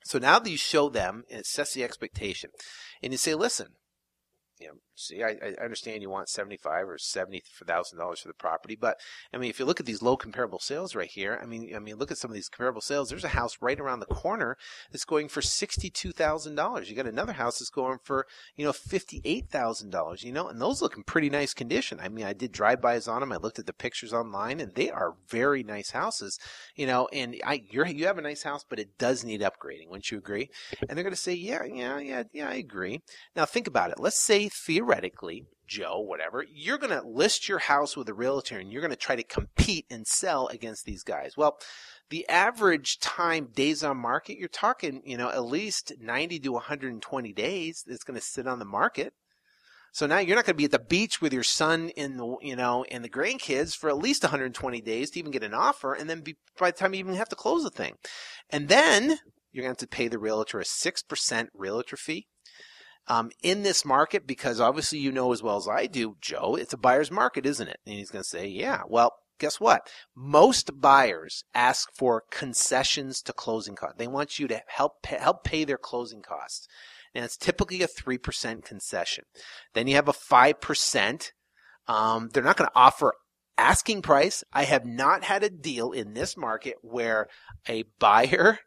So 0.03 0.19
now 0.19 0.39
that 0.39 0.49
you 0.49 0.57
show 0.57 0.89
them, 0.89 1.23
it 1.27 1.45
sets 1.45 1.73
the 1.73 1.83
expectation, 1.83 2.51
and 3.01 3.11
you 3.11 3.17
say, 3.17 3.35
"Listen, 3.35 3.69
you 4.59 4.67
know, 4.67 4.73
see, 4.95 5.23
I, 5.23 5.37
I 5.41 5.63
understand 5.63 6.01
you 6.01 6.09
want 6.09 6.29
seventy-five 6.29 6.87
or 6.87 6.97
seventy 6.97 7.41
thousand 7.65 7.99
dollars 7.99 8.19
for 8.21 8.27
the 8.27 8.33
property, 8.33 8.75
but 8.79 8.97
I 9.33 9.37
mean, 9.37 9.49
if 9.49 9.59
you 9.59 9.65
look 9.65 9.79
at 9.79 9.85
these 9.85 10.01
low 10.01 10.17
comparable 10.17 10.59
sales 10.59 10.95
right 10.95 11.09
here, 11.09 11.39
I 11.41 11.45
mean, 11.45 11.73
I 11.75 11.79
mean, 11.79 11.95
look 11.95 12.11
at 12.11 12.17
some 12.17 12.31
of 12.31 12.35
these 12.35 12.49
comparable 12.49 12.81
sales. 12.81 13.09
There's 13.09 13.23
a 13.23 13.29
house 13.29 13.57
right 13.61 13.79
around 13.79 13.99
the 13.99 14.05
corner 14.07 14.57
that's 14.91 15.05
going 15.05 15.27
for 15.29 15.41
sixty-two 15.41 16.11
thousand 16.11 16.55
dollars. 16.55 16.89
You 16.89 16.95
got 16.95 17.07
another 17.07 17.33
house 17.33 17.59
that's 17.59 17.69
going 17.69 17.99
for 18.03 18.25
you 18.55 18.65
know 18.65 18.73
fifty-eight 18.73 19.49
thousand 19.49 19.91
dollars. 19.91 20.23
You 20.23 20.31
know, 20.31 20.47
and 20.47 20.61
those 20.61 20.81
look 20.81 20.97
in 20.97 21.03
pretty 21.03 21.29
nice 21.29 21.53
condition. 21.53 21.99
I 22.01 22.09
mean, 22.09 22.25
I 22.25 22.33
did 22.33 22.51
drive-bys 22.51 23.07
on 23.07 23.21
them. 23.21 23.31
I 23.31 23.37
looked 23.37 23.59
at 23.59 23.65
the 23.65 23.73
pictures 23.73 24.13
online, 24.13 24.59
and 24.59 24.73
they 24.75 24.89
are 24.89 25.15
very 25.27 25.63
nice 25.63 25.91
houses. 25.91 26.39
You 26.75 26.87
know, 26.87 27.07
and 27.13 27.35
I 27.45 27.63
you 27.69 28.05
have 28.05 28.17
a 28.17 28.21
nice 28.21 28.43
house, 28.43 28.65
but 28.67 28.79
it 28.79 28.97
does 28.97 29.23
need 29.23 29.41
upgrading. 29.41 29.89
Wouldn't 29.89 30.11
you 30.11 30.17
agree? 30.17 30.49
And 30.87 30.97
they're 30.97 31.03
going 31.03 31.15
to 31.15 31.21
say, 31.21 31.33
yeah, 31.33 31.63
yeah, 31.63 31.99
yeah, 31.99 32.23
yeah, 32.33 32.49
I 32.49 32.55
agree. 32.55 33.01
Now 33.35 33.45
think 33.45 33.67
about 33.67 33.91
it. 33.91 33.99
Let's 33.99 34.19
say 34.19 34.46
theoretically, 34.49 35.45
Joe, 35.67 35.99
whatever, 35.99 36.45
you're 36.51 36.77
going 36.77 36.97
to 36.97 37.07
list 37.07 37.49
your 37.49 37.59
house 37.59 37.97
with 37.97 38.07
a 38.09 38.13
realtor 38.13 38.57
and 38.57 38.71
you're 38.71 38.81
going 38.81 38.91
to 38.91 38.97
try 38.97 39.15
to 39.15 39.23
compete 39.23 39.85
and 39.89 40.07
sell 40.07 40.47
against 40.47 40.85
these 40.85 41.03
guys. 41.03 41.35
Well, 41.35 41.57
the 42.09 42.27
average 42.29 42.99
time 42.99 43.49
days 43.53 43.83
on 43.83 43.97
market, 43.97 44.37
you're 44.37 44.47
talking, 44.47 45.01
you 45.05 45.17
know, 45.17 45.29
at 45.29 45.45
least 45.45 45.93
90 45.99 46.39
to 46.39 46.51
120 46.53 47.33
days 47.33 47.83
it's 47.87 48.03
going 48.03 48.19
to 48.19 48.25
sit 48.25 48.47
on 48.47 48.59
the 48.59 48.65
market. 48.65 49.13
So 49.91 50.05
now 50.05 50.19
you're 50.19 50.35
not 50.35 50.45
going 50.45 50.53
to 50.53 50.57
be 50.57 50.65
at 50.65 50.71
the 50.71 50.79
beach 50.79 51.21
with 51.21 51.33
your 51.33 51.43
son 51.43 51.89
in 51.89 52.17
the, 52.17 52.35
you 52.41 52.55
know, 52.55 52.85
and 52.91 53.03
the 53.03 53.09
grandkids 53.09 53.75
for 53.75 53.89
at 53.89 53.97
least 53.97 54.23
120 54.23 54.81
days 54.81 55.09
to 55.11 55.19
even 55.19 55.31
get 55.31 55.43
an 55.43 55.53
offer. 55.53 55.93
And 55.93 56.09
then 56.09 56.21
be, 56.21 56.37
by 56.57 56.71
the 56.71 56.77
time 56.77 56.93
you 56.93 56.99
even 56.99 57.15
have 57.15 57.29
to 57.29 57.35
close 57.35 57.63
the 57.63 57.69
thing. 57.69 57.95
And 58.49 58.67
then 58.67 59.17
you're 59.51 59.63
going 59.63 59.75
to 59.75 59.81
have 59.81 59.89
to 59.89 59.95
pay 59.95 60.07
the 60.07 60.19
realtor 60.19 60.59
a 60.59 60.63
6% 60.63 61.47
realtor 61.55 61.97
fee 61.97 62.27
um, 63.07 63.31
in 63.41 63.63
this 63.63 63.85
market 63.85 64.27
because 64.27 64.59
obviously 64.59 64.99
you 64.99 65.11
know 65.11 65.31
as 65.31 65.41
well 65.41 65.57
as 65.57 65.67
I 65.67 65.87
do, 65.87 66.17
Joe, 66.21 66.55
it's 66.59 66.73
a 66.73 66.77
buyer's 66.77 67.11
market, 67.11 67.45
isn't 67.45 67.67
it? 67.67 67.79
And 67.85 67.95
he's 67.95 68.11
going 68.11 68.23
to 68.23 68.29
say, 68.29 68.47
yeah, 68.47 68.81
well, 68.87 69.13
guess 69.39 69.59
what? 69.59 69.89
Most 70.15 70.79
buyers 70.79 71.43
ask 71.53 71.89
for 71.95 72.23
concessions 72.31 73.21
to 73.23 73.33
closing 73.33 73.75
costs. 73.75 73.97
They 73.97 74.07
want 74.07 74.39
you 74.39 74.47
to 74.47 74.61
help 74.67 75.03
pay, 75.03 75.17
help 75.17 75.43
pay 75.43 75.63
their 75.63 75.77
closing 75.77 76.21
costs. 76.21 76.67
And 77.13 77.23
it's 77.23 77.37
typically 77.37 77.81
a 77.81 77.87
3% 77.87 78.63
concession. 78.63 79.23
Then 79.73 79.87
you 79.87 79.95
have 79.95 80.09
a 80.09 80.13
5%. 80.13 81.31
Um, 81.87 82.29
they're 82.33 82.43
not 82.43 82.57
going 82.57 82.69
to 82.69 82.77
offer 82.77 83.13
asking 83.57 84.01
price. 84.01 84.43
I 84.53 84.65
have 84.65 84.85
not 84.85 85.23
had 85.23 85.43
a 85.43 85.49
deal 85.49 85.91
in 85.91 86.13
this 86.13 86.37
market 86.37 86.75
where 86.81 87.27
a 87.67 87.85
buyer 87.99 88.59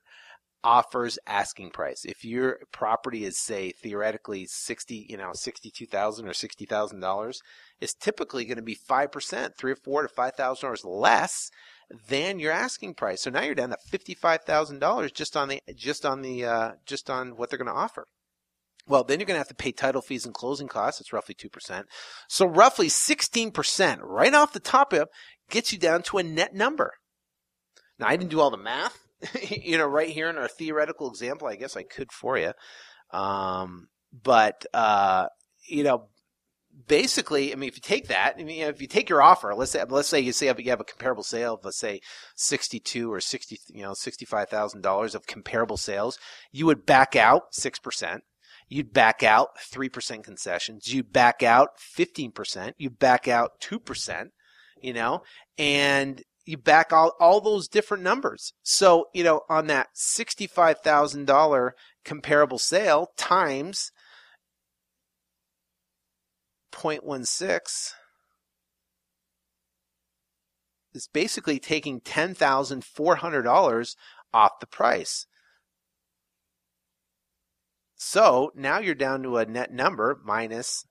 offers 0.62 1.18
asking 1.26 1.70
price. 1.70 2.04
If 2.04 2.24
your 2.24 2.61
property 2.72 3.24
is 3.24 3.38
say 3.38 3.72
theoretically 3.72 4.46
60, 4.46 5.06
you 5.08 5.16
know, 5.16 5.30
62,000 5.32 6.26
or 6.26 6.32
$60,000, 6.32 7.38
it's 7.80 7.94
typically 7.94 8.44
going 8.44 8.56
to 8.56 8.62
be 8.62 8.76
5%, 8.76 9.56
3 9.56 9.72
or 9.72 9.76
4 9.76 10.02
to 10.02 10.14
$5,000 10.14 10.84
less 10.84 11.50
than 12.08 12.38
your 12.38 12.52
asking 12.52 12.94
price. 12.94 13.22
So 13.22 13.30
now 13.30 13.42
you're 13.42 13.54
down 13.54 13.70
to 13.70 13.78
$55,000 13.90 15.14
just 15.14 15.36
on 15.36 15.48
the 15.48 15.61
just 15.74 16.06
on 16.06 16.22
the 16.22 16.44
uh, 16.44 16.70
just 16.86 17.11
on 17.11 17.36
what 17.36 17.50
they're 17.50 17.58
going 17.58 17.66
to 17.66 17.72
offer. 17.72 18.06
Well, 18.86 19.04
then 19.04 19.20
you're 19.20 19.26
going 19.26 19.36
to 19.36 19.40
have 19.40 19.48
to 19.48 19.54
pay 19.54 19.72
title 19.72 20.02
fees 20.02 20.24
and 20.24 20.34
closing 20.34 20.68
costs. 20.68 21.00
It's 21.00 21.12
roughly 21.12 21.34
2%. 21.34 21.84
So 22.28 22.46
roughly 22.46 22.88
16% 22.88 23.98
right 24.02 24.34
off 24.34 24.52
the 24.52 24.61
top 24.61 24.92
of 24.92 25.08
gets 25.48 25.72
you 25.72 25.78
down 25.78 26.02
to 26.02 26.18
a 26.18 26.22
net 26.22 26.54
number. 26.54 26.94
Now, 27.98 28.08
I 28.08 28.16
didn't 28.16 28.30
do 28.30 28.40
all 28.40 28.50
the 28.50 28.56
math, 28.56 29.06
you 29.50 29.78
know, 29.78 29.86
right 29.86 30.08
here 30.08 30.28
in 30.28 30.38
our 30.38 30.48
theoretical 30.48 31.08
example. 31.08 31.48
I 31.48 31.56
guess 31.56 31.76
I 31.76 31.82
could 31.82 32.12
for 32.12 32.38
you. 32.38 32.52
Um, 33.10 33.88
but, 34.12 34.66
uh, 34.74 35.26
you 35.68 35.82
know, 35.84 36.08
basically, 36.86 37.52
I 37.52 37.56
mean, 37.56 37.68
if 37.68 37.76
you 37.76 37.82
take 37.82 38.08
that, 38.08 38.36
I 38.38 38.44
mean, 38.44 38.62
if 38.62 38.80
you 38.80 38.86
take 38.86 39.08
your 39.08 39.22
offer, 39.22 39.54
let's 39.54 39.72
say, 39.72 39.84
let's 39.88 40.08
say 40.08 40.20
you 40.20 40.32
say 40.32 40.46
you 40.46 40.70
have 40.70 40.80
a 40.80 40.84
comparable 40.84 41.22
sale 41.22 41.54
of, 41.54 41.64
let's 41.64 41.78
say, 41.78 42.00
sixty-two 42.36 43.12
or 43.12 43.20
sixty, 43.20 43.58
you 43.68 43.82
know, 43.82 43.94
sixty-five 43.94 44.48
thousand 44.48 44.82
dollars 44.82 45.14
of 45.14 45.26
comparable 45.26 45.76
sales, 45.76 46.18
you 46.52 46.66
would 46.66 46.86
back 46.86 47.16
out 47.16 47.54
six 47.54 47.78
percent. 47.78 48.22
You'd 48.72 48.92
back 48.92 49.24
out 49.24 49.48
3% 49.58 50.22
concessions. 50.22 50.94
You'd 50.94 51.12
back 51.12 51.42
out 51.42 51.70
15%. 51.98 52.74
You'd 52.78 53.00
back 53.00 53.26
out 53.26 53.60
2%, 53.60 54.26
you 54.80 54.92
know, 54.92 55.22
and 55.58 56.22
you 56.47 56.57
back 56.57 56.93
all, 56.93 57.12
all 57.20 57.41
those 57.41 57.68
different 57.68 58.03
numbers. 58.03 58.53
So, 58.62 59.09
you 59.14 59.24
know, 59.24 59.43
on 59.49 59.66
that 59.68 59.88
$65,000 59.95 61.70
comparable 62.05 62.59
sale 62.59 63.12
times 63.16 63.93
0.16 66.72 67.93
is 70.93 71.09
basically 71.12 71.59
taking 71.59 72.01
$10,400 72.01 73.97
off 74.32 74.53
the 74.61 74.66
price. 74.66 75.26
So 77.97 78.51
now 78.55 78.78
you're 78.78 78.95
down 78.95 79.22
to 79.24 79.36
a 79.36 79.45
net 79.45 79.72
number 79.72 80.18
minus 80.24 80.86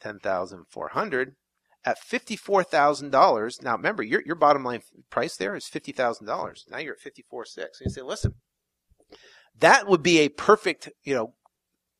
10,400 0.00 1.34
at 1.84 1.98
$54,000. 2.00 3.62
Now 3.62 3.76
remember, 3.76 4.02
your, 4.02 4.22
your 4.24 4.36
bottom 4.36 4.64
line 4.64 4.82
price 5.10 5.36
there 5.36 5.54
is 5.54 5.66
$50,000. 5.66 6.70
Now 6.70 6.78
you're 6.78 6.94
at 6.94 7.00
54.6. 7.00 7.56
And 7.56 7.68
you 7.82 7.90
say, 7.90 8.02
listen, 8.02 8.34
that 9.58 9.86
would 9.86 10.02
be 10.02 10.18
a 10.18 10.28
perfect, 10.28 10.90
you 11.02 11.14
know, 11.14 11.34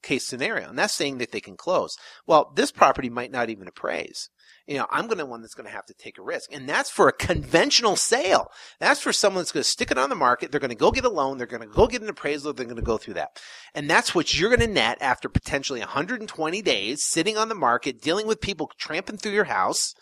case 0.02 0.26
scenario. 0.26 0.68
And 0.68 0.78
that's 0.78 0.94
saying 0.94 1.18
that 1.18 1.32
they 1.32 1.40
can 1.40 1.56
close. 1.56 1.96
Well, 2.26 2.52
this 2.54 2.72
property 2.72 3.10
might 3.10 3.32
not 3.32 3.50
even 3.50 3.68
appraise 3.68 4.30
you 4.66 4.78
know, 4.78 4.86
I'm 4.90 5.06
going 5.06 5.18
to 5.18 5.26
one 5.26 5.42
that's 5.42 5.54
going 5.54 5.66
to 5.66 5.72
have 5.72 5.86
to 5.86 5.94
take 5.94 6.18
a 6.18 6.22
risk. 6.22 6.52
And 6.52 6.68
that's 6.68 6.90
for 6.90 7.08
a 7.08 7.12
conventional 7.12 7.96
sale. 7.96 8.50
That's 8.80 9.00
for 9.00 9.12
someone 9.12 9.42
that's 9.42 9.52
going 9.52 9.62
to 9.62 9.68
stick 9.68 9.90
it 9.90 9.98
on 9.98 10.08
the 10.08 10.14
market. 10.14 10.50
They're 10.50 10.60
going 10.60 10.70
to 10.70 10.74
go 10.74 10.90
get 10.90 11.04
a 11.04 11.10
loan. 11.10 11.38
They're 11.38 11.46
going 11.46 11.62
to 11.62 11.68
go 11.68 11.86
get 11.86 12.02
an 12.02 12.08
appraisal. 12.08 12.52
They're 12.52 12.64
going 12.64 12.76
to 12.76 12.82
go 12.82 12.96
through 12.96 13.14
that. 13.14 13.40
And 13.74 13.90
that's 13.90 14.14
what 14.14 14.38
you're 14.38 14.50
going 14.50 14.60
to 14.60 14.66
net 14.66 14.98
after 15.00 15.28
potentially 15.28 15.80
120 15.80 16.62
days 16.62 17.04
sitting 17.04 17.36
on 17.36 17.48
the 17.48 17.54
market, 17.54 18.00
dealing 18.00 18.26
with 18.26 18.40
people 18.40 18.70
tramping 18.78 19.18
through 19.18 19.32
your 19.32 19.44
house 19.44 19.94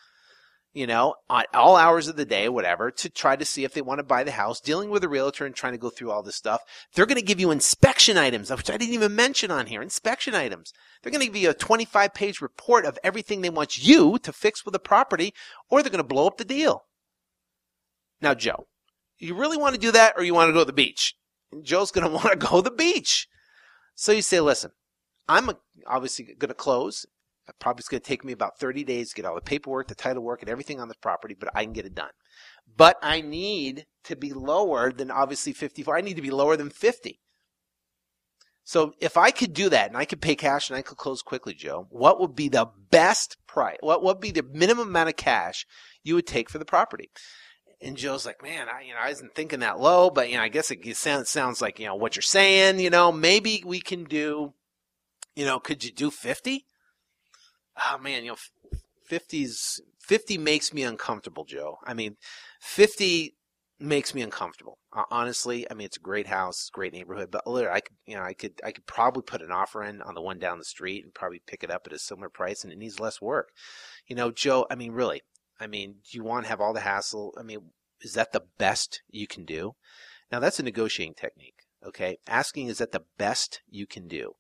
you 0.75 0.87
know, 0.87 1.15
all 1.29 1.77
hours 1.77 2.09
of 2.09 2.17
the 2.17 2.25
day, 2.25 2.49
whatever, 2.49 2.91
to 2.91 3.11
try 3.11 3.37
to 3.37 3.45
see 3.45 3.65
if 3.65 3.75
they 3.75 3.83
want 3.83 3.99
to 3.99 4.05
buy 4.05 4.25
the 4.25 4.31
house, 4.31 4.61
dealing 4.61 4.89
with 4.89 5.05
a 5.05 5.09
realtor 5.09 5.45
and 5.45 5.55
trying 5.55 5.75
to 5.75 5.79
go 5.79 5.91
through 5.91 6.11
all 6.11 6.23
this 6.23 6.37
stuff. 6.37 6.63
They're 6.95 7.07
going 7.07 7.21
to 7.21 7.25
give 7.25 7.41
you 7.41 7.51
inspection 7.51 8.17
items, 8.17 8.51
which 8.51 8.71
I 8.71 8.79
didn't 8.79 8.95
even 8.95 9.15
mention 9.15 9.51
on 9.51 9.67
here. 9.67 9.83
Inspection 9.83 10.35
items. 10.35 10.73
They're 11.03 11.13
going 11.13 11.21
to 11.21 11.27
give 11.27 11.37
you 11.37 11.51
a 11.51 11.55
25 11.55 12.15
page 12.15 12.41
report 12.41 12.87
of 12.87 12.99
everything 13.05 13.43
they 13.43 13.51
want 13.51 13.87
you 13.87 14.19
to 14.23 14.33
fix 14.33 14.65
with 14.65 14.73
the 14.73 14.79
property, 14.79 15.35
or 15.69 15.83
they're 15.83 15.91
going 15.91 15.99
to 15.99 16.05
blow 16.05 16.27
up 16.27 16.39
the 16.39 16.45
deal. 16.45 16.85
Now, 18.23 18.35
Joe, 18.35 18.67
you 19.19 19.35
really 19.35 19.59
want 19.59 19.75
to 19.75 19.81
do 19.81 19.93
that 19.93 20.15
or 20.17 20.25
you 20.25 20.33
want 20.33 20.49
to 20.49 20.53
go 20.55 20.61
to 20.61 20.65
the 20.65 20.73
beach? 20.73 21.17
And 21.51 21.65
Joe's 21.65 21.91
going 21.91 22.07
to 22.09 22.13
want 22.13 22.31
to 22.31 22.37
go 22.37 22.63
to 22.63 22.71
the 22.71 22.75
beach. 22.75 23.29
So 23.95 24.13
you 24.13 24.23
say, 24.23 24.41
listen, 24.41 24.71
I'm 25.29 25.51
obviously 25.87 26.25
going 26.25 26.49
to 26.49 26.55
close 26.55 27.05
Probably 27.59 27.81
it's 27.81 27.89
going 27.89 28.01
to 28.01 28.07
take 28.07 28.25
me 28.25 28.33
about 28.33 28.59
30 28.59 28.85
days 28.85 29.11
to 29.11 29.17
get 29.17 29.25
all 29.25 29.35
the 29.35 29.41
paperwork, 29.41 29.89
the 29.89 29.95
title 29.95 30.23
work, 30.23 30.43
and 30.43 30.49
everything 30.49 30.81
on 30.81 30.89
the 30.89 30.95
property, 31.01 31.37
but 31.39 31.51
I 31.55 31.65
can 31.65 31.73
get 31.73 31.87
it 31.87 31.95
done. 31.95 32.11
But 32.77 32.99
I 33.03 33.21
need 33.21 33.87
to 34.05 34.17
be 34.17 34.33
lower 34.33 34.93
than 34.93 35.11
obviously 35.11 35.53
54. 35.53 35.97
I 35.97 36.01
need 36.01 36.17
to 36.17 36.23
be 36.23 36.31
lower 36.31 36.57
than 36.57 36.71
50. 36.71 37.21
So 38.65 38.93
if 39.01 39.17
I 39.17 39.33
could 39.33 39.53
do 39.53 39.69
that 39.71 39.89
and 39.89 39.97
I 39.97 40.05
could 40.05 40.21
pay 40.21 40.37
cash 40.37 40.71
and 40.71 40.77
I 40.77 40.83
could 40.83 40.97
close 40.97 41.21
quickly, 41.23 41.55
Joe, 41.55 41.87
what 41.91 42.21
would 42.21 42.37
be 42.37 42.49
the 42.49 42.69
best 42.91 43.37
price? 43.47 43.79
What 43.81 44.05
would 44.05 44.21
be 44.21 44.31
the 44.31 44.45
minimum 44.45 44.89
amount 44.89 45.09
of 45.09 45.17
cash 45.17 45.67
you 46.05 46.15
would 46.15 46.27
take 46.27 46.49
for 46.49 46.59
the 46.59 46.65
property? 46.65 47.11
And 47.81 47.97
Joe's 47.97 48.25
like, 48.25 48.41
man, 48.41 48.69
I, 48.69 48.83
you 48.83 48.93
know, 48.93 49.01
I 49.03 49.09
wasn't 49.09 49.35
thinking 49.35 49.61
that 49.61 49.81
low, 49.81 50.11
but 50.11 50.31
you 50.31 50.37
know, 50.37 50.43
I 50.43 50.49
guess 50.49 50.71
it 50.71 50.97
sounds, 50.97 51.29
sounds 51.29 51.61
like, 51.61 51.81
you 51.81 51.87
know, 51.87 51.97
what 51.97 52.15
you're 52.15 52.23
saying, 52.23 52.79
you 52.79 52.91
know, 52.91 53.11
maybe 53.11 53.65
we 53.67 53.81
can 53.81 54.05
do, 54.05 54.55
you 55.35 55.45
know, 55.45 55.59
could 55.59 55.83
you 55.83 55.91
do 55.91 56.13
50? 56.13 56.65
Oh 57.77 57.99
man, 57.99 58.25
you 58.25 58.31
know, 58.31 58.37
50s, 59.11 59.81
50 60.01 60.39
makes 60.39 60.73
me 60.73 60.83
uncomfortable, 60.83 61.45
Joe. 61.45 61.79
I 61.85 61.95
mean, 61.95 62.17
50 62.61 63.37
makes 63.79 64.15
me 64.15 64.23
uncomfortable. 64.23 64.79
Uh, 64.93 65.05
honestly, 65.11 65.69
I 65.71 65.75
mean, 65.75 65.87
it's 65.87 65.97
a 65.97 66.01
great 66.01 66.27
house, 66.27 66.71
great 66.73 66.93
neighborhood, 66.93 67.31
but 67.31 67.47
literally, 67.47 67.77
I 67.77 67.81
could, 67.81 67.97
you 68.07 68.17
know, 68.17 68.23
I 68.23 68.33
could, 68.33 68.61
I 68.65 68.73
could 68.73 68.87
probably 68.87 69.23
put 69.23 69.43
an 69.43 69.51
offer 69.51 69.83
in 69.83 70.01
on 70.03 70.15
the 70.15 70.23
one 70.23 70.39
down 70.39 70.59
the 70.59 70.65
street 70.65 71.05
and 71.05 71.13
probably 71.13 71.43
pick 71.47 71.63
it 71.63 71.71
up 71.71 71.87
at 71.87 71.93
a 71.93 71.99
similar 71.99 72.29
price, 72.29 72.65
and 72.65 72.73
it 72.73 72.79
needs 72.79 73.01
less 73.01 73.21
work. 73.21 73.51
You 74.07 74.17
know, 74.17 74.31
Joe. 74.31 74.67
I 74.71 74.77
mean, 74.77 74.93
really. 74.93 75.23
I 75.61 75.67
mean, 75.67 75.97
do 76.11 76.17
you 76.17 76.25
want 76.25 76.45
to 76.45 76.49
have 76.49 76.61
all 76.61 76.73
the 76.73 76.81
hassle? 76.81 77.35
I 77.39 77.43
mean, 77.43 77.71
is 78.01 78.15
that 78.15 78.33
the 78.33 78.43
best 78.59 79.03
you 79.09 79.27
can 79.27 79.45
do? 79.45 79.73
Now, 80.31 80.41
that's 80.41 80.59
a 80.59 80.65
negotiating 80.65 81.15
technique. 81.15 81.61
Okay, 81.85 82.19
asking 82.27 82.69
is 82.69 82.79
that 82.79 82.93
the 82.93 83.05
best 83.19 83.61
you 83.69 83.87
can 83.87 84.07
do 84.07 84.33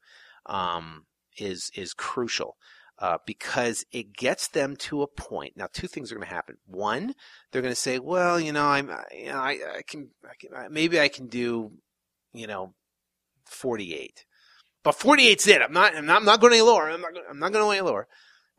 um, 0.46 1.06
is 1.36 1.70
is 1.74 1.92
crucial 1.92 2.56
uh, 3.02 3.18
because 3.26 3.84
it 3.90 4.16
gets 4.16 4.46
them 4.46 4.76
to 4.76 5.02
a 5.02 5.08
point. 5.08 5.56
Now, 5.56 5.66
two 5.70 5.88
things 5.88 6.12
are 6.12 6.14
going 6.14 6.26
to 6.26 6.32
happen. 6.32 6.58
One, 6.66 7.14
they're 7.50 7.60
going 7.60 7.74
to 7.74 7.80
say, 7.80 7.98
"Well, 7.98 8.38
you 8.38 8.52
know, 8.52 8.64
I'm, 8.64 8.90
you 9.12 9.26
know, 9.26 9.38
I, 9.38 9.58
I 9.78 9.82
can, 9.86 10.10
I 10.24 10.34
can, 10.38 10.72
maybe 10.72 11.00
I 11.00 11.08
can 11.08 11.26
do, 11.26 11.72
you 12.32 12.46
know, 12.46 12.74
48." 13.46 14.24
But 14.84 14.98
48's 14.98 15.48
it. 15.48 15.62
I'm 15.62 15.72
not, 15.72 15.96
I'm 15.96 16.06
not, 16.06 16.18
I'm 16.18 16.24
not 16.24 16.40
going 16.40 16.52
any 16.52 16.62
lower. 16.62 16.88
I'm 16.88 17.00
not, 17.00 17.12
I'm 17.28 17.38
not 17.40 17.52
going 17.52 17.76
any 17.76 17.84
lower. 17.84 18.06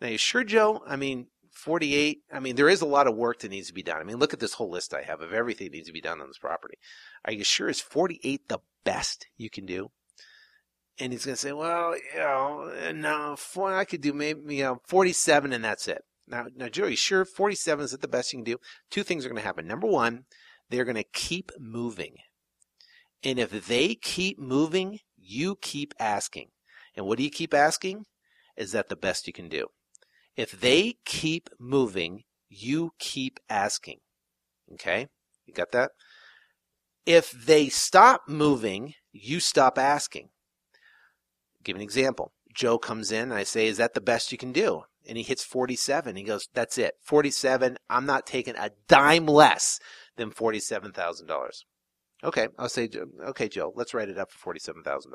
Now, 0.01 0.09
you 0.09 0.17
sure, 0.17 0.43
Joe? 0.43 0.83
I 0.85 0.97
mean, 0.97 1.27
48. 1.53 2.23
I 2.33 2.39
mean, 2.41 2.57
there 2.57 2.69
is 2.69 2.81
a 2.81 2.85
lot 2.85 3.07
of 3.07 3.15
work 3.15 3.39
that 3.39 3.51
needs 3.51 3.67
to 3.67 3.73
be 3.73 3.83
done. 3.83 4.01
I 4.01 4.03
mean, 4.03 4.17
look 4.17 4.33
at 4.33 4.41
this 4.41 4.53
whole 4.53 4.69
list 4.69 4.93
I 4.93 5.03
have 5.03 5.21
of 5.21 5.31
everything 5.31 5.67
that 5.67 5.73
needs 5.73 5.87
to 5.87 5.93
be 5.93 6.01
done 6.01 6.19
on 6.19 6.27
this 6.27 6.37
property. 6.37 6.77
Are 7.23 7.31
you 7.31 7.45
sure 7.45 7.69
is 7.69 7.79
48 7.79 8.49
the 8.49 8.59
best 8.83 9.27
you 9.37 9.49
can 9.49 9.65
do? 9.65 9.91
And 10.99 11.11
he's 11.11 11.25
going 11.25 11.35
to 11.35 11.41
say, 11.41 11.51
well, 11.51 11.95
you 11.95 12.19
know, 12.19 12.91
no, 12.93 13.35
four, 13.37 13.75
I 13.75 13.85
could 13.85 14.01
do 14.01 14.13
maybe, 14.13 14.55
you 14.55 14.63
know, 14.63 14.79
47 14.87 15.51
and 15.51 15.63
that's 15.63 15.87
it. 15.87 16.03
Now, 16.27 16.45
now, 16.55 16.69
Joey, 16.69 16.95
sure, 16.95 17.25
47 17.25 17.85
is 17.85 17.93
it 17.93 18.01
the 18.01 18.07
best 18.07 18.31
you 18.31 18.37
can 18.37 18.43
do? 18.43 18.57
Two 18.89 19.03
things 19.03 19.25
are 19.25 19.29
going 19.29 19.41
to 19.41 19.45
happen. 19.45 19.67
Number 19.67 19.87
one, 19.87 20.25
they're 20.69 20.85
going 20.85 20.95
to 20.95 21.03
keep 21.03 21.51
moving. 21.59 22.15
And 23.23 23.39
if 23.39 23.67
they 23.67 23.95
keep 23.95 24.39
moving, 24.39 24.99
you 25.17 25.55
keep 25.61 25.93
asking. 25.99 26.49
And 26.95 27.05
what 27.05 27.17
do 27.17 27.23
you 27.23 27.29
keep 27.29 27.53
asking? 27.53 28.05
Is 28.55 28.71
that 28.71 28.89
the 28.89 28.95
best 28.95 29.27
you 29.27 29.33
can 29.33 29.49
do? 29.49 29.67
If 30.37 30.51
they 30.51 30.95
keep 31.05 31.49
moving, 31.59 32.23
you 32.49 32.91
keep 32.99 33.39
asking. 33.49 33.99
Okay? 34.73 35.07
You 35.45 35.53
got 35.53 35.71
that? 35.71 35.91
If 37.05 37.31
they 37.31 37.67
stop 37.67 38.23
moving, 38.27 38.93
you 39.11 39.39
stop 39.39 39.77
asking 39.77 40.29
give 41.63 41.75
an 41.75 41.81
example. 41.81 42.31
Joe 42.53 42.77
comes 42.77 43.11
in 43.11 43.23
and 43.23 43.33
I 43.33 43.43
say, 43.43 43.67
Is 43.67 43.77
that 43.77 43.93
the 43.93 44.01
best 44.01 44.31
you 44.31 44.37
can 44.37 44.51
do? 44.51 44.83
And 45.07 45.17
he 45.17 45.23
hits 45.23 45.43
47. 45.43 46.15
He 46.15 46.23
goes, 46.23 46.47
That's 46.53 46.77
it. 46.77 46.95
47. 47.03 47.77
I'm 47.89 48.05
not 48.05 48.27
taking 48.27 48.55
a 48.55 48.71
dime 48.87 49.25
less 49.25 49.79
than 50.15 50.31
$47,000. 50.31 51.49
Okay. 52.23 52.47
I'll 52.57 52.69
say, 52.69 52.89
Okay, 53.27 53.49
Joe, 53.49 53.73
let's 53.75 53.93
write 53.93 54.09
it 54.09 54.17
up 54.17 54.31
for 54.31 54.53
$47,000. 54.53 55.07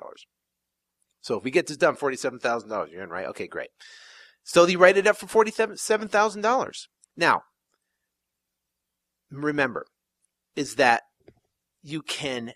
So 1.21 1.37
if 1.37 1.45
we 1.45 1.51
get 1.51 1.67
this 1.67 1.77
done, 1.77 1.97
$47,000, 1.97 2.91
you're 2.91 3.03
in, 3.03 3.11
right? 3.11 3.27
Okay, 3.27 3.47
great. 3.47 3.71
So 4.43 4.65
they 4.67 4.77
write 4.77 4.97
it 4.97 5.07
up 5.07 5.17
for 5.17 5.45
$47,000. 5.45 6.87
Now, 7.17 7.43
remember 9.31 9.87
is 10.57 10.77
that 10.77 11.03
you 11.83 12.03
can 12.03 12.53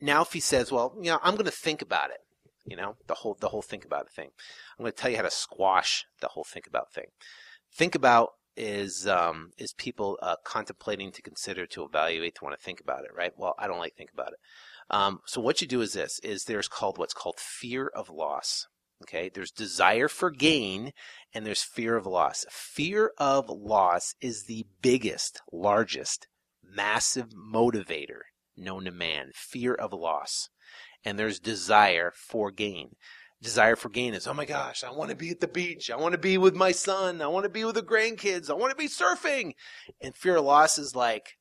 now 0.00 0.22
if 0.22 0.32
he 0.32 0.40
says, 0.40 0.70
well, 0.70 0.94
you 1.00 1.10
know, 1.10 1.18
I'm 1.22 1.34
going 1.34 1.46
to 1.46 1.50
think 1.50 1.80
about 1.80 2.10
it, 2.10 2.18
you 2.64 2.76
know, 2.76 2.96
the 3.06 3.14
whole 3.14 3.36
the 3.40 3.48
whole 3.48 3.62
think 3.62 3.84
about 3.84 4.10
thing. 4.10 4.30
I'm 4.78 4.82
going 4.82 4.92
to 4.92 4.96
tell 4.96 5.10
you 5.10 5.16
how 5.16 5.22
to 5.22 5.30
squash 5.30 6.04
the 6.20 6.28
whole 6.28 6.44
think 6.44 6.66
about 6.66 6.92
thing. 6.92 7.06
Think 7.74 7.94
about 7.94 8.30
is 8.56 9.06
um, 9.06 9.50
is 9.58 9.72
people 9.72 10.18
uh, 10.22 10.36
contemplating 10.44 11.10
to 11.12 11.22
consider 11.22 11.66
to 11.66 11.84
evaluate 11.84 12.36
to 12.36 12.44
want 12.44 12.56
to 12.58 12.64
think 12.64 12.80
about 12.80 13.04
it, 13.04 13.10
right? 13.16 13.32
Well, 13.36 13.54
I 13.58 13.66
don't 13.66 13.78
like 13.78 13.94
think 13.96 14.10
about 14.12 14.32
it. 14.32 14.38
Um, 14.90 15.20
so 15.26 15.40
what 15.40 15.60
you 15.60 15.66
do 15.66 15.80
is 15.80 15.92
this: 15.92 16.20
is 16.22 16.44
there's 16.44 16.68
called 16.68 16.98
what's 16.98 17.14
called 17.14 17.38
fear 17.38 17.90
of 17.94 18.10
loss. 18.10 18.66
Okay, 19.02 19.30
there's 19.34 19.50
desire 19.50 20.06
for 20.06 20.30
gain 20.30 20.92
and 21.34 21.44
there's 21.44 21.64
fear 21.64 21.96
of 21.96 22.06
loss. 22.06 22.44
Fear 22.50 23.10
of 23.18 23.48
loss 23.48 24.14
is 24.20 24.44
the 24.44 24.64
biggest, 24.80 25.40
largest, 25.52 26.28
massive 26.62 27.30
motivator 27.30 28.20
known 28.56 28.84
to 28.84 28.92
man. 28.92 29.30
Fear 29.34 29.74
of 29.74 29.92
loss. 29.92 30.48
And 31.04 31.18
there's 31.18 31.40
desire 31.40 32.12
for 32.14 32.50
gain 32.50 32.94
desire 33.42 33.76
for 33.76 33.88
gain 33.88 34.14
is, 34.14 34.26
oh 34.26 34.34
my 34.34 34.44
gosh, 34.44 34.84
I 34.84 34.92
want 34.92 35.10
to 35.10 35.16
be 35.16 35.30
at 35.30 35.40
the 35.40 35.48
beach. 35.48 35.90
I 35.90 35.96
want 35.96 36.12
to 36.12 36.18
be 36.18 36.38
with 36.38 36.54
my 36.54 36.72
son. 36.72 37.20
I 37.20 37.26
want 37.26 37.44
to 37.44 37.50
be 37.50 37.64
with 37.64 37.74
the 37.74 37.82
grandkids. 37.82 38.48
I 38.48 38.54
want 38.54 38.70
to 38.70 38.76
be 38.76 38.88
surfing. 38.88 39.54
And 40.00 40.16
fear 40.16 40.36
of 40.36 40.44
loss 40.44 40.78
is 40.78 40.94
like, 40.94 41.36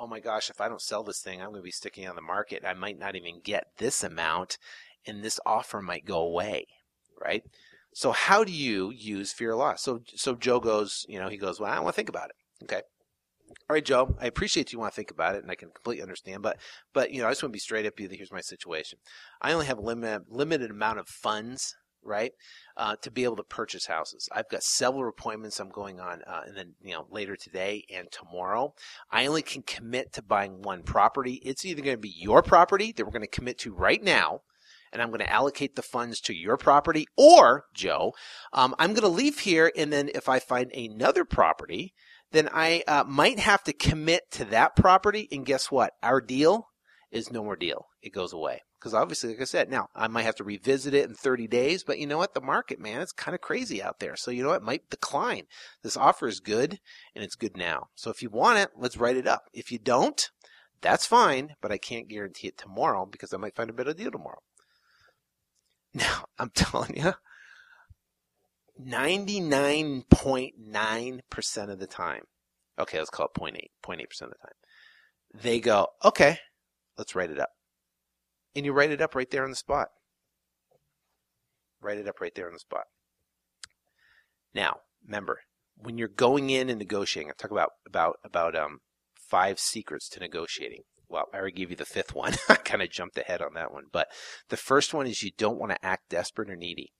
oh 0.00 0.06
my 0.06 0.18
gosh, 0.18 0.50
if 0.50 0.60
I 0.60 0.68
don't 0.68 0.80
sell 0.80 1.04
this 1.04 1.20
thing, 1.20 1.40
I'm 1.40 1.50
going 1.50 1.60
to 1.60 1.64
be 1.64 1.70
sticking 1.70 2.08
on 2.08 2.16
the 2.16 2.22
market. 2.22 2.64
I 2.66 2.74
might 2.74 2.98
not 2.98 3.14
even 3.14 3.40
get 3.44 3.66
this 3.78 4.02
amount 4.02 4.58
and 5.06 5.22
this 5.22 5.38
offer 5.44 5.82
might 5.82 6.06
go 6.06 6.18
away, 6.20 6.66
right? 7.20 7.42
So 7.92 8.10
how 8.10 8.42
do 8.42 8.52
you 8.52 8.90
use 8.90 9.32
fear 9.32 9.52
of 9.52 9.58
loss? 9.58 9.82
So, 9.82 10.00
so 10.16 10.34
Joe 10.34 10.58
goes, 10.58 11.04
you 11.08 11.20
know, 11.20 11.28
he 11.28 11.36
goes, 11.36 11.60
well, 11.60 11.70
I 11.70 11.78
want 11.80 11.94
to 11.94 11.96
think 11.96 12.08
about 12.08 12.30
it. 12.30 12.64
Okay 12.64 12.80
all 13.68 13.74
right, 13.74 13.84
Joe, 13.84 14.16
I 14.20 14.26
appreciate 14.26 14.72
you 14.72 14.78
want 14.78 14.92
to 14.92 14.96
think 14.96 15.10
about 15.10 15.34
it, 15.34 15.42
and 15.42 15.50
I 15.50 15.54
can 15.54 15.70
completely 15.70 16.02
understand. 16.02 16.42
But, 16.42 16.58
but 16.92 17.12
you 17.12 17.20
know, 17.20 17.28
I 17.28 17.30
just 17.30 17.42
want 17.42 17.52
to 17.52 17.56
be 17.56 17.60
straight 17.60 17.86
up 17.86 17.98
you. 17.98 18.08
Here's 18.10 18.32
my 18.32 18.40
situation. 18.40 18.98
I 19.40 19.52
only 19.52 19.66
have 19.66 19.78
a 19.78 19.82
limited 19.82 20.26
limited 20.28 20.70
amount 20.70 20.98
of 20.98 21.08
funds, 21.08 21.74
right, 22.02 22.32
uh, 22.76 22.96
to 23.02 23.10
be 23.10 23.24
able 23.24 23.36
to 23.36 23.42
purchase 23.42 23.86
houses. 23.86 24.28
I've 24.32 24.50
got 24.50 24.62
several 24.62 25.08
appointments 25.08 25.58
I'm 25.60 25.70
going 25.70 25.98
on, 25.98 26.22
uh, 26.26 26.42
and 26.46 26.56
then 26.56 26.74
you 26.82 26.92
know 26.92 27.06
later 27.10 27.36
today 27.36 27.84
and 27.94 28.08
tomorrow. 28.10 28.74
I 29.10 29.26
only 29.26 29.42
can 29.42 29.62
commit 29.62 30.12
to 30.14 30.22
buying 30.22 30.62
one 30.62 30.82
property. 30.82 31.40
It's 31.44 31.64
either 31.64 31.82
going 31.82 31.96
to 31.96 32.00
be 32.00 32.14
your 32.16 32.42
property 32.42 32.92
that 32.92 33.04
we're 33.04 33.12
going 33.12 33.22
to 33.22 33.28
commit 33.28 33.58
to 33.60 33.72
right 33.72 34.02
now 34.02 34.42
and 34.92 35.02
I'm 35.02 35.08
going 35.08 35.18
to 35.18 35.32
allocate 35.32 35.74
the 35.74 35.82
funds 35.82 36.20
to 36.20 36.32
your 36.32 36.56
property, 36.56 37.06
or 37.16 37.64
Joe, 37.74 38.12
um, 38.52 38.76
I'm 38.78 38.90
going 38.90 39.02
to 39.02 39.08
leave 39.08 39.40
here, 39.40 39.72
and 39.76 39.92
then 39.92 40.08
if 40.14 40.28
I 40.28 40.38
find 40.38 40.70
another 40.72 41.24
property 41.24 41.94
then 42.34 42.48
I 42.52 42.82
uh, 42.86 43.04
might 43.06 43.38
have 43.38 43.62
to 43.64 43.72
commit 43.72 44.30
to 44.32 44.44
that 44.46 44.76
property. 44.76 45.28
And 45.30 45.46
guess 45.46 45.70
what? 45.70 45.92
Our 46.02 46.20
deal 46.20 46.68
is 47.10 47.30
no 47.30 47.44
more 47.44 47.56
deal. 47.56 47.86
It 48.02 48.12
goes 48.12 48.32
away. 48.32 48.60
Because 48.78 48.92
obviously, 48.92 49.30
like 49.30 49.40
I 49.40 49.44
said, 49.44 49.70
now 49.70 49.88
I 49.94 50.08
might 50.08 50.24
have 50.24 50.34
to 50.36 50.44
revisit 50.44 50.92
it 50.92 51.08
in 51.08 51.14
30 51.14 51.46
days, 51.46 51.84
but 51.84 51.98
you 51.98 52.06
know 52.06 52.18
what? 52.18 52.34
The 52.34 52.42
market, 52.42 52.78
man, 52.78 53.00
it's 53.00 53.12
kind 53.12 53.34
of 53.34 53.40
crazy 53.40 53.82
out 53.82 53.98
there. 53.98 54.14
So 54.14 54.30
you 54.30 54.42
know 54.42 54.50
what? 54.50 54.60
It 54.60 54.66
might 54.66 54.90
decline. 54.90 55.44
This 55.82 55.96
offer 55.96 56.28
is 56.28 56.40
good 56.40 56.80
and 57.14 57.24
it's 57.24 57.34
good 57.34 57.56
now. 57.56 57.86
So 57.94 58.10
if 58.10 58.20
you 58.20 58.28
want 58.28 58.58
it, 58.58 58.70
let's 58.76 58.98
write 58.98 59.16
it 59.16 59.26
up. 59.26 59.44
If 59.54 59.72
you 59.72 59.78
don't, 59.78 60.28
that's 60.82 61.06
fine, 61.06 61.54
but 61.62 61.72
I 61.72 61.78
can't 61.78 62.08
guarantee 62.08 62.48
it 62.48 62.58
tomorrow 62.58 63.06
because 63.06 63.32
I 63.32 63.38
might 63.38 63.56
find 63.56 63.70
a 63.70 63.74
better 63.74 63.94
deal 63.94 64.10
tomorrow. 64.10 64.40
Now, 65.96 66.24
I'm 66.40 66.50
telling 66.50 66.96
you, 66.96 67.14
99.9% 68.80 71.70
of 71.70 71.78
the 71.78 71.86
time, 71.86 72.22
okay, 72.78 72.98
let's 72.98 73.10
call 73.10 73.26
it 73.26 73.34
0.8, 73.38 73.70
0.8% 73.84 74.22
of 74.22 74.30
the 74.30 74.36
time, 74.36 74.54
they 75.32 75.60
go, 75.60 75.88
okay, 76.04 76.38
let's 76.98 77.14
write 77.14 77.30
it 77.30 77.38
up. 77.38 77.50
And 78.54 78.64
you 78.64 78.72
write 78.72 78.90
it 78.90 79.00
up 79.00 79.14
right 79.14 79.30
there 79.30 79.44
on 79.44 79.50
the 79.50 79.56
spot. 79.56 79.88
Write 81.80 81.98
it 81.98 82.08
up 82.08 82.20
right 82.20 82.34
there 82.34 82.46
on 82.46 82.52
the 82.52 82.58
spot. 82.58 82.84
Now, 84.54 84.78
remember, 85.04 85.40
when 85.76 85.98
you're 85.98 86.08
going 86.08 86.50
in 86.50 86.70
and 86.70 86.78
negotiating, 86.78 87.30
I 87.30 87.34
talk 87.36 87.50
about 87.50 87.70
about 87.86 88.16
about 88.24 88.56
um, 88.56 88.78
five 89.16 89.58
secrets 89.58 90.08
to 90.10 90.20
negotiating. 90.20 90.82
Well, 91.08 91.26
I 91.34 91.38
already 91.38 91.56
gave 91.56 91.70
you 91.70 91.76
the 91.76 91.84
fifth 91.84 92.14
one. 92.14 92.34
I 92.48 92.54
kind 92.54 92.80
of 92.80 92.90
jumped 92.90 93.18
ahead 93.18 93.42
on 93.42 93.54
that 93.54 93.72
one, 93.72 93.84
but 93.92 94.06
the 94.48 94.56
first 94.56 94.94
one 94.94 95.06
is 95.06 95.22
you 95.22 95.32
don't 95.36 95.58
want 95.58 95.72
to 95.72 95.84
act 95.84 96.08
desperate 96.08 96.48
or 96.48 96.56
needy 96.56 96.92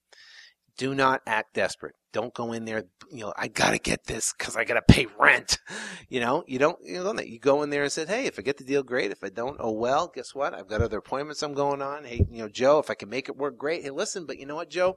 do 0.76 0.94
not 0.94 1.22
act 1.26 1.54
desperate. 1.54 1.94
Don't 2.12 2.34
go 2.34 2.52
in 2.52 2.64
there, 2.64 2.84
you 3.10 3.20
know, 3.20 3.32
I 3.36 3.48
gotta 3.48 3.78
get 3.78 4.04
this 4.04 4.32
because 4.36 4.56
I 4.56 4.64
gotta 4.64 4.82
pay 4.82 5.06
rent. 5.18 5.58
You 6.10 6.20
know, 6.20 6.44
you 6.46 6.58
don't, 6.58 6.78
you 6.84 7.02
know, 7.02 7.18
you 7.18 7.40
go 7.40 7.62
in 7.62 7.70
there 7.70 7.82
and 7.82 7.90
say, 7.90 8.04
hey, 8.06 8.26
if 8.26 8.38
I 8.38 8.42
get 8.42 8.58
the 8.58 8.64
deal, 8.64 8.82
great. 8.82 9.10
If 9.10 9.24
I 9.24 9.30
don't, 9.30 9.56
oh 9.58 9.72
well, 9.72 10.12
guess 10.14 10.34
what? 10.34 10.54
I've 10.54 10.68
got 10.68 10.82
other 10.82 10.98
appointments 10.98 11.42
I'm 11.42 11.54
going 11.54 11.82
on. 11.82 12.04
Hey, 12.04 12.24
you 12.30 12.42
know, 12.42 12.48
Joe, 12.48 12.78
if 12.78 12.90
I 12.90 12.94
can 12.94 13.08
make 13.08 13.28
it 13.28 13.36
work, 13.36 13.56
great. 13.56 13.82
Hey, 13.82 13.90
listen, 13.90 14.26
but 14.26 14.38
you 14.38 14.46
know 14.46 14.54
what, 14.54 14.70
Joe? 14.70 14.96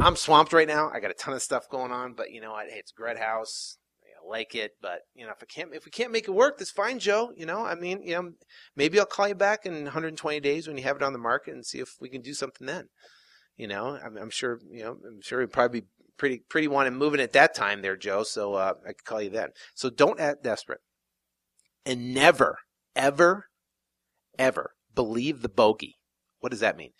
I'm 0.00 0.16
swamped 0.16 0.52
right 0.52 0.66
now. 0.66 0.90
I 0.90 1.00
got 1.00 1.10
a 1.10 1.14
ton 1.14 1.34
of 1.34 1.42
stuff 1.42 1.68
going 1.68 1.92
on, 1.92 2.14
but 2.14 2.30
you 2.30 2.40
know 2.40 2.52
what? 2.52 2.70
Hey, 2.70 2.78
it's 2.78 2.92
Gret 2.92 3.18
House. 3.18 3.76
I 4.04 4.28
like 4.28 4.54
it, 4.54 4.72
but 4.80 5.00
you 5.14 5.26
know, 5.26 5.32
if 5.32 5.42
I 5.42 5.46
can't, 5.46 5.74
if 5.74 5.84
we 5.84 5.90
can't 5.90 6.12
make 6.12 6.26
it 6.26 6.32
work, 6.32 6.58
that's 6.58 6.70
fine, 6.70 6.98
Joe. 6.98 7.32
You 7.36 7.46
know, 7.46 7.64
I 7.64 7.74
mean, 7.74 8.02
you 8.02 8.14
know, 8.14 8.32
maybe 8.74 8.98
I'll 8.98 9.06
call 9.06 9.28
you 9.28 9.34
back 9.34 9.66
in 9.66 9.74
120 9.84 10.40
days 10.40 10.66
when 10.66 10.76
you 10.76 10.82
have 10.84 10.96
it 10.96 11.02
on 11.02 11.12
the 11.12 11.18
market 11.18 11.54
and 11.54 11.64
see 11.64 11.78
if 11.78 11.96
we 12.00 12.08
can 12.08 12.22
do 12.22 12.34
something 12.34 12.66
then. 12.66 12.88
You 13.60 13.66
know, 13.66 13.98
I'm, 14.02 14.16
I'm 14.16 14.30
sure. 14.30 14.58
You 14.70 14.84
know, 14.84 14.96
I'm 15.06 15.20
sure 15.20 15.42
he'd 15.42 15.52
probably 15.52 15.82
be 15.82 15.86
pretty 16.16 16.38
pretty 16.48 16.66
wanting 16.66 16.94
moving 16.94 17.20
at 17.20 17.34
that 17.34 17.54
time 17.54 17.82
there, 17.82 17.94
Joe. 17.94 18.22
So 18.22 18.54
uh, 18.54 18.72
I 18.84 18.94
could 18.94 19.04
call 19.04 19.20
you 19.20 19.28
then. 19.28 19.50
So 19.74 19.90
don't 19.90 20.18
act 20.18 20.42
desperate, 20.42 20.80
and 21.84 22.14
never, 22.14 22.56
ever, 22.96 23.48
ever 24.38 24.70
believe 24.94 25.42
the 25.42 25.50
bogey. 25.50 25.98
What 26.38 26.52
does 26.52 26.60
that 26.60 26.78
mean? 26.78 26.92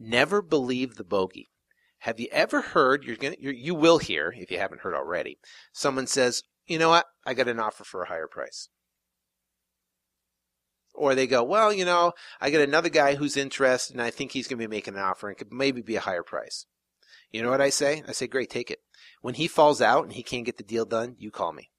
Never 0.00 0.40
believe 0.40 0.94
the 0.94 1.04
bogey. 1.04 1.50
Have 1.98 2.18
you 2.18 2.28
ever 2.32 2.62
heard? 2.62 3.04
You're 3.04 3.16
gonna 3.16 3.36
you 3.38 3.74
will 3.74 3.98
hear 3.98 4.32
if 4.38 4.50
you 4.50 4.58
haven't 4.58 4.80
heard 4.80 4.94
already. 4.94 5.36
Someone 5.74 6.06
says, 6.06 6.42
"You 6.66 6.78
know 6.78 6.88
what? 6.88 7.04
I 7.26 7.34
got 7.34 7.46
an 7.46 7.60
offer 7.60 7.84
for 7.84 8.04
a 8.04 8.08
higher 8.08 8.26
price." 8.26 8.70
Or 10.96 11.14
they 11.14 11.26
go, 11.26 11.44
well, 11.44 11.72
you 11.72 11.84
know, 11.84 12.12
I 12.40 12.50
get 12.50 12.66
another 12.66 12.88
guy 12.88 13.14
who's 13.14 13.36
interested 13.36 13.94
and 13.94 14.02
I 14.02 14.10
think 14.10 14.32
he's 14.32 14.48
going 14.48 14.58
to 14.58 14.66
be 14.66 14.74
making 14.74 14.94
an 14.94 15.00
offer 15.00 15.28
and 15.28 15.36
could 15.36 15.52
maybe 15.52 15.82
be 15.82 15.96
a 15.96 16.00
higher 16.00 16.22
price. 16.22 16.66
You 17.30 17.42
know 17.42 17.50
what 17.50 17.60
I 17.60 17.70
say? 17.70 18.02
I 18.08 18.12
say, 18.12 18.26
great, 18.26 18.50
take 18.50 18.70
it. 18.70 18.78
When 19.20 19.34
he 19.34 19.46
falls 19.46 19.82
out 19.82 20.04
and 20.04 20.12
he 20.12 20.22
can't 20.22 20.46
get 20.46 20.56
the 20.56 20.62
deal 20.62 20.84
done, 20.84 21.16
you 21.18 21.30
call 21.30 21.52
me. 21.52 21.70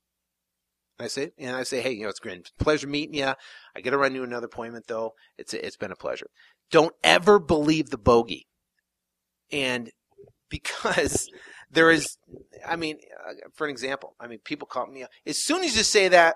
I 1.00 1.08
say, 1.08 1.32
and 1.38 1.56
I 1.56 1.64
say, 1.64 1.82
hey, 1.82 1.92
you 1.92 2.04
know, 2.04 2.10
it's 2.10 2.20
great. 2.20 2.52
Pleasure 2.60 2.88
meeting 2.88 3.16
you. 3.16 3.34
I 3.76 3.82
got 3.82 3.92
to 3.92 3.98
run 3.98 4.16
you 4.16 4.24
another 4.24 4.48
appointment 4.48 4.86
though. 4.88 5.14
It's, 5.38 5.54
it's 5.54 5.78
been 5.78 5.92
a 5.92 5.96
pleasure. 5.96 6.28
Don't 6.72 6.94
ever 7.04 7.40
believe 7.40 7.90
the 7.90 7.98
bogey. 7.98 8.48
And 9.52 9.92
because 10.50 11.30
there 11.72 11.90
is, 11.92 12.18
I 12.68 12.76
mean, 12.76 12.98
uh, 13.28 13.34
for 13.54 13.66
an 13.66 13.72
example, 13.72 14.16
I 14.20 14.28
mean, 14.28 14.40
people 14.44 14.68
call 14.68 14.88
me, 14.88 15.06
as 15.26 15.44
soon 15.44 15.64
as 15.64 15.78
you 15.78 15.84
say 15.84 16.08
that, 16.10 16.36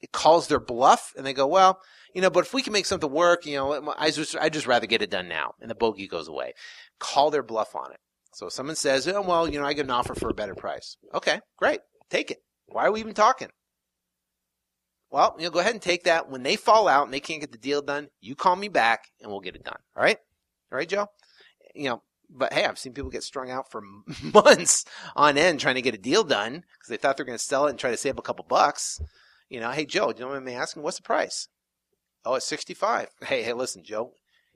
it 0.00 0.12
calls 0.12 0.48
their 0.48 0.60
bluff 0.60 1.12
and 1.16 1.26
they 1.26 1.32
go, 1.32 1.46
well, 1.46 1.80
you 2.14 2.20
know, 2.20 2.30
but 2.30 2.44
if 2.44 2.54
we 2.54 2.62
can 2.62 2.72
make 2.72 2.86
something 2.86 3.10
work, 3.10 3.46
you 3.46 3.56
know, 3.56 3.94
I 3.96 4.10
just, 4.10 4.36
I'd 4.36 4.52
just 4.52 4.66
rather 4.66 4.86
get 4.86 5.02
it 5.02 5.10
done 5.10 5.28
now. 5.28 5.54
And 5.60 5.70
the 5.70 5.74
bogey 5.74 6.08
goes 6.08 6.28
away. 6.28 6.54
Call 6.98 7.30
their 7.30 7.42
bluff 7.42 7.76
on 7.76 7.92
it. 7.92 8.00
So 8.32 8.46
if 8.46 8.52
someone 8.52 8.76
says, 8.76 9.06
oh, 9.08 9.22
well, 9.22 9.48
you 9.48 9.58
know, 9.58 9.66
I 9.66 9.72
get 9.72 9.84
an 9.84 9.90
offer 9.90 10.14
for 10.14 10.28
a 10.28 10.34
better 10.34 10.54
price. 10.54 10.96
Okay, 11.14 11.40
great. 11.56 11.80
Take 12.10 12.30
it. 12.30 12.38
Why 12.66 12.86
are 12.86 12.92
we 12.92 13.00
even 13.00 13.14
talking? 13.14 13.48
Well, 15.10 15.34
you 15.38 15.44
know, 15.44 15.50
go 15.50 15.58
ahead 15.58 15.72
and 15.72 15.82
take 15.82 16.04
that. 16.04 16.30
When 16.30 16.44
they 16.44 16.56
fall 16.56 16.86
out 16.86 17.04
and 17.04 17.12
they 17.12 17.20
can't 17.20 17.40
get 17.40 17.50
the 17.50 17.58
deal 17.58 17.82
done, 17.82 18.08
you 18.20 18.36
call 18.36 18.54
me 18.54 18.68
back 18.68 19.06
and 19.20 19.30
we'll 19.30 19.40
get 19.40 19.56
it 19.56 19.64
done. 19.64 19.78
All 19.96 20.02
right? 20.02 20.18
All 20.70 20.78
right, 20.78 20.88
Joe? 20.88 21.08
You 21.74 21.90
know, 21.90 22.02
but 22.28 22.52
hey, 22.52 22.64
I've 22.64 22.78
seen 22.78 22.92
people 22.92 23.10
get 23.10 23.24
strung 23.24 23.50
out 23.50 23.70
for 23.70 23.82
months 24.22 24.84
on 25.16 25.36
end 25.36 25.58
trying 25.58 25.74
to 25.74 25.82
get 25.82 25.94
a 25.94 25.98
deal 25.98 26.22
done 26.22 26.52
because 26.52 26.88
they 26.88 26.96
thought 26.96 27.16
they 27.16 27.22
were 27.22 27.26
going 27.26 27.38
to 27.38 27.44
sell 27.44 27.66
it 27.66 27.70
and 27.70 27.78
try 27.78 27.90
to 27.90 27.96
save 27.96 28.18
a 28.18 28.22
couple 28.22 28.44
bucks. 28.48 29.00
You 29.50 29.58
know, 29.58 29.72
hey 29.72 29.84
Joe, 29.84 30.12
do 30.12 30.20
you 30.20 30.24
know 30.24 30.30
what 30.30 30.38
I'm 30.38 30.48
asking? 30.48 30.82
What's 30.84 30.96
the 30.96 31.02
price? 31.02 31.48
Oh, 32.24 32.34
it's 32.34 32.46
sixty 32.46 32.72
five. 32.72 33.08
Hey, 33.26 33.42
hey, 33.42 33.52
listen, 33.52 33.82
Joe. 33.84 34.12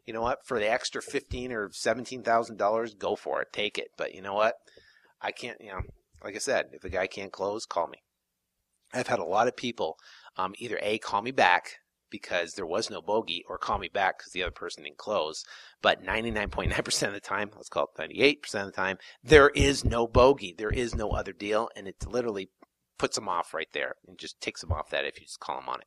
You 0.06 0.14
know 0.14 0.22
what? 0.22 0.38
For 0.46 0.58
the 0.58 0.70
extra 0.70 1.02
fifteen 1.02 1.50
or 1.50 1.70
seventeen 1.72 2.22
thousand 2.22 2.58
dollars, 2.58 2.94
go 2.94 3.16
for 3.16 3.42
it. 3.42 3.48
Take 3.52 3.76
it. 3.76 3.88
But 3.98 4.14
you 4.14 4.22
know 4.22 4.34
what? 4.34 4.54
I 5.20 5.32
can't. 5.32 5.58
You 5.60 5.72
know, 5.72 5.80
like 6.22 6.36
I 6.36 6.38
said, 6.38 6.66
if 6.72 6.82
the 6.82 6.90
guy 6.90 7.08
can't 7.08 7.32
close, 7.32 7.66
call 7.66 7.88
me. 7.88 7.98
I've 8.92 9.08
had 9.08 9.18
a 9.18 9.24
lot 9.24 9.48
of 9.48 9.56
people 9.56 9.96
um, 10.36 10.54
either 10.58 10.78
a 10.80 10.98
call 10.98 11.22
me 11.22 11.32
back 11.32 11.78
because 12.08 12.52
there 12.52 12.66
was 12.66 12.88
no 12.90 13.02
bogey, 13.02 13.42
or 13.48 13.58
call 13.58 13.78
me 13.78 13.88
back 13.92 14.18
because 14.18 14.30
the 14.30 14.44
other 14.44 14.52
person 14.52 14.84
didn't 14.84 14.98
close. 14.98 15.42
But 15.82 16.04
99.9% 16.04 17.06
of 17.08 17.12
the 17.12 17.18
time, 17.18 17.50
let's 17.56 17.68
call 17.68 17.88
it 17.98 18.00
98% 18.00 18.60
of 18.60 18.66
the 18.66 18.70
time, 18.70 18.98
there 19.24 19.48
is 19.48 19.84
no 19.84 20.06
bogey. 20.06 20.54
There 20.56 20.70
is 20.70 20.94
no 20.94 21.10
other 21.10 21.32
deal, 21.32 21.70
and 21.74 21.88
it's 21.88 22.06
literally 22.06 22.50
puts 22.98 23.16
them 23.16 23.28
off 23.28 23.54
right 23.54 23.68
there 23.72 23.96
and 24.06 24.18
just 24.18 24.40
takes 24.40 24.60
them 24.60 24.72
off 24.72 24.90
that 24.90 25.04
if 25.04 25.18
you 25.18 25.26
just 25.26 25.40
call 25.40 25.56
them 25.60 25.68
on 25.68 25.80
it. 25.80 25.86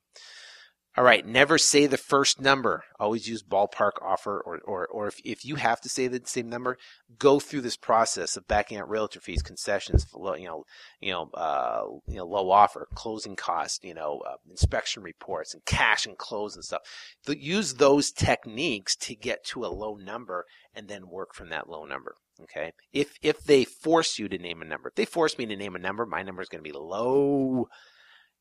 All 0.98 1.04
right, 1.04 1.24
never 1.24 1.60
say 1.60 1.86
the 1.86 1.96
first 1.96 2.42
number. 2.42 2.84
Always 3.00 3.30
use 3.30 3.44
ballpark 3.44 4.02
offer, 4.02 4.42
or 4.42 4.58
or 4.66 4.88
or 4.88 5.08
if, 5.08 5.20
if 5.24 5.46
you 5.46 5.54
have 5.54 5.80
to 5.82 5.90
say 5.90 6.08
the 6.08 6.22
same 6.26 6.50
number, 6.50 6.80
go 7.20 7.40
through 7.40 7.62
this 7.62 7.78
process 7.78 8.36
of 8.36 8.48
backing 8.48 8.80
out 8.80 8.90
realtor 8.90 9.20
fees, 9.20 9.44
concessions, 9.44 10.08
you 10.16 10.48
know, 10.48 10.64
you 11.00 11.12
know, 11.12 11.30
uh, 11.36 11.84
you 12.08 12.16
know, 12.16 12.26
low 12.26 12.50
offer, 12.50 12.88
closing 12.96 13.36
costs, 13.36 13.80
you 13.84 13.94
know, 13.94 14.24
uh, 14.28 14.38
inspection 14.50 15.04
reports, 15.04 15.54
and 15.54 15.64
cash 15.66 16.08
and 16.08 16.18
close 16.18 16.56
and 16.56 16.66
stuff. 16.66 16.82
Use 17.28 17.76
those 17.76 18.12
techniques 18.12 18.96
to 18.96 19.14
get 19.14 19.46
to 19.46 19.66
a 19.66 19.68
low 19.68 19.98
number, 19.98 20.46
and 20.74 20.88
then 20.88 21.10
work 21.10 21.36
from 21.36 21.50
that 21.50 21.70
low 21.70 21.86
number. 21.86 22.16
Okay. 22.42 22.72
If 22.92 23.20
if 23.22 23.44
they 23.44 23.66
force 23.66 24.18
you 24.18 24.28
to 24.30 24.38
name 24.40 24.64
a 24.64 24.66
number, 24.66 24.90
if 24.90 24.96
they 24.96 25.06
force 25.06 25.38
me 25.38 25.46
to 25.46 25.56
name 25.56 25.76
a 25.76 25.80
number, 25.80 26.08
my 26.08 26.24
number 26.24 26.42
is 26.42 26.50
going 26.50 26.64
to 26.64 26.68
be 26.68 26.76
low. 26.76 27.68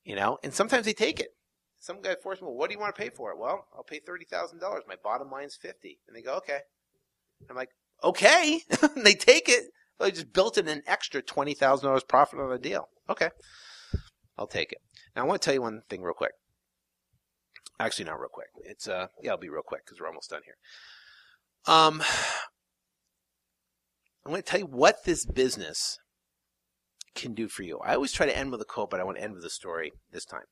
You 0.05 0.17
know, 0.17 0.39
and 0.43 0.55
sometimes 0.55 0.87
they 0.87 0.95
take 0.95 1.21
it 1.21 1.33
some 1.87 2.03
guy 2.03 2.17
forced 2.21 2.43
me, 2.43 2.49
well, 2.49 2.57
what 2.57 2.69
do 2.69 2.75
you 2.75 2.81
want 2.81 2.95
to 2.95 3.01
pay 3.01 3.11
for 3.11 3.31
it? 3.31 3.39
Well, 3.39 3.69
I'll 3.75 3.85
pay 3.85 4.01
$30,000. 4.01 4.61
My 4.89 4.97
bottom 5.03 5.31
line's 5.31 5.55
50. 5.55 6.01
And 6.09 6.17
they 6.17 6.21
go, 6.21 6.35
okay. 6.39 6.59
I'm 7.49 7.55
like, 7.55 7.71
okay. 8.03 8.61
they 8.97 9.15
take 9.15 9.49
it. 9.49 9.67
Well, 9.99 10.09
They 10.09 10.15
just 10.15 10.33
built 10.33 10.59
in 10.59 10.67
an 10.67 10.83
extra 10.89 11.23
$20,000 11.23 12.09
profit 12.09 12.41
on 12.41 12.51
the 12.51 12.59
deal. 12.59 12.89
Okay. 13.09 13.31
I'll 14.37 14.49
take 14.49 14.73
it. 14.73 14.79
Now, 15.15 15.23
I 15.23 15.27
want 15.27 15.41
to 15.41 15.47
tell 15.47 15.55
you 15.55 15.63
one 15.63 15.83
thing 15.89 16.03
real 16.03 16.13
quick. 16.13 16.33
Actually, 17.79 18.07
not 18.07 18.19
real 18.19 18.31
quick. 18.33 18.49
It's, 18.65 18.89
uh, 18.89 19.07
yeah, 19.23 19.31
I'll 19.31 19.39
be 19.39 19.49
real 19.49 19.63
quick 19.65 19.85
because 19.87 20.01
we're 20.01 20.09
almost 20.09 20.31
done 20.31 20.43
here. 20.45 20.57
Um, 21.73 22.03
I'm 24.25 24.33
going 24.33 24.43
to 24.43 24.49
tell 24.49 24.61
you 24.61 24.67
what 24.67 25.05
this 25.05 25.25
business 25.25 25.99
can 27.15 27.33
do 27.33 27.47
for 27.47 27.63
you. 27.63 27.79
I 27.79 27.95
always 27.95 28.13
try 28.13 28.27
to 28.27 28.37
end 28.37 28.51
with 28.51 28.61
a 28.61 28.65
quote, 28.65 28.91
but 28.91 28.99
I 28.99 29.05
want 29.05 29.19
to 29.19 29.23
end 29.23 29.35
with 29.35 29.45
a 29.45 29.51
story 29.51 29.93
this 30.11 30.25
time 30.25 30.43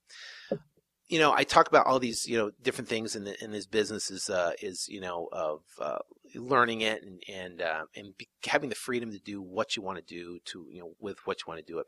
you 1.15 1.21
know, 1.21 1.33
I 1.33 1.45
talk 1.45 1.69
about 1.69 1.87
all 1.87 2.01
these, 2.01 2.27
you 2.27 2.37
know, 2.37 2.51
different 2.61 2.89
things 2.89 3.15
in 3.15 3.23
the, 3.23 3.41
in 3.45 3.53
this 3.53 3.67
business 3.67 4.11
is, 4.11 4.29
uh, 4.29 4.51
is, 4.61 4.89
you 4.89 5.01
know, 5.01 5.29
of, 5.31 5.61
uh, 5.81 5.99
learning 6.35 6.81
it 6.81 7.05
and, 7.05 7.23
and, 7.33 7.63
uh, 7.63 7.85
and 7.95 8.19
be, 8.19 8.27
having 8.45 8.69
the 8.69 8.75
freedom 8.75 9.13
to 9.13 9.21
do 9.21 9.41
what 9.41 9.77
you 9.77 9.83
want 9.83 9.97
to 9.97 10.03
do 10.05 10.41
to, 10.47 10.67
you 10.73 10.81
know, 10.81 10.91
with 10.99 11.25
what 11.25 11.39
you 11.39 11.45
want 11.47 11.65
to 11.65 11.73
do 11.73 11.79
it. 11.79 11.87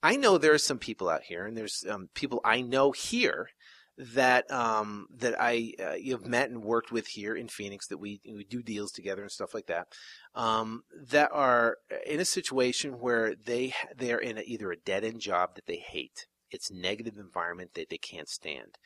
I 0.00 0.14
know 0.14 0.38
there 0.38 0.52
are 0.52 0.58
some 0.58 0.78
people 0.78 1.08
out 1.08 1.24
here 1.24 1.44
and 1.44 1.56
there's, 1.56 1.84
um, 1.90 2.08
people 2.14 2.40
I 2.44 2.60
know 2.60 2.92
here 2.92 3.48
that, 3.96 4.48
um, 4.48 5.08
that 5.16 5.34
I, 5.40 5.72
uh, 5.84 5.94
you've 5.94 6.28
met 6.28 6.48
and 6.48 6.62
worked 6.62 6.92
with 6.92 7.08
here 7.08 7.34
in 7.34 7.48
Phoenix 7.48 7.88
that 7.88 7.98
we, 7.98 8.20
we 8.32 8.44
do 8.44 8.62
deals 8.62 8.92
together 8.92 9.22
and 9.22 9.32
stuff 9.32 9.54
like 9.54 9.66
that, 9.66 9.88
um, 10.36 10.84
that 11.10 11.30
are 11.32 11.78
in 12.06 12.20
a 12.20 12.24
situation 12.24 13.00
where 13.00 13.34
they, 13.34 13.74
they're 13.96 14.20
in 14.20 14.38
a, 14.38 14.42
either 14.42 14.70
a 14.70 14.76
dead 14.76 15.02
end 15.02 15.18
job 15.20 15.56
that 15.56 15.66
they 15.66 15.82
hate 15.84 16.28
it's 16.50 16.70
negative 16.70 17.16
environment 17.18 17.74
that 17.74 17.90
they 17.90 17.98
can't 17.98 18.28
stand. 18.28 18.78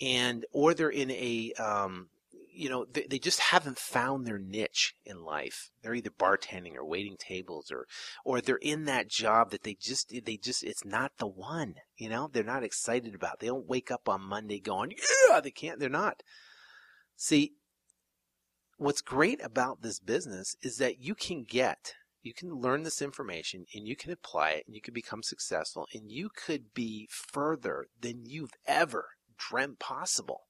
And 0.00 0.46
or 0.52 0.74
they're 0.74 0.88
in 0.88 1.10
a 1.10 1.52
um, 1.58 2.08
you 2.52 2.68
know 2.68 2.86
they, 2.90 3.06
they 3.08 3.18
just 3.18 3.40
haven't 3.40 3.78
found 3.78 4.26
their 4.26 4.38
niche 4.38 4.94
in 5.04 5.22
life. 5.24 5.70
They're 5.82 5.94
either 5.94 6.10
bartending 6.10 6.74
or 6.74 6.84
waiting 6.84 7.16
tables 7.18 7.70
or 7.70 7.86
or 8.24 8.40
they're 8.40 8.56
in 8.56 8.84
that 8.86 9.08
job 9.08 9.50
that 9.50 9.62
they 9.62 9.76
just 9.80 10.12
they 10.24 10.36
just 10.36 10.64
it's 10.64 10.84
not 10.84 11.12
the 11.18 11.26
one 11.26 11.76
you 12.00 12.08
know? 12.08 12.30
They're 12.32 12.42
not 12.42 12.64
excited 12.64 13.14
about. 13.14 13.40
They 13.40 13.46
don't 13.48 13.68
wake 13.68 13.90
up 13.90 14.08
on 14.08 14.22
monday 14.22 14.58
going 14.58 14.92
yeah! 15.28 15.40
They 15.40 15.50
can't 15.50 15.78
they're 15.78 15.88
not. 15.88 16.22
See 17.14 17.52
what's 18.78 19.02
great 19.02 19.44
about 19.44 19.82
this 19.82 20.00
business 20.00 20.56
is 20.62 20.78
that 20.78 20.98
you 20.98 21.14
can 21.14 21.44
get 21.44 21.94
you 22.22 22.34
can 22.34 22.54
learn 22.54 22.82
this 22.82 23.00
information 23.00 23.64
and 23.74 23.86
you 23.86 23.96
can 23.96 24.12
apply 24.12 24.50
it 24.50 24.64
and 24.66 24.74
you 24.74 24.82
can 24.82 24.94
become 24.94 25.22
successful 25.22 25.86
and 25.94 26.10
you 26.10 26.28
could 26.34 26.74
be 26.74 27.08
further 27.10 27.86
than 28.00 28.24
you've 28.26 28.54
ever 28.66 29.06
dreamt 29.38 29.78
possible. 29.78 30.42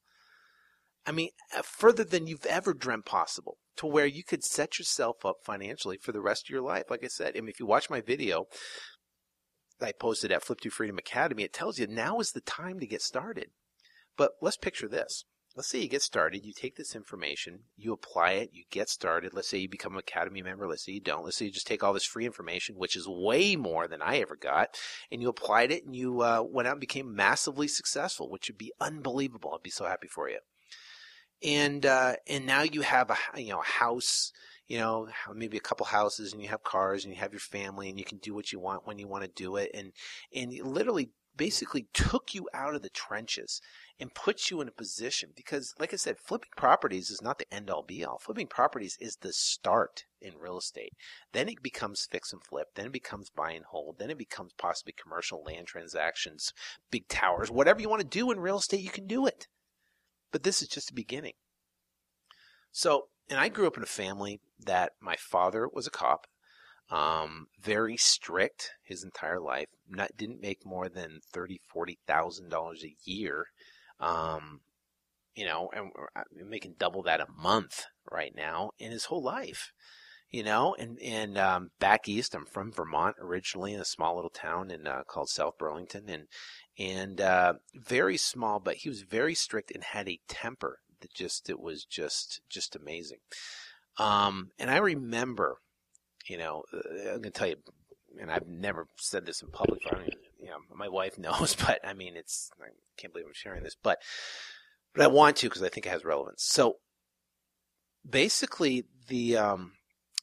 I 1.07 1.13
mean, 1.13 1.31
uh, 1.57 1.63
further 1.63 2.05
than 2.05 2.27
you've 2.27 2.47
ever 2.47 2.75
dreamt 2.75 3.07
possible 3.07 3.57
to 3.77 3.87
where 3.87 4.07
you 4.07 4.23
could 4.23 4.45
set 4.45 4.79
yourself 4.79 5.25
up 5.25 5.37
financially 5.43 5.97
for 5.97 6.13
the 6.13 6.21
rest 6.21 6.47
of 6.47 6.51
your 6.51 6.63
life. 6.63 6.85
Like 6.91 7.05
I 7.05 7.09
said, 7.09 7.35
I 7.37 7.41
mean, 7.41 7.49
if 7.49 7.61
you 7.61 7.67
watch 7.67 7.89
my 7.89 8.01
video 8.01 8.47
I 9.83 9.93
posted 9.93 10.31
at 10.31 10.43
Flip 10.43 10.61
to 10.61 10.71
Freedom 10.71 10.99
Academy, 10.99 11.45
it 11.45 11.53
tells 11.53 11.79
you 11.79 11.87
now 11.87 12.21
is 12.21 12.33
the 12.33 12.41
time 12.43 12.81
to 12.81 12.87
get 12.87 13.03
started. 13.03 13.51
But 14.17 14.33
let's 14.43 14.57
picture 14.57 14.89
this 14.89 15.25
let's 15.57 15.69
say 15.69 15.81
you 15.81 15.89
get 15.89 16.03
started, 16.03 16.45
you 16.45 16.53
take 16.53 16.77
this 16.77 16.95
information, 16.95 17.61
you 17.77 17.93
apply 17.93 18.33
it, 18.33 18.51
you 18.53 18.65
get 18.71 18.89
started. 18.89 19.35
Let's 19.35 19.49
say 19.49 19.59
you 19.59 19.69
become 19.69 19.95
an 19.95 19.99
Academy 19.99 20.43
member. 20.43 20.69
Let's 20.69 20.85
say 20.85 20.93
you 20.93 21.01
don't. 21.01 21.25
Let's 21.25 21.37
say 21.37 21.47
you 21.47 21.51
just 21.51 21.67
take 21.67 21.83
all 21.83 21.93
this 21.93 22.05
free 22.05 22.27
information, 22.27 22.77
which 22.77 22.97
is 22.97 23.09
way 23.09 23.57
more 23.57 23.89
than 23.89 24.03
I 24.03 24.19
ever 24.19 24.37
got, 24.37 24.79
and 25.11 25.21
you 25.21 25.29
applied 25.29 25.73
it 25.73 25.85
and 25.85 25.95
you 25.95 26.23
uh, 26.23 26.43
went 26.43 26.69
out 26.69 26.75
and 26.75 26.81
became 26.81 27.15
massively 27.15 27.69
successful, 27.69 28.31
which 28.31 28.49
would 28.49 28.59
be 28.59 28.73
unbelievable. 28.81 29.53
I'd 29.55 29.63
be 29.63 29.71
so 29.71 29.87
happy 29.87 30.09
for 30.09 30.29
you. 30.29 30.39
And 31.43 31.85
uh, 31.85 32.17
and 32.29 32.47
now 32.47 32.63
you 32.63 32.83
have 32.83 33.11
a 33.11 33.41
you 33.41 33.51
know 33.51 33.61
a 33.61 33.65
house 33.65 34.33
you 34.71 34.79
know, 34.79 35.09
maybe 35.35 35.57
a 35.57 35.61
couple 35.61 35.85
houses 35.85 36.33
and 36.33 36.41
you 36.41 36.49
have 36.49 36.63
cars 36.63 37.05
and 37.05 37.13
you 37.13 37.19
have 37.19 37.33
your 37.33 37.41
family 37.41 37.89
and 37.89 37.99
you 37.99 38.05
can 38.05 38.19
do 38.19 38.33
what 38.33 38.53
you 38.53 38.61
want 38.61 38.87
when 38.87 39.01
you 39.01 39.09
want 39.09 39.25
to 39.25 39.31
do 39.35 39.57
it. 39.57 39.69
And, 39.75 39.91
and 40.33 40.53
literally 40.61 41.11
basically 41.37 41.87
took 41.93 42.35
you 42.35 42.49
out 42.53 42.75
of 42.75 42.83
the 42.83 42.91
trenches 42.91 43.61
and 43.99 44.15
puts 44.15 44.51
you 44.51 44.61
in 44.61 44.69
a 44.69 44.73
position 44.73 45.31
because 45.35 45.75
like 45.79 45.93
I 45.93 45.97
said, 45.97 46.19
flipping 46.19 46.51
properties 46.57 47.11
is 47.11 47.23
not 47.23 47.39
the 47.39 47.53
end 47.53 47.71
all 47.71 47.83
be 47.83 48.05
all. 48.05 48.19
Flipping 48.19 48.47
properties 48.47 48.97
is 49.01 49.17
the 49.17 49.33
start 49.33 50.05
in 50.21 50.39
real 50.39 50.59
estate. 50.59 50.93
Then 51.33 51.49
it 51.49 51.63
becomes 51.63 52.09
fix 52.11 52.33
and 52.33 52.43
flip. 52.43 52.69
Then 52.75 52.87
it 52.87 52.93
becomes 52.93 53.31
buy 53.31 53.53
and 53.53 53.65
hold. 53.65 53.99
Then 53.99 54.11
it 54.11 54.19
becomes 54.19 54.53
possibly 54.59 54.95
commercial 55.01 55.43
land 55.43 55.67
transactions, 55.67 56.53
big 56.91 57.09
towers, 57.09 57.51
whatever 57.51 57.81
you 57.81 57.89
want 57.89 58.03
to 58.03 58.09
do 58.09 58.31
in 58.31 58.41
real 58.41 58.59
estate, 58.59 58.81
you 58.81 58.91
can 58.91 59.07
do 59.07 59.27
it. 59.27 59.47
But 60.33 60.43
this 60.43 60.63
is 60.63 60.69
just 60.69 60.89
the 60.89 60.95
beginning. 60.95 61.35
So, 62.73 63.09
and 63.29 63.39
I 63.39 63.49
grew 63.49 63.67
up 63.67 63.77
in 63.77 63.83
a 63.83 63.87
family 63.87 64.41
that 64.59 64.93
my 65.01 65.17
father 65.17 65.69
was 65.73 65.87
a 65.87 65.91
cop 65.91 66.27
um, 66.91 67.47
very 67.61 67.97
strict 67.97 68.73
his 68.83 69.05
entire 69.05 69.41
life. 69.41 69.69
Not 69.89 70.17
didn't 70.17 70.43
make 70.43 70.67
more 70.67 70.89
than 70.89 71.21
thirty, 71.33 71.61
forty 71.69 71.99
thousand 72.07 72.51
dollars 72.51 72.85
a 72.85 72.95
year. 73.05 73.47
Um, 74.01 74.61
you 75.35 75.45
know, 75.47 75.71
and 75.75 75.91
we're 75.95 76.45
making 76.45 76.75
double 76.79 77.03
that 77.05 77.21
a 77.21 77.27
month 77.41 77.85
right 78.11 78.35
now 78.35 78.71
in 78.79 78.91
his 78.91 79.05
whole 79.07 79.23
life. 79.23 79.73
You 80.31 80.45
know, 80.45 80.77
and 80.79 80.99
and 81.03 81.37
um, 81.39 81.71
back 81.81 82.09
east, 82.09 82.35
I'm 82.35 82.47
from 82.47 82.73
Vermont 82.73 83.17
originally, 83.21 83.75
in 83.75 83.81
a 83.81 83.85
small 83.85 84.15
little 84.15 84.31
town 84.31 84.71
in 84.71 84.87
uh, 84.87 85.03
called 85.09 85.29
South 85.29 85.59
Burlington, 85.59 86.09
and 86.09 86.27
and 86.79 87.21
uh, 87.21 87.55
very 87.75 88.17
small, 88.17 88.61
but 88.61 88.77
he 88.77 88.89
was 88.89 89.03
very 89.03 89.35
strict 89.35 89.73
and 89.73 89.83
had 89.83 90.09
a 90.09 90.21
temper 90.29 90.79
that 91.01 91.13
just 91.13 91.51
it 91.51 91.61
was 91.61 91.85
just 91.85 92.41
just 92.49 92.77
amazing. 92.77 93.19
Um, 93.99 94.51
and 94.59 94.71
I 94.71 94.79
remember 94.79 95.57
you 96.31 96.39
know, 96.39 96.63
uh, 96.73 97.11
I'm 97.11 97.21
gonna 97.21 97.31
tell 97.31 97.49
you, 97.49 97.57
and 98.21 98.31
I've 98.31 98.47
never 98.47 98.87
said 98.97 99.27
this 99.27 99.43
in 99.43 99.49
public. 99.51 99.81
I 99.91 100.07
you 100.39 100.47
know, 100.47 100.59
my 100.73 100.89
wife 100.89 101.19
knows, 101.19 101.57
but 101.57 101.81
I 101.85 101.93
mean, 101.93 102.17
it's 102.17 102.51
I 102.63 102.69
can't 102.97 103.13
believe 103.13 103.27
I'm 103.27 103.35
sharing 103.35 103.65
this, 103.65 103.77
but 103.81 103.99
but 104.95 105.03
I 105.03 105.09
want 105.09 105.37
to 105.39 105.49
because 105.49 105.63
I 105.63 105.69
think 105.69 105.87
it 105.87 105.91
has 105.91 106.05
relevance. 106.05 106.45
So 106.45 106.77
basically, 108.09 108.85
the 109.09 109.37
um, 109.37 109.73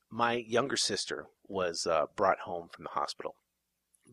my 0.09 0.33
younger 0.33 0.77
sister 0.77 1.27
was 1.45 1.85
uh, 1.85 2.05
brought 2.15 2.39
home 2.39 2.69
from 2.71 2.83
the 2.83 2.99
hospital, 2.99 3.35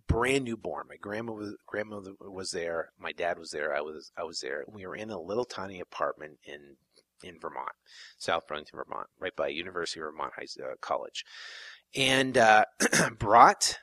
brand 0.09 0.45
new 0.45 0.57
born. 0.57 0.87
My 0.89 0.97
grandma 0.97 1.33
was 1.33 1.55
grandmother 1.65 2.13
was 2.21 2.51
there. 2.51 2.91
My 2.99 3.13
dad 3.13 3.39
was 3.39 3.53
there. 3.53 3.75
I 3.75 3.81
was 3.81 4.11
I 4.19 4.25
was 4.25 4.41
there. 4.41 4.65
We 4.67 4.85
were 4.85 4.97
in 4.97 5.11
a 5.11 5.21
little 5.21 5.45
tiny 5.45 5.79
apartment 5.79 6.39
in 6.45 6.77
in 7.23 7.39
Vermont, 7.41 7.73
South 8.19 8.47
Burlington, 8.47 8.77
Vermont, 8.77 9.09
right 9.19 9.35
by 9.35 9.49
University 9.49 10.01
of 10.01 10.07
Vermont 10.07 10.33
High 10.37 10.47
uh, 10.63 10.75
College 10.81 11.25
and 11.95 12.37
uh, 12.37 12.65
brought 13.19 13.79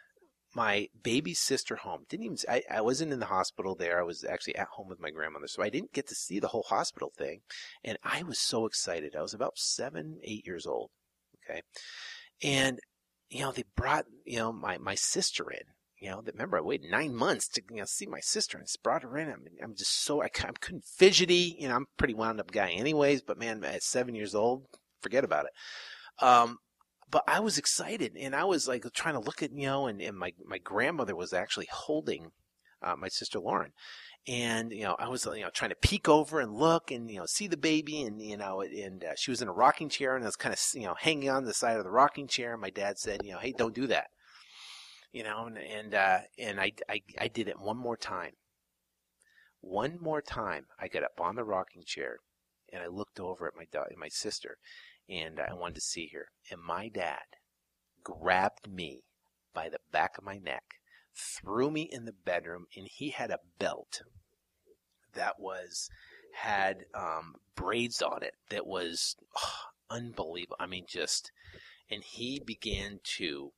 my 0.53 0.87
baby 1.01 1.33
sister 1.33 1.77
home. 1.77 2.05
Didn't 2.09 2.25
even 2.25 2.37
I, 2.49 2.63
I 2.69 2.81
wasn't 2.81 3.13
in 3.13 3.19
the 3.19 3.27
hospital 3.27 3.75
there. 3.75 3.99
I 3.99 4.03
was 4.03 4.23
actually 4.23 4.55
at 4.55 4.67
home 4.67 4.89
with 4.89 4.99
my 4.99 5.09
grandmother, 5.09 5.47
so 5.47 5.63
I 5.63 5.69
didn't 5.69 5.93
get 5.93 6.07
to 6.07 6.15
see 6.15 6.39
the 6.39 6.49
whole 6.49 6.65
hospital 6.67 7.11
thing. 7.17 7.41
And 7.83 7.97
I 8.03 8.23
was 8.23 8.39
so 8.39 8.65
excited. 8.65 9.15
I 9.15 9.21
was 9.21 9.33
about 9.33 9.57
seven, 9.57 10.19
eight 10.23 10.45
years 10.45 10.65
old. 10.65 10.89
Okay, 11.49 11.61
and 12.43 12.79
you 13.29 13.41
know 13.41 13.51
they 13.51 13.63
brought 13.75 14.05
you 14.25 14.37
know 14.37 14.51
my 14.51 14.77
my 14.77 14.95
sister 14.95 15.49
in. 15.49 15.63
You 15.97 16.09
know, 16.09 16.23
remember 16.25 16.57
I 16.57 16.61
waited 16.61 16.89
nine 16.89 17.15
months 17.15 17.47
to 17.49 17.61
you 17.69 17.77
know 17.77 17.85
see 17.85 18.07
my 18.07 18.19
sister 18.19 18.57
and 18.57 18.67
brought 18.83 19.03
her 19.03 19.17
in. 19.17 19.29
I'm, 19.29 19.45
I'm 19.63 19.75
just 19.75 20.03
so 20.03 20.21
I, 20.21 20.25
I 20.25 20.51
couldn't 20.59 20.85
fidgety. 20.85 21.55
You 21.59 21.69
know, 21.69 21.75
I'm 21.75 21.85
pretty 21.97 22.13
wound 22.13 22.39
up 22.39 22.51
guy 22.51 22.71
anyways. 22.71 23.21
But 23.21 23.39
man, 23.39 23.63
at 23.63 23.83
seven 23.83 24.15
years 24.15 24.35
old, 24.35 24.65
forget 25.01 25.23
about 25.23 25.45
it. 25.45 26.23
Um, 26.23 26.57
but 27.11 27.23
I 27.27 27.41
was 27.41 27.57
excited 27.57 28.13
and 28.17 28.35
I 28.35 28.45
was 28.45 28.67
like 28.67 28.85
trying 28.93 29.15
to 29.15 29.19
look 29.19 29.43
at, 29.43 29.51
you 29.53 29.65
know, 29.65 29.87
and, 29.87 30.01
and 30.01 30.17
my, 30.17 30.33
my 30.45 30.57
grandmother 30.57 31.15
was 31.15 31.33
actually 31.33 31.67
holding 31.71 32.31
uh, 32.81 32.95
my 32.97 33.09
sister 33.09 33.39
Lauren. 33.39 33.73
And, 34.27 34.71
you 34.71 34.83
know, 34.83 34.95
I 34.99 35.09
was, 35.09 35.25
you 35.25 35.41
know, 35.41 35.49
trying 35.49 35.71
to 35.71 35.75
peek 35.75 36.07
over 36.07 36.39
and 36.39 36.53
look 36.53 36.91
and, 36.91 37.09
you 37.09 37.17
know, 37.17 37.25
see 37.25 37.47
the 37.47 37.57
baby 37.57 38.03
and, 38.03 38.21
you 38.21 38.37
know, 38.37 38.61
and 38.61 39.03
uh, 39.03 39.13
she 39.17 39.31
was 39.31 39.41
in 39.41 39.47
a 39.47 39.53
rocking 39.53 39.89
chair 39.89 40.15
and 40.15 40.23
I 40.23 40.27
was 40.27 40.35
kind 40.35 40.53
of, 40.53 40.59
you 40.73 40.85
know, 40.85 40.95
hanging 40.97 41.29
on 41.29 41.43
the 41.43 41.53
side 41.53 41.77
of 41.77 41.83
the 41.83 41.91
rocking 41.91 42.27
chair. 42.27 42.53
And 42.53 42.61
my 42.61 42.69
dad 42.69 42.97
said, 42.97 43.21
you 43.23 43.31
know, 43.31 43.39
hey, 43.39 43.51
don't 43.51 43.75
do 43.75 43.87
that. 43.87 44.07
You 45.11 45.23
know, 45.23 45.47
and, 45.47 45.57
and, 45.57 45.93
uh, 45.93 46.19
and 46.39 46.61
I, 46.61 46.71
I, 46.87 47.01
I 47.19 47.27
did 47.27 47.47
it 47.47 47.59
one 47.59 47.77
more 47.77 47.97
time. 47.97 48.31
One 49.59 49.97
more 49.99 50.21
time, 50.21 50.65
I 50.79 50.87
got 50.87 51.03
up 51.03 51.19
on 51.19 51.35
the 51.35 51.43
rocking 51.43 51.83
chair 51.85 52.17
and 52.71 52.81
I 52.81 52.87
looked 52.87 53.19
over 53.19 53.47
at 53.47 53.55
my 53.55 53.65
da- 53.71 53.95
my 53.97 54.07
sister, 54.07 54.57
and 55.11 55.39
I 55.39 55.53
wanted 55.53 55.75
to 55.75 55.81
see 55.81 56.09
her. 56.13 56.27
And 56.49 56.61
my 56.61 56.87
dad 56.87 57.19
grabbed 58.03 58.71
me 58.71 59.03
by 59.53 59.69
the 59.69 59.79
back 59.91 60.17
of 60.17 60.23
my 60.23 60.37
neck, 60.37 60.63
threw 61.13 61.69
me 61.69 61.87
in 61.91 62.05
the 62.05 62.13
bedroom, 62.13 62.65
and 62.75 62.87
he 62.89 63.09
had 63.09 63.29
a 63.29 63.39
belt 63.59 64.01
that 65.13 65.39
was 65.39 65.89
had 66.35 66.85
um, 66.95 67.35
braids 67.55 68.01
on 68.01 68.23
it 68.23 68.35
that 68.49 68.65
was 68.65 69.17
oh, 69.37 69.53
unbelievable. 69.89 70.55
I 70.59 70.67
mean, 70.67 70.85
just 70.87 71.31
and 71.89 72.03
he 72.03 72.41
began 72.43 72.99
to 73.17 73.51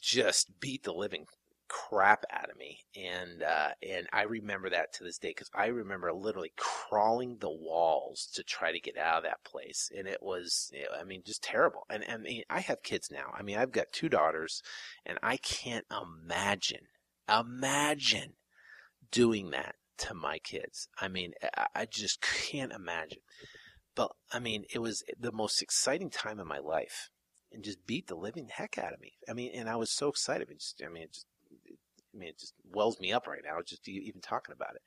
just 0.00 0.58
beat 0.58 0.84
the 0.84 0.94
living 0.94 1.26
crap 1.72 2.26
out 2.30 2.50
of 2.50 2.58
me 2.58 2.80
and 2.94 3.42
uh, 3.42 3.70
and 3.82 4.06
I 4.12 4.24
remember 4.24 4.68
that 4.68 4.92
to 4.94 5.04
this 5.04 5.16
day 5.16 5.30
because 5.30 5.48
I 5.54 5.66
remember 5.66 6.12
literally 6.12 6.52
crawling 6.58 7.38
the 7.40 7.50
walls 7.50 8.28
to 8.34 8.42
try 8.42 8.72
to 8.72 8.80
get 8.80 8.98
out 8.98 9.16
of 9.16 9.22
that 9.22 9.42
place 9.42 9.90
and 9.96 10.06
it 10.06 10.22
was 10.22 10.70
I 11.00 11.04
mean 11.04 11.22
just 11.24 11.42
terrible 11.42 11.86
and, 11.88 12.04
I 12.06 12.18
mean 12.18 12.42
I 12.50 12.60
have 12.60 12.82
kids 12.82 13.08
now 13.10 13.32
I 13.34 13.42
mean 13.42 13.56
I've 13.56 13.72
got 13.72 13.86
two 13.90 14.10
daughters 14.10 14.62
and 15.06 15.18
I 15.22 15.38
can't 15.38 15.86
imagine 15.90 16.88
imagine 17.26 18.34
doing 19.10 19.50
that 19.52 19.76
to 19.96 20.12
my 20.12 20.38
kids 20.38 20.88
I 21.00 21.08
mean 21.08 21.32
I, 21.74 21.86
just 21.86 22.20
can't 22.20 22.72
imagine 22.72 23.20
but 23.94 24.10
I 24.30 24.40
mean 24.40 24.64
it 24.74 24.80
was 24.80 25.02
the 25.18 25.32
most 25.32 25.62
exciting 25.62 26.10
time 26.10 26.38
in 26.38 26.46
my 26.46 26.58
life 26.58 27.08
and 27.50 27.64
just 27.64 27.86
beat 27.86 28.08
the 28.08 28.14
living 28.14 28.48
heck 28.50 28.78
out 28.78 28.92
of 28.92 29.00
me. 29.00 29.12
I 29.28 29.34
mean, 29.34 29.52
and 29.54 29.68
I 29.68 29.76
was 29.76 29.90
so 29.90 30.08
excited. 30.08 30.48
I, 30.50 30.54
just, 30.54 30.82
I 30.84 30.88
mean, 30.88 31.06
just, 31.12 31.26
I 32.14 32.18
mean, 32.18 32.28
it 32.30 32.38
just 32.38 32.54
wells 32.70 33.00
me 33.00 33.12
up 33.12 33.26
right 33.26 33.42
now, 33.44 33.60
just 33.64 33.88
even 33.88 34.20
talking 34.20 34.52
about 34.52 34.74
it. 34.74 34.82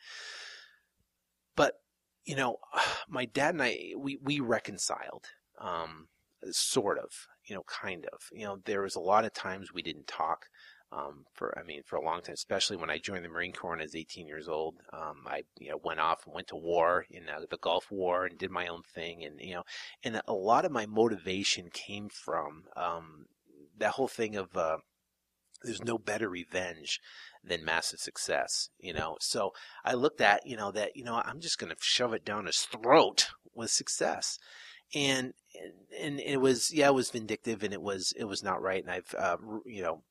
But 1.56 1.76
you 2.26 2.36
know, 2.36 2.58
my 3.08 3.26
dad 3.26 3.54
and 3.54 3.64
I, 3.64 3.94
we 3.98 4.18
we 4.22 4.40
reconciled, 4.40 5.28
um, 5.60 6.08
sort 6.52 7.00
of, 7.00 7.12
you 7.46 7.56
know, 7.56 7.64
kind 7.64 8.06
of. 8.12 8.20
You 8.32 8.46
know, 8.46 8.58
there 8.66 8.82
was 8.82 8.96
a 8.96 9.00
lot 9.02 9.26
of 9.26 9.34
times 9.34 9.74
we 9.74 9.82
didn't 9.82 10.08
talk. 10.08 10.46
Um, 10.92 11.26
for 11.34 11.58
I 11.58 11.64
mean, 11.64 11.82
for 11.84 11.96
a 11.98 12.06
long 12.06 12.22
time, 12.22 12.36
especially 12.36 12.78
when 12.78 12.92
I 12.92 13.00
joined 13.00 13.26
the 13.26 13.30
Marine 13.30 13.52
Corps 13.52 13.72
when 13.72 13.80
I 13.82 13.84
was 13.84 13.96
18 13.96 14.28
years 14.28 14.48
old. 14.48 14.76
Um, 14.94 15.24
I 15.26 15.42
you 15.60 15.72
know 15.72 15.80
went 15.84 16.00
off 16.00 16.26
and 16.26 16.36
went 16.36 16.48
to 16.50 16.56
war 16.56 17.06
in 17.10 17.28
uh, 17.28 17.40
the 17.50 17.58
Gulf 17.58 17.92
War 17.92 18.26
and 18.26 18.38
did 18.38 18.52
my 18.52 18.68
own 18.68 18.84
thing, 18.94 19.24
and 19.24 19.42
you 19.42 19.56
know, 19.56 19.64
and 20.04 20.22
a 20.28 20.34
lot 20.34 20.64
of 20.64 20.72
my 20.72 20.86
motivation 20.86 21.70
came 21.74 22.08
from 22.08 22.66
um, 22.78 23.26
that 23.78 23.92
whole 23.94 24.08
thing 24.08 24.36
of. 24.36 24.56
Uh, 24.56 24.78
there's 25.64 25.84
no 25.84 25.98
better 25.98 26.30
revenge 26.30 27.00
than 27.44 27.66
massive 27.66 28.00
success, 28.00 28.70
you 28.80 28.94
know. 28.94 29.18
So 29.20 29.52
I 29.84 29.94
looked 29.94 30.22
at, 30.22 30.46
you 30.46 30.58
know, 30.58 30.72
that, 30.72 30.96
you 30.96 31.04
know, 31.04 31.22
I'm 31.24 31.40
just 31.40 31.60
going 31.60 31.70
to 31.70 31.78
shove 31.80 32.14
it 32.14 32.26
down 32.26 32.46
his 32.46 32.62
throat 32.62 33.28
with 33.54 33.72
success. 33.72 34.38
And, 34.94 35.34
and, 36.00 36.20
it 36.20 36.42
was, 36.42 36.72
yeah, 36.74 36.88
it 36.88 36.94
was 36.94 37.10
vindictive 37.10 37.64
and 37.64 37.74
it 37.74 37.82
was, 37.82 38.14
it 38.18 38.26
was 38.26 38.44
not 38.44 38.62
right. 38.62 38.84
And 38.84 38.92
I've, 38.92 39.16
uh, 39.18 39.38
you 39.66 39.82
know, 39.82 40.04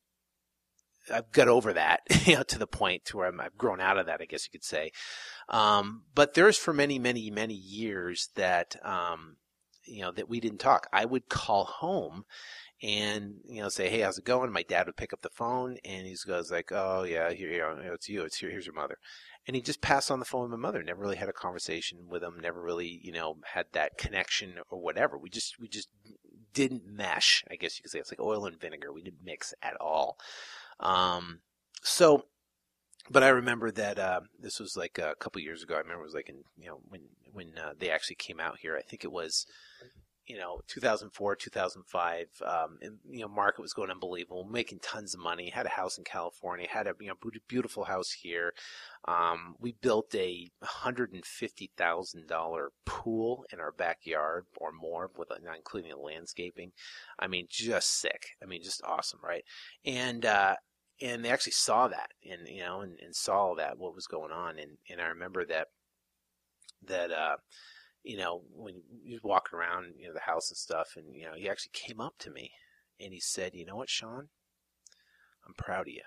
I've 1.12 1.30
got 1.32 1.48
over 1.48 1.72
that, 1.72 2.00
you 2.26 2.36
know, 2.36 2.42
to 2.44 2.58
the 2.58 2.66
point 2.66 3.04
to 3.06 3.18
where 3.18 3.32
i 3.32 3.42
have 3.42 3.56
grown 3.56 3.80
out 3.80 3.98
of 3.98 4.06
that, 4.06 4.20
I 4.20 4.26
guess 4.26 4.46
you 4.46 4.50
could 4.50 4.64
say. 4.64 4.90
Um, 5.48 6.02
but 6.14 6.34
there's 6.34 6.58
for 6.58 6.72
many, 6.72 6.98
many, 6.98 7.30
many 7.30 7.54
years 7.54 8.30
that, 8.36 8.76
um, 8.84 9.36
you 9.84 10.02
know, 10.02 10.12
that 10.12 10.28
we 10.28 10.40
didn't 10.40 10.58
talk. 10.58 10.86
I 10.92 11.04
would 11.04 11.28
call 11.28 11.64
home 11.64 12.24
and 12.82 13.36
you 13.48 13.62
know 13.62 13.68
say, 13.68 13.88
"Hey, 13.88 14.00
how's 14.00 14.18
it 14.18 14.24
going?" 14.24 14.50
My 14.52 14.62
dad 14.62 14.86
would 14.86 14.96
pick 14.96 15.12
up 15.12 15.22
the 15.22 15.30
phone 15.30 15.78
and 15.84 16.06
he 16.06 16.16
goes 16.26 16.50
like, 16.50 16.70
"Oh 16.72 17.04
yeah, 17.04 17.30
here, 17.32 17.74
know, 17.76 17.92
it's 17.92 18.08
you. 18.08 18.22
It's 18.22 18.38
here. 18.38 18.50
Here's 18.50 18.66
your 18.66 18.74
mother." 18.74 18.98
And 19.46 19.54
he 19.54 19.62
just 19.62 19.82
passed 19.82 20.10
on 20.10 20.20
the 20.20 20.24
phone 20.24 20.42
with 20.42 20.52
my 20.52 20.56
mother. 20.56 20.82
Never 20.82 21.02
really 21.02 21.16
had 21.16 21.28
a 21.28 21.32
conversation 21.32 22.08
with 22.08 22.22
him. 22.22 22.38
Never 22.40 22.62
really, 22.62 23.00
you 23.02 23.12
know, 23.12 23.36
had 23.52 23.66
that 23.72 23.98
connection 23.98 24.54
or 24.70 24.80
whatever. 24.80 25.18
We 25.18 25.28
just 25.28 25.58
we 25.60 25.68
just 25.68 25.88
didn't 26.52 26.86
mesh. 26.86 27.44
I 27.50 27.56
guess 27.56 27.78
you 27.78 27.82
could 27.82 27.90
say 27.90 27.98
it's 27.98 28.10
like 28.10 28.20
oil 28.20 28.46
and 28.46 28.58
vinegar. 28.58 28.92
We 28.92 29.02
didn't 29.02 29.24
mix 29.24 29.52
at 29.62 29.76
all. 29.80 30.18
Um, 30.80 31.40
so, 31.82 32.26
but 33.10 33.22
I 33.22 33.28
remember 33.28 33.70
that 33.72 33.98
uh, 33.98 34.20
this 34.40 34.58
was 34.58 34.76
like 34.76 34.98
a 34.98 35.14
couple 35.18 35.42
years 35.42 35.62
ago. 35.62 35.74
I 35.74 35.78
remember 35.78 36.02
it 36.02 36.06
was 36.06 36.14
like 36.14 36.30
in 36.30 36.44
you 36.56 36.68
know 36.68 36.80
when 36.88 37.02
when 37.32 37.52
uh, 37.58 37.72
they 37.78 37.90
actually 37.90 38.16
came 38.16 38.40
out 38.40 38.58
here. 38.60 38.76
I 38.76 38.82
think 38.82 39.04
it 39.04 39.12
was 39.12 39.46
you 40.26 40.38
know 40.38 40.60
2004 40.68 41.36
2005 41.36 42.26
um, 42.46 42.78
and 42.80 42.98
you 43.08 43.20
know 43.20 43.28
market 43.28 43.60
was 43.60 43.72
going 43.72 43.90
unbelievable 43.90 44.44
making 44.44 44.78
tons 44.80 45.14
of 45.14 45.20
money 45.20 45.50
had 45.50 45.66
a 45.66 45.70
house 45.70 45.98
in 45.98 46.04
california 46.04 46.66
had 46.70 46.86
a 46.86 46.94
you 47.00 47.08
know 47.08 47.14
beautiful 47.48 47.84
house 47.84 48.12
here. 48.12 48.52
Um, 49.06 49.56
we 49.60 49.72
built 49.80 50.14
a 50.14 50.50
$150000 50.64 52.66
pool 52.86 53.44
in 53.52 53.60
our 53.60 53.72
backyard 53.72 54.46
or 54.56 54.72
more 54.72 55.10
with 55.16 55.28
not 55.42 55.56
including 55.56 55.90
the 55.90 55.98
landscaping. 55.98 56.72
I 57.18 57.26
mean 57.26 57.46
just 57.50 58.00
sick. 58.00 58.28
I 58.42 58.46
mean 58.46 58.62
just 58.62 58.82
awesome 58.84 59.20
right? 59.22 59.44
And 59.84 60.24
uh, 60.24 60.56
and 61.00 61.24
they 61.24 61.30
actually 61.30 61.52
saw 61.52 61.88
that 61.88 62.10
and 62.28 62.48
you 62.48 62.62
know 62.62 62.80
and, 62.80 62.98
and 63.00 63.14
saw 63.14 63.54
that 63.54 63.78
what 63.78 63.94
was 63.94 64.06
going 64.06 64.32
on. 64.32 64.58
And 64.58 64.78
and 64.88 65.00
i 65.00 65.06
remember 65.06 65.44
that 65.46 65.68
that 66.86 67.10
uh 67.10 67.36
you 68.04 68.18
know, 68.18 68.42
when 68.52 68.82
he 69.02 69.14
was 69.14 69.22
walking 69.24 69.58
around, 69.58 69.94
you 69.98 70.06
know, 70.06 70.14
the 70.14 70.20
house 70.20 70.50
and 70.50 70.58
stuff, 70.58 70.90
and 70.96 71.16
you 71.16 71.24
know, 71.24 71.34
he 71.34 71.48
actually 71.48 71.72
came 71.72 72.00
up 72.00 72.14
to 72.18 72.30
me 72.30 72.52
and 73.00 73.12
he 73.12 73.20
said, 73.20 73.54
"You 73.54 73.64
know 73.64 73.76
what, 73.76 73.90
Sean? 73.90 74.28
I'm 75.46 75.54
proud 75.56 75.88
of 75.88 75.94
you." 75.94 76.02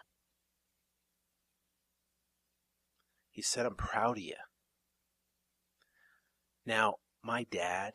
He 3.32 3.42
said, 3.42 3.66
"I'm 3.66 3.76
proud 3.76 4.18
of 4.18 4.24
you." 4.24 4.36
Now, 6.66 6.96
my 7.24 7.44
dad 7.44 7.94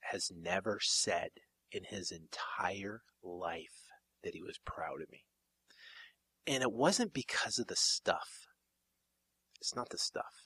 has 0.00 0.30
never 0.34 0.78
said 0.80 1.30
in 1.70 1.84
his 1.84 2.10
entire 2.10 3.02
life 3.22 3.88
that 4.22 4.34
he 4.34 4.42
was 4.42 4.58
proud 4.64 5.02
of 5.02 5.10
me. 5.10 5.24
And 6.46 6.62
it 6.62 6.72
wasn't 6.72 7.12
because 7.12 7.58
of 7.58 7.66
the 7.66 7.76
stuff. 7.76 8.46
It's 9.60 9.74
not 9.74 9.90
the 9.90 9.98
stuff. 9.98 10.41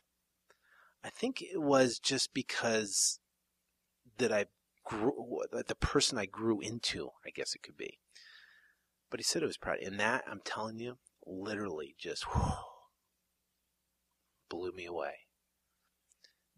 I 1.05 1.11
think 1.11 1.43
it 1.43 1.63
was 1.63 1.99
just 1.99 2.35
because 2.35 3.21
that 4.19 4.33
I 4.33 4.47
grew, 4.85 5.41
the 5.67 5.75
person 5.75 6.19
I 6.19 6.27
grew 6.27 6.61
into, 6.61 7.11
I 7.25 7.31
guess 7.31 7.55
it 7.55 7.63
could 7.63 7.77
be. 7.77 7.99
But 9.11 9.21
he 9.21 9.25
said 9.25 9.43
it 9.43 9.47
was 9.47 9.57
proud. 9.57 9.79
And 9.79 10.01
that, 10.01 10.25
I'm 10.29 10.41
telling 10.45 10.79
you, 10.79 10.99
literally 11.25 11.95
just 11.99 12.25
whew, 12.25 12.43
blew 14.49 14.73
me 14.73 14.87
away. 14.87 15.15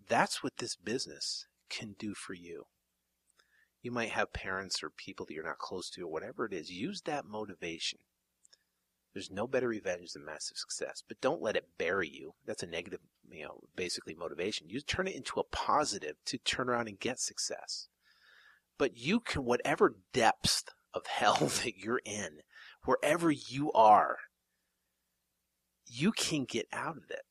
That's 0.09 0.43
what 0.43 0.57
this 0.59 0.77
business 0.77 1.47
can 1.69 1.95
do 1.99 2.15
for 2.15 2.33
you. 2.33 2.65
You 3.83 3.93
might 3.93 4.11
have 4.11 4.33
parents 4.33 4.83
or 4.83 4.91
people 4.91 5.27
that 5.27 5.35
you're 5.35 5.45
not 5.45 5.59
close 5.59 5.91
to 5.91 6.03
or 6.03 6.11
whatever 6.11 6.47
it 6.47 6.53
is. 6.53 6.71
Use 6.71 7.03
that 7.03 7.27
motivation 7.27 8.01
there's 9.19 9.31
no 9.31 9.49
better 9.49 9.69
revenge 9.69 10.13
than 10.13 10.25
massive 10.25 10.57
success, 10.57 11.03
but 11.07 11.21
don't 11.21 11.43
let 11.43 11.57
it 11.57 11.77
bury 11.77 12.09
you. 12.09 12.35
That's 12.47 12.63
a 12.63 12.69
negative, 12.69 13.01
you 13.33 13.45
know, 13.45 13.61
basically 13.77 14.15
motivation. 14.15 14.69
You 14.69 14.81
turn 14.81 15.07
it 15.07 15.17
into 15.17 15.41
a 15.41 15.45
positive 15.45 16.17
to 16.27 16.39
turn 16.39 16.69
around 16.69 16.89
and 16.89 16.99
get 16.99 17.21
success. 17.21 17.89
But 18.79 18.97
you 18.97 19.21
can, 19.21 19.45
whatever 19.45 19.97
depths 20.13 20.65
of 20.95 21.07
hell 21.19 21.37
that 21.37 21.77
you're 21.77 22.01
in, 22.05 22.41
wherever 22.85 23.31
you 23.31 23.73
are, 23.73 24.17
you 25.87 26.13
can 26.13 26.45
get 26.45 26.67
out 26.73 26.97
of 26.97 27.11
it 27.11 27.23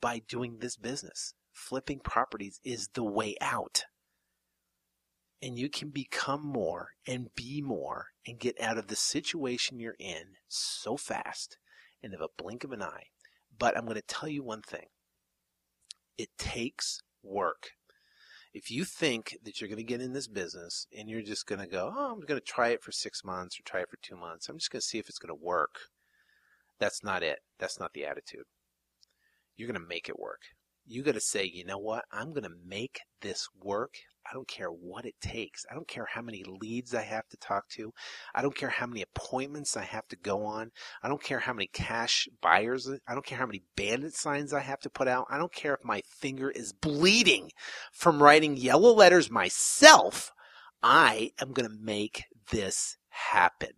by 0.00 0.20
doing 0.28 0.58
this 0.58 0.76
business. 0.76 1.34
Flipping 1.52 2.00
properties 2.00 2.60
is 2.64 2.88
the 2.94 3.04
way 3.04 3.36
out 3.40 3.84
and 5.42 5.58
you 5.58 5.68
can 5.68 5.90
become 5.90 6.46
more 6.46 6.90
and 7.06 7.34
be 7.34 7.60
more 7.60 8.06
and 8.26 8.38
get 8.38 8.58
out 8.60 8.78
of 8.78 8.86
the 8.86 8.96
situation 8.96 9.80
you're 9.80 9.96
in 9.98 10.36
so 10.46 10.96
fast 10.96 11.58
and 12.02 12.14
in 12.14 12.20
a 12.20 12.28
blink 12.38 12.62
of 12.62 12.70
an 12.70 12.82
eye. 12.82 13.06
But 13.58 13.76
I'm 13.76 13.84
going 13.84 13.96
to 13.96 14.02
tell 14.02 14.28
you 14.28 14.44
one 14.44 14.62
thing. 14.62 14.86
It 16.18 16.28
takes 16.38 17.00
work. 17.22 17.70
If 18.54 18.70
you 18.70 18.84
think 18.84 19.38
that 19.44 19.60
you're 19.60 19.68
going 19.68 19.78
to 19.78 19.82
get 19.82 20.02
in 20.02 20.12
this 20.12 20.28
business 20.28 20.86
and 20.96 21.08
you're 21.08 21.22
just 21.22 21.46
going 21.46 21.60
to 21.60 21.66
go, 21.66 21.92
oh, 21.96 22.12
I'm 22.12 22.20
going 22.20 22.38
to 22.38 22.46
try 22.46 22.68
it 22.68 22.82
for 22.82 22.92
six 22.92 23.24
months 23.24 23.58
or 23.58 23.62
try 23.64 23.80
it 23.80 23.88
for 23.88 23.96
two 24.02 24.16
months, 24.16 24.48
I'm 24.48 24.58
just 24.58 24.70
going 24.70 24.80
to 24.80 24.86
see 24.86 24.98
if 24.98 25.08
it's 25.08 25.18
going 25.18 25.36
to 25.36 25.44
work. 25.44 25.76
That's 26.78 27.02
not 27.02 27.22
it. 27.22 27.38
That's 27.58 27.80
not 27.80 27.92
the 27.94 28.04
attitude. 28.04 28.44
You're 29.56 29.68
going 29.68 29.80
to 29.80 29.86
make 29.88 30.08
it 30.08 30.18
work. 30.18 30.40
You 30.86 31.02
got 31.02 31.14
to 31.14 31.20
say, 31.20 31.44
you 31.44 31.64
know 31.64 31.78
what? 31.78 32.04
I'm 32.12 32.32
going 32.32 32.44
to 32.44 32.56
make 32.66 33.00
this 33.20 33.48
work 33.62 33.94
I 34.30 34.34
don't 34.34 34.48
care 34.48 34.68
what 34.68 35.04
it 35.04 35.14
takes. 35.20 35.66
I 35.70 35.74
don't 35.74 35.88
care 35.88 36.06
how 36.06 36.22
many 36.22 36.44
leads 36.44 36.94
I 36.94 37.02
have 37.02 37.28
to 37.28 37.36
talk 37.36 37.68
to. 37.70 37.92
I 38.34 38.42
don't 38.42 38.54
care 38.54 38.68
how 38.68 38.86
many 38.86 39.02
appointments 39.02 39.76
I 39.76 39.82
have 39.82 40.06
to 40.08 40.16
go 40.16 40.44
on. 40.44 40.70
I 41.02 41.08
don't 41.08 41.22
care 41.22 41.40
how 41.40 41.52
many 41.52 41.66
cash 41.66 42.28
buyers. 42.40 42.88
I 43.06 43.14
don't 43.14 43.26
care 43.26 43.38
how 43.38 43.46
many 43.46 43.62
bandit 43.76 44.14
signs 44.14 44.52
I 44.52 44.60
have 44.60 44.80
to 44.80 44.90
put 44.90 45.08
out. 45.08 45.26
I 45.28 45.38
don't 45.38 45.52
care 45.52 45.74
if 45.74 45.84
my 45.84 46.02
finger 46.08 46.50
is 46.50 46.72
bleeding 46.72 47.50
from 47.92 48.22
writing 48.22 48.56
yellow 48.56 48.92
letters 48.92 49.30
myself. 49.30 50.30
I 50.82 51.30
am 51.40 51.52
going 51.52 51.68
to 51.68 51.76
make 51.82 52.24
this 52.50 52.96
happen. 53.08 53.70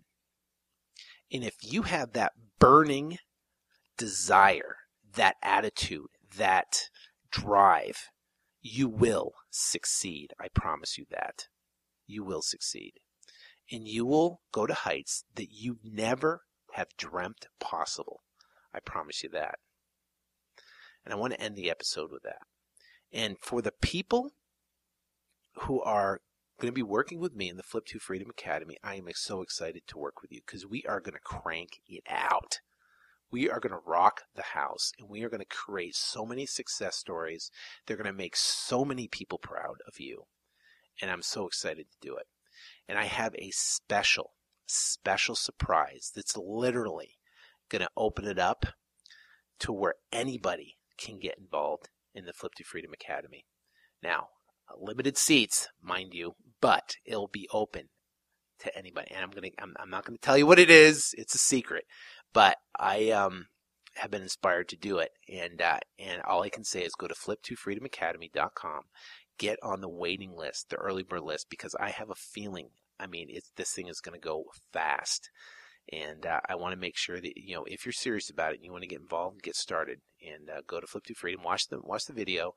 And 1.32 1.42
if 1.42 1.57
you 1.62 1.82
have 1.82 2.12
that 2.12 2.32
burning 2.59 3.18
desire, 3.96 4.76
that 5.14 5.36
attitude, 5.42 6.07
that 6.36 6.90
drive, 7.35 8.11
you 8.62 8.89
will 8.89 9.32
succeed. 9.51 10.32
I 10.41 10.47
promise 10.55 10.97
you 10.97 11.07
that. 11.11 11.49
You 12.07 12.22
will 12.22 12.43
succeed. 12.43 12.93
And 13.72 13.89
you 13.89 14.07
will 14.07 14.41
go 14.53 14.66
to 14.66 14.74
heights 14.74 15.24
that 15.35 15.49
you 15.51 15.78
never 15.82 16.43
have 16.74 16.97
dreamt 16.97 17.49
possible. 17.59 18.20
I 18.72 18.78
promise 18.80 19.22
you 19.22 19.30
that. 19.30 19.57
And 21.05 21.12
I 21.12 21.16
want 21.16 21.32
to 21.32 21.41
end 21.41 21.57
the 21.57 21.70
episode 21.70 22.11
with 22.12 22.22
that. 22.22 22.43
And 23.12 23.37
for 23.41 23.61
the 23.62 23.72
people 23.82 24.30
who 25.62 25.80
are 25.82 26.20
going 26.61 26.70
to 26.70 26.74
be 26.74 26.82
working 26.82 27.20
with 27.20 27.35
me 27.35 27.49
in 27.49 27.57
the 27.57 27.62
Flip 27.62 27.85
to 27.87 27.99
Freedom 27.99 28.30
Academy, 28.30 28.76
I 28.82 28.95
am 28.97 29.07
so 29.14 29.43
excited 29.43 29.82
to 29.89 29.99
work 29.99 30.22
with 30.22 30.30
you 30.30 30.41
because 30.47 30.66
we 30.66 30.85
are 30.89 31.01
going 31.01 31.14
to 31.14 31.20
crank 31.20 31.80
it 31.89 32.05
out. 32.09 32.61
We 33.35 33.51
are 33.51 33.59
going 33.59 33.72
to 33.72 33.80
rock 33.85 34.20
the 34.37 34.45
house 34.55 34.93
and 34.97 35.09
we 35.09 35.24
are 35.24 35.28
going 35.28 35.41
to 35.41 35.45
create 35.45 35.97
so 35.97 36.24
many 36.24 36.47
success 36.47 36.95
stories. 36.95 37.51
They're 37.85 37.97
going 37.97 38.07
to 38.07 38.12
make 38.12 38.37
so 38.37 38.85
many 38.85 39.09
people 39.09 39.39
proud 39.39 39.78
of 39.89 39.99
you. 39.99 40.26
And 41.03 41.11
I'm 41.11 41.20
so 41.20 41.45
excited 41.45 41.87
to 41.91 42.09
do 42.09 42.14
it. 42.14 42.28
And 42.89 42.97
I 42.97 43.07
have 43.07 43.35
a 43.35 43.51
special, 43.51 44.35
special 44.68 45.35
surprise 45.35 46.12
that's 46.14 46.37
literally 46.37 47.16
going 47.68 47.82
to 47.82 47.91
open 47.97 48.24
it 48.24 48.39
up 48.39 48.66
to 49.59 49.72
where 49.72 49.95
anybody 50.12 50.76
can 50.97 51.18
get 51.18 51.37
involved 51.37 51.89
in 52.14 52.26
the 52.26 52.32
Flip 52.32 52.53
to 52.59 52.62
Freedom 52.62 52.93
Academy. 52.93 53.47
Now, 54.01 54.28
limited 54.78 55.18
seats, 55.18 55.66
mind 55.82 56.14
you, 56.14 56.37
but 56.61 56.95
it'll 57.05 57.26
be 57.26 57.49
open 57.53 57.89
to 58.61 58.78
anybody. 58.78 59.09
And 59.12 59.24
I'm 59.24 59.30
gonna, 59.30 59.49
I'm, 59.59 59.74
I'm 59.80 59.91
not 59.91 60.05
gonna 60.05 60.18
tell 60.18 60.39
you 60.39 60.47
what 60.47 60.61
it 60.61 60.70
is. 60.70 61.14
It's 61.18 61.35
a 61.35 61.39
secret, 61.39 61.85
but 62.35 62.59
I 62.78 63.11
um 63.11 63.47
have 63.97 64.11
been 64.11 64.22
inspired 64.22 64.68
to 64.70 64.76
do 64.76 64.99
it, 64.99 65.12
and 65.32 65.62
uh, 65.62 65.78
and 65.99 66.20
all 66.22 66.43
I 66.43 66.51
can 66.51 66.64
say 66.64 66.82
is 66.82 66.95
go 66.95 67.07
to 67.09 67.14
flip2freedomacademy.com, 67.14 68.82
get 69.39 69.59
on 69.62 69.80
the 69.80 69.89
waiting 69.89 70.37
list, 70.37 70.68
the 70.70 70.76
early 70.76 71.03
bird 71.03 71.22
list, 71.22 71.49
because 71.49 71.74
I 71.80 71.91
have 71.91 72.11
a 72.11 72.14
feeling. 72.14 72.68
I 73.01 73.07
mean, 73.07 73.28
it's 73.30 73.51
this 73.57 73.72
thing 73.72 73.89
is 73.89 74.01
going 74.01 74.20
to 74.20 74.24
go 74.24 74.45
fast 74.72 75.30
and 75.93 76.24
uh, 76.24 76.41
I 76.49 76.55
want 76.55 76.72
to 76.72 76.80
make 76.80 76.97
sure 76.97 77.20
that 77.20 77.37
you 77.37 77.55
know 77.55 77.64
if 77.66 77.85
you're 77.85 77.93
serious 77.93 78.30
about 78.30 78.53
it, 78.53 78.57
and 78.57 78.64
you 78.64 78.72
want 78.72 78.82
to 78.82 78.89
get 78.89 79.01
involved, 79.01 79.43
get 79.43 79.57
started, 79.57 80.01
and 80.22 80.49
uh, 80.49 80.62
go 80.66 80.80
to 80.80 80.87
flip2freedom, 80.87 81.45
watch 81.45 81.68
the 81.68 81.80
watch 81.82 82.07
the 82.07 82.12
video, 82.12 82.55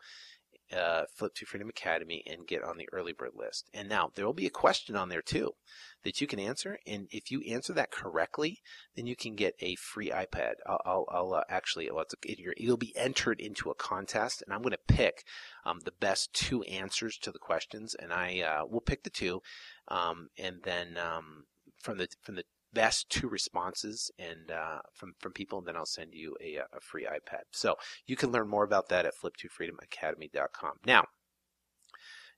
uh, 0.75 1.03
Flip 1.13 1.33
to 1.35 1.45
Freedom 1.45 1.69
Academy, 1.69 2.23
and 2.25 2.47
get 2.47 2.63
on 2.63 2.77
the 2.77 2.89
early 2.91 3.13
bird 3.13 3.31
list. 3.35 3.69
And 3.73 3.87
now 3.87 4.11
there 4.13 4.25
will 4.25 4.33
be 4.33 4.45
a 4.45 4.51
question 4.51 4.95
on 4.95 5.09
there 5.09 5.21
too 5.21 5.55
that 6.03 6.21
you 6.21 6.27
can 6.27 6.39
answer, 6.39 6.79
and 6.85 7.07
if 7.11 7.31
you 7.31 7.41
answer 7.41 7.73
that 7.73 7.91
correctly, 7.91 8.61
then 8.95 9.07
you 9.07 9.15
can 9.15 9.35
get 9.35 9.55
a 9.59 9.75
free 9.75 10.09
iPad. 10.09 10.53
I'll, 10.65 10.81
I'll, 10.85 11.05
I'll 11.09 11.33
uh, 11.33 11.41
actually 11.49 11.89
well, 11.91 12.05
it'll 12.23 12.77
be 12.77 12.95
entered 12.95 13.41
into 13.41 13.69
a 13.69 13.75
contest, 13.75 14.41
and 14.41 14.53
I'm 14.53 14.61
going 14.61 14.71
to 14.71 14.93
pick 14.93 15.23
um, 15.65 15.79
the 15.83 15.91
best 15.91 16.33
two 16.33 16.63
answers 16.63 17.17
to 17.19 17.31
the 17.31 17.39
questions, 17.39 17.95
and 17.95 18.13
I 18.13 18.41
uh, 18.41 18.65
will 18.65 18.81
pick 18.81 19.03
the 19.03 19.09
two, 19.09 19.41
um, 19.87 20.29
and 20.37 20.57
then 20.63 20.97
um, 20.97 21.45
from 21.81 21.97
the 21.97 22.07
from 22.21 22.35
the 22.35 22.43
best 22.73 23.09
two 23.09 23.27
responses 23.27 24.11
and 24.19 24.51
uh, 24.51 24.79
from 24.93 25.13
from 25.19 25.33
people, 25.33 25.59
and 25.59 25.67
then 25.67 25.75
I'll 25.75 25.85
send 25.85 26.13
you 26.13 26.35
a, 26.41 26.57
a 26.57 26.79
free 26.81 27.05
iPad. 27.05 27.43
So 27.51 27.75
you 28.05 28.15
can 28.15 28.31
learn 28.31 28.49
more 28.49 28.63
about 28.63 28.89
that 28.89 29.05
at 29.05 29.13
flip2freedomacademy.com. 29.21 30.73
Now, 30.85 31.05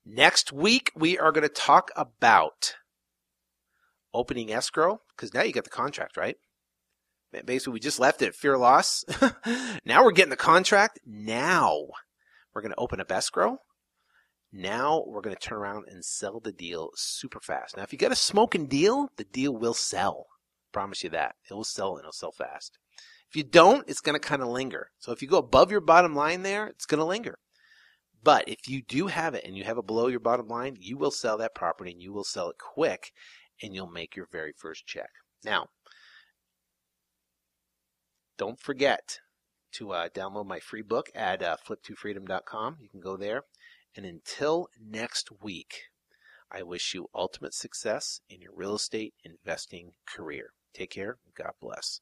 next 0.05 0.51
week 0.51 0.91
we 0.95 1.17
are 1.17 1.31
going 1.31 1.47
to 1.47 1.53
talk 1.53 1.91
about 1.95 2.75
opening 4.13 4.51
escrow 4.51 5.01
because 5.15 5.33
now 5.33 5.43
you 5.43 5.53
get 5.53 5.63
the 5.63 5.69
contract, 5.69 6.17
right? 6.17 6.37
Basically, 7.45 7.73
we 7.73 7.79
just 7.79 7.99
left 7.99 8.21
it 8.23 8.33
fear 8.33 8.57
loss. 8.57 9.03
now 9.85 10.03
we're 10.03 10.11
getting 10.11 10.31
the 10.31 10.35
contract. 10.35 10.99
Now 11.05 11.87
we're 12.53 12.61
going 12.61 12.71
to 12.71 12.79
open 12.79 12.99
up 12.99 13.11
escrow. 13.11 13.59
Now 14.51 15.03
we're 15.05 15.21
going 15.21 15.35
to 15.35 15.41
turn 15.41 15.59
around 15.59 15.85
and 15.89 16.03
sell 16.03 16.39
the 16.39 16.51
deal 16.51 16.89
super 16.95 17.39
fast. 17.39 17.77
Now, 17.77 17.83
if 17.83 17.93
you 17.93 17.99
got 17.99 18.11
a 18.11 18.15
smoking 18.15 18.67
deal, 18.67 19.09
the 19.17 19.23
deal 19.23 19.53
will 19.53 19.75
sell. 19.75 20.25
Promise 20.71 21.03
you 21.03 21.09
that. 21.11 21.35
It 21.49 21.53
will 21.53 21.63
sell 21.63 21.91
and 21.91 21.99
it'll 21.99 22.11
sell 22.11 22.31
fast. 22.31 22.77
If 23.29 23.35
you 23.35 23.43
don't, 23.43 23.87
it's 23.87 24.01
going 24.01 24.19
to 24.19 24.27
kind 24.27 24.41
of 24.41 24.47
linger. 24.47 24.89
So 24.97 25.11
if 25.11 25.21
you 25.21 25.27
go 25.27 25.37
above 25.37 25.69
your 25.69 25.81
bottom 25.81 26.15
line 26.15 26.41
there, 26.41 26.65
it's 26.67 26.87
going 26.87 26.99
to 26.99 27.05
linger. 27.05 27.37
But 28.23 28.49
if 28.49 28.67
you 28.67 28.81
do 28.81 29.07
have 29.07 29.35
it 29.35 29.45
and 29.45 29.55
you 29.55 29.63
have 29.63 29.77
it 29.77 29.85
below 29.85 30.07
your 30.07 30.19
bottom 30.19 30.47
line, 30.47 30.77
you 30.79 30.97
will 30.97 31.11
sell 31.11 31.37
that 31.37 31.55
property 31.55 31.91
and 31.91 32.01
you 32.01 32.11
will 32.11 32.23
sell 32.23 32.49
it 32.49 32.57
quick 32.57 33.11
and 33.61 33.73
you'll 33.73 33.89
make 33.89 34.15
your 34.15 34.27
very 34.31 34.53
first 34.57 34.85
check. 34.85 35.09
Now, 35.43 35.67
don't 38.37 38.59
forget 38.59 39.19
to 39.73 39.91
uh, 39.91 40.09
download 40.09 40.47
my 40.47 40.59
free 40.59 40.81
book 40.81 41.09
at 41.13 41.43
uh, 41.43 41.57
flip2freedom.com. 41.65 42.77
You 42.81 42.89
can 42.89 42.99
go 42.99 43.15
there. 43.15 43.43
And 43.95 44.05
until 44.05 44.67
next 44.79 45.29
week, 45.41 45.89
I 46.51 46.63
wish 46.63 46.93
you 46.93 47.09
ultimate 47.13 47.53
success 47.53 48.21
in 48.29 48.41
your 48.41 48.53
real 48.55 48.75
estate 48.75 49.13
investing 49.23 49.91
career. 50.07 50.53
Take 50.73 50.91
care. 50.91 51.17
God 51.35 51.53
bless. 51.59 52.01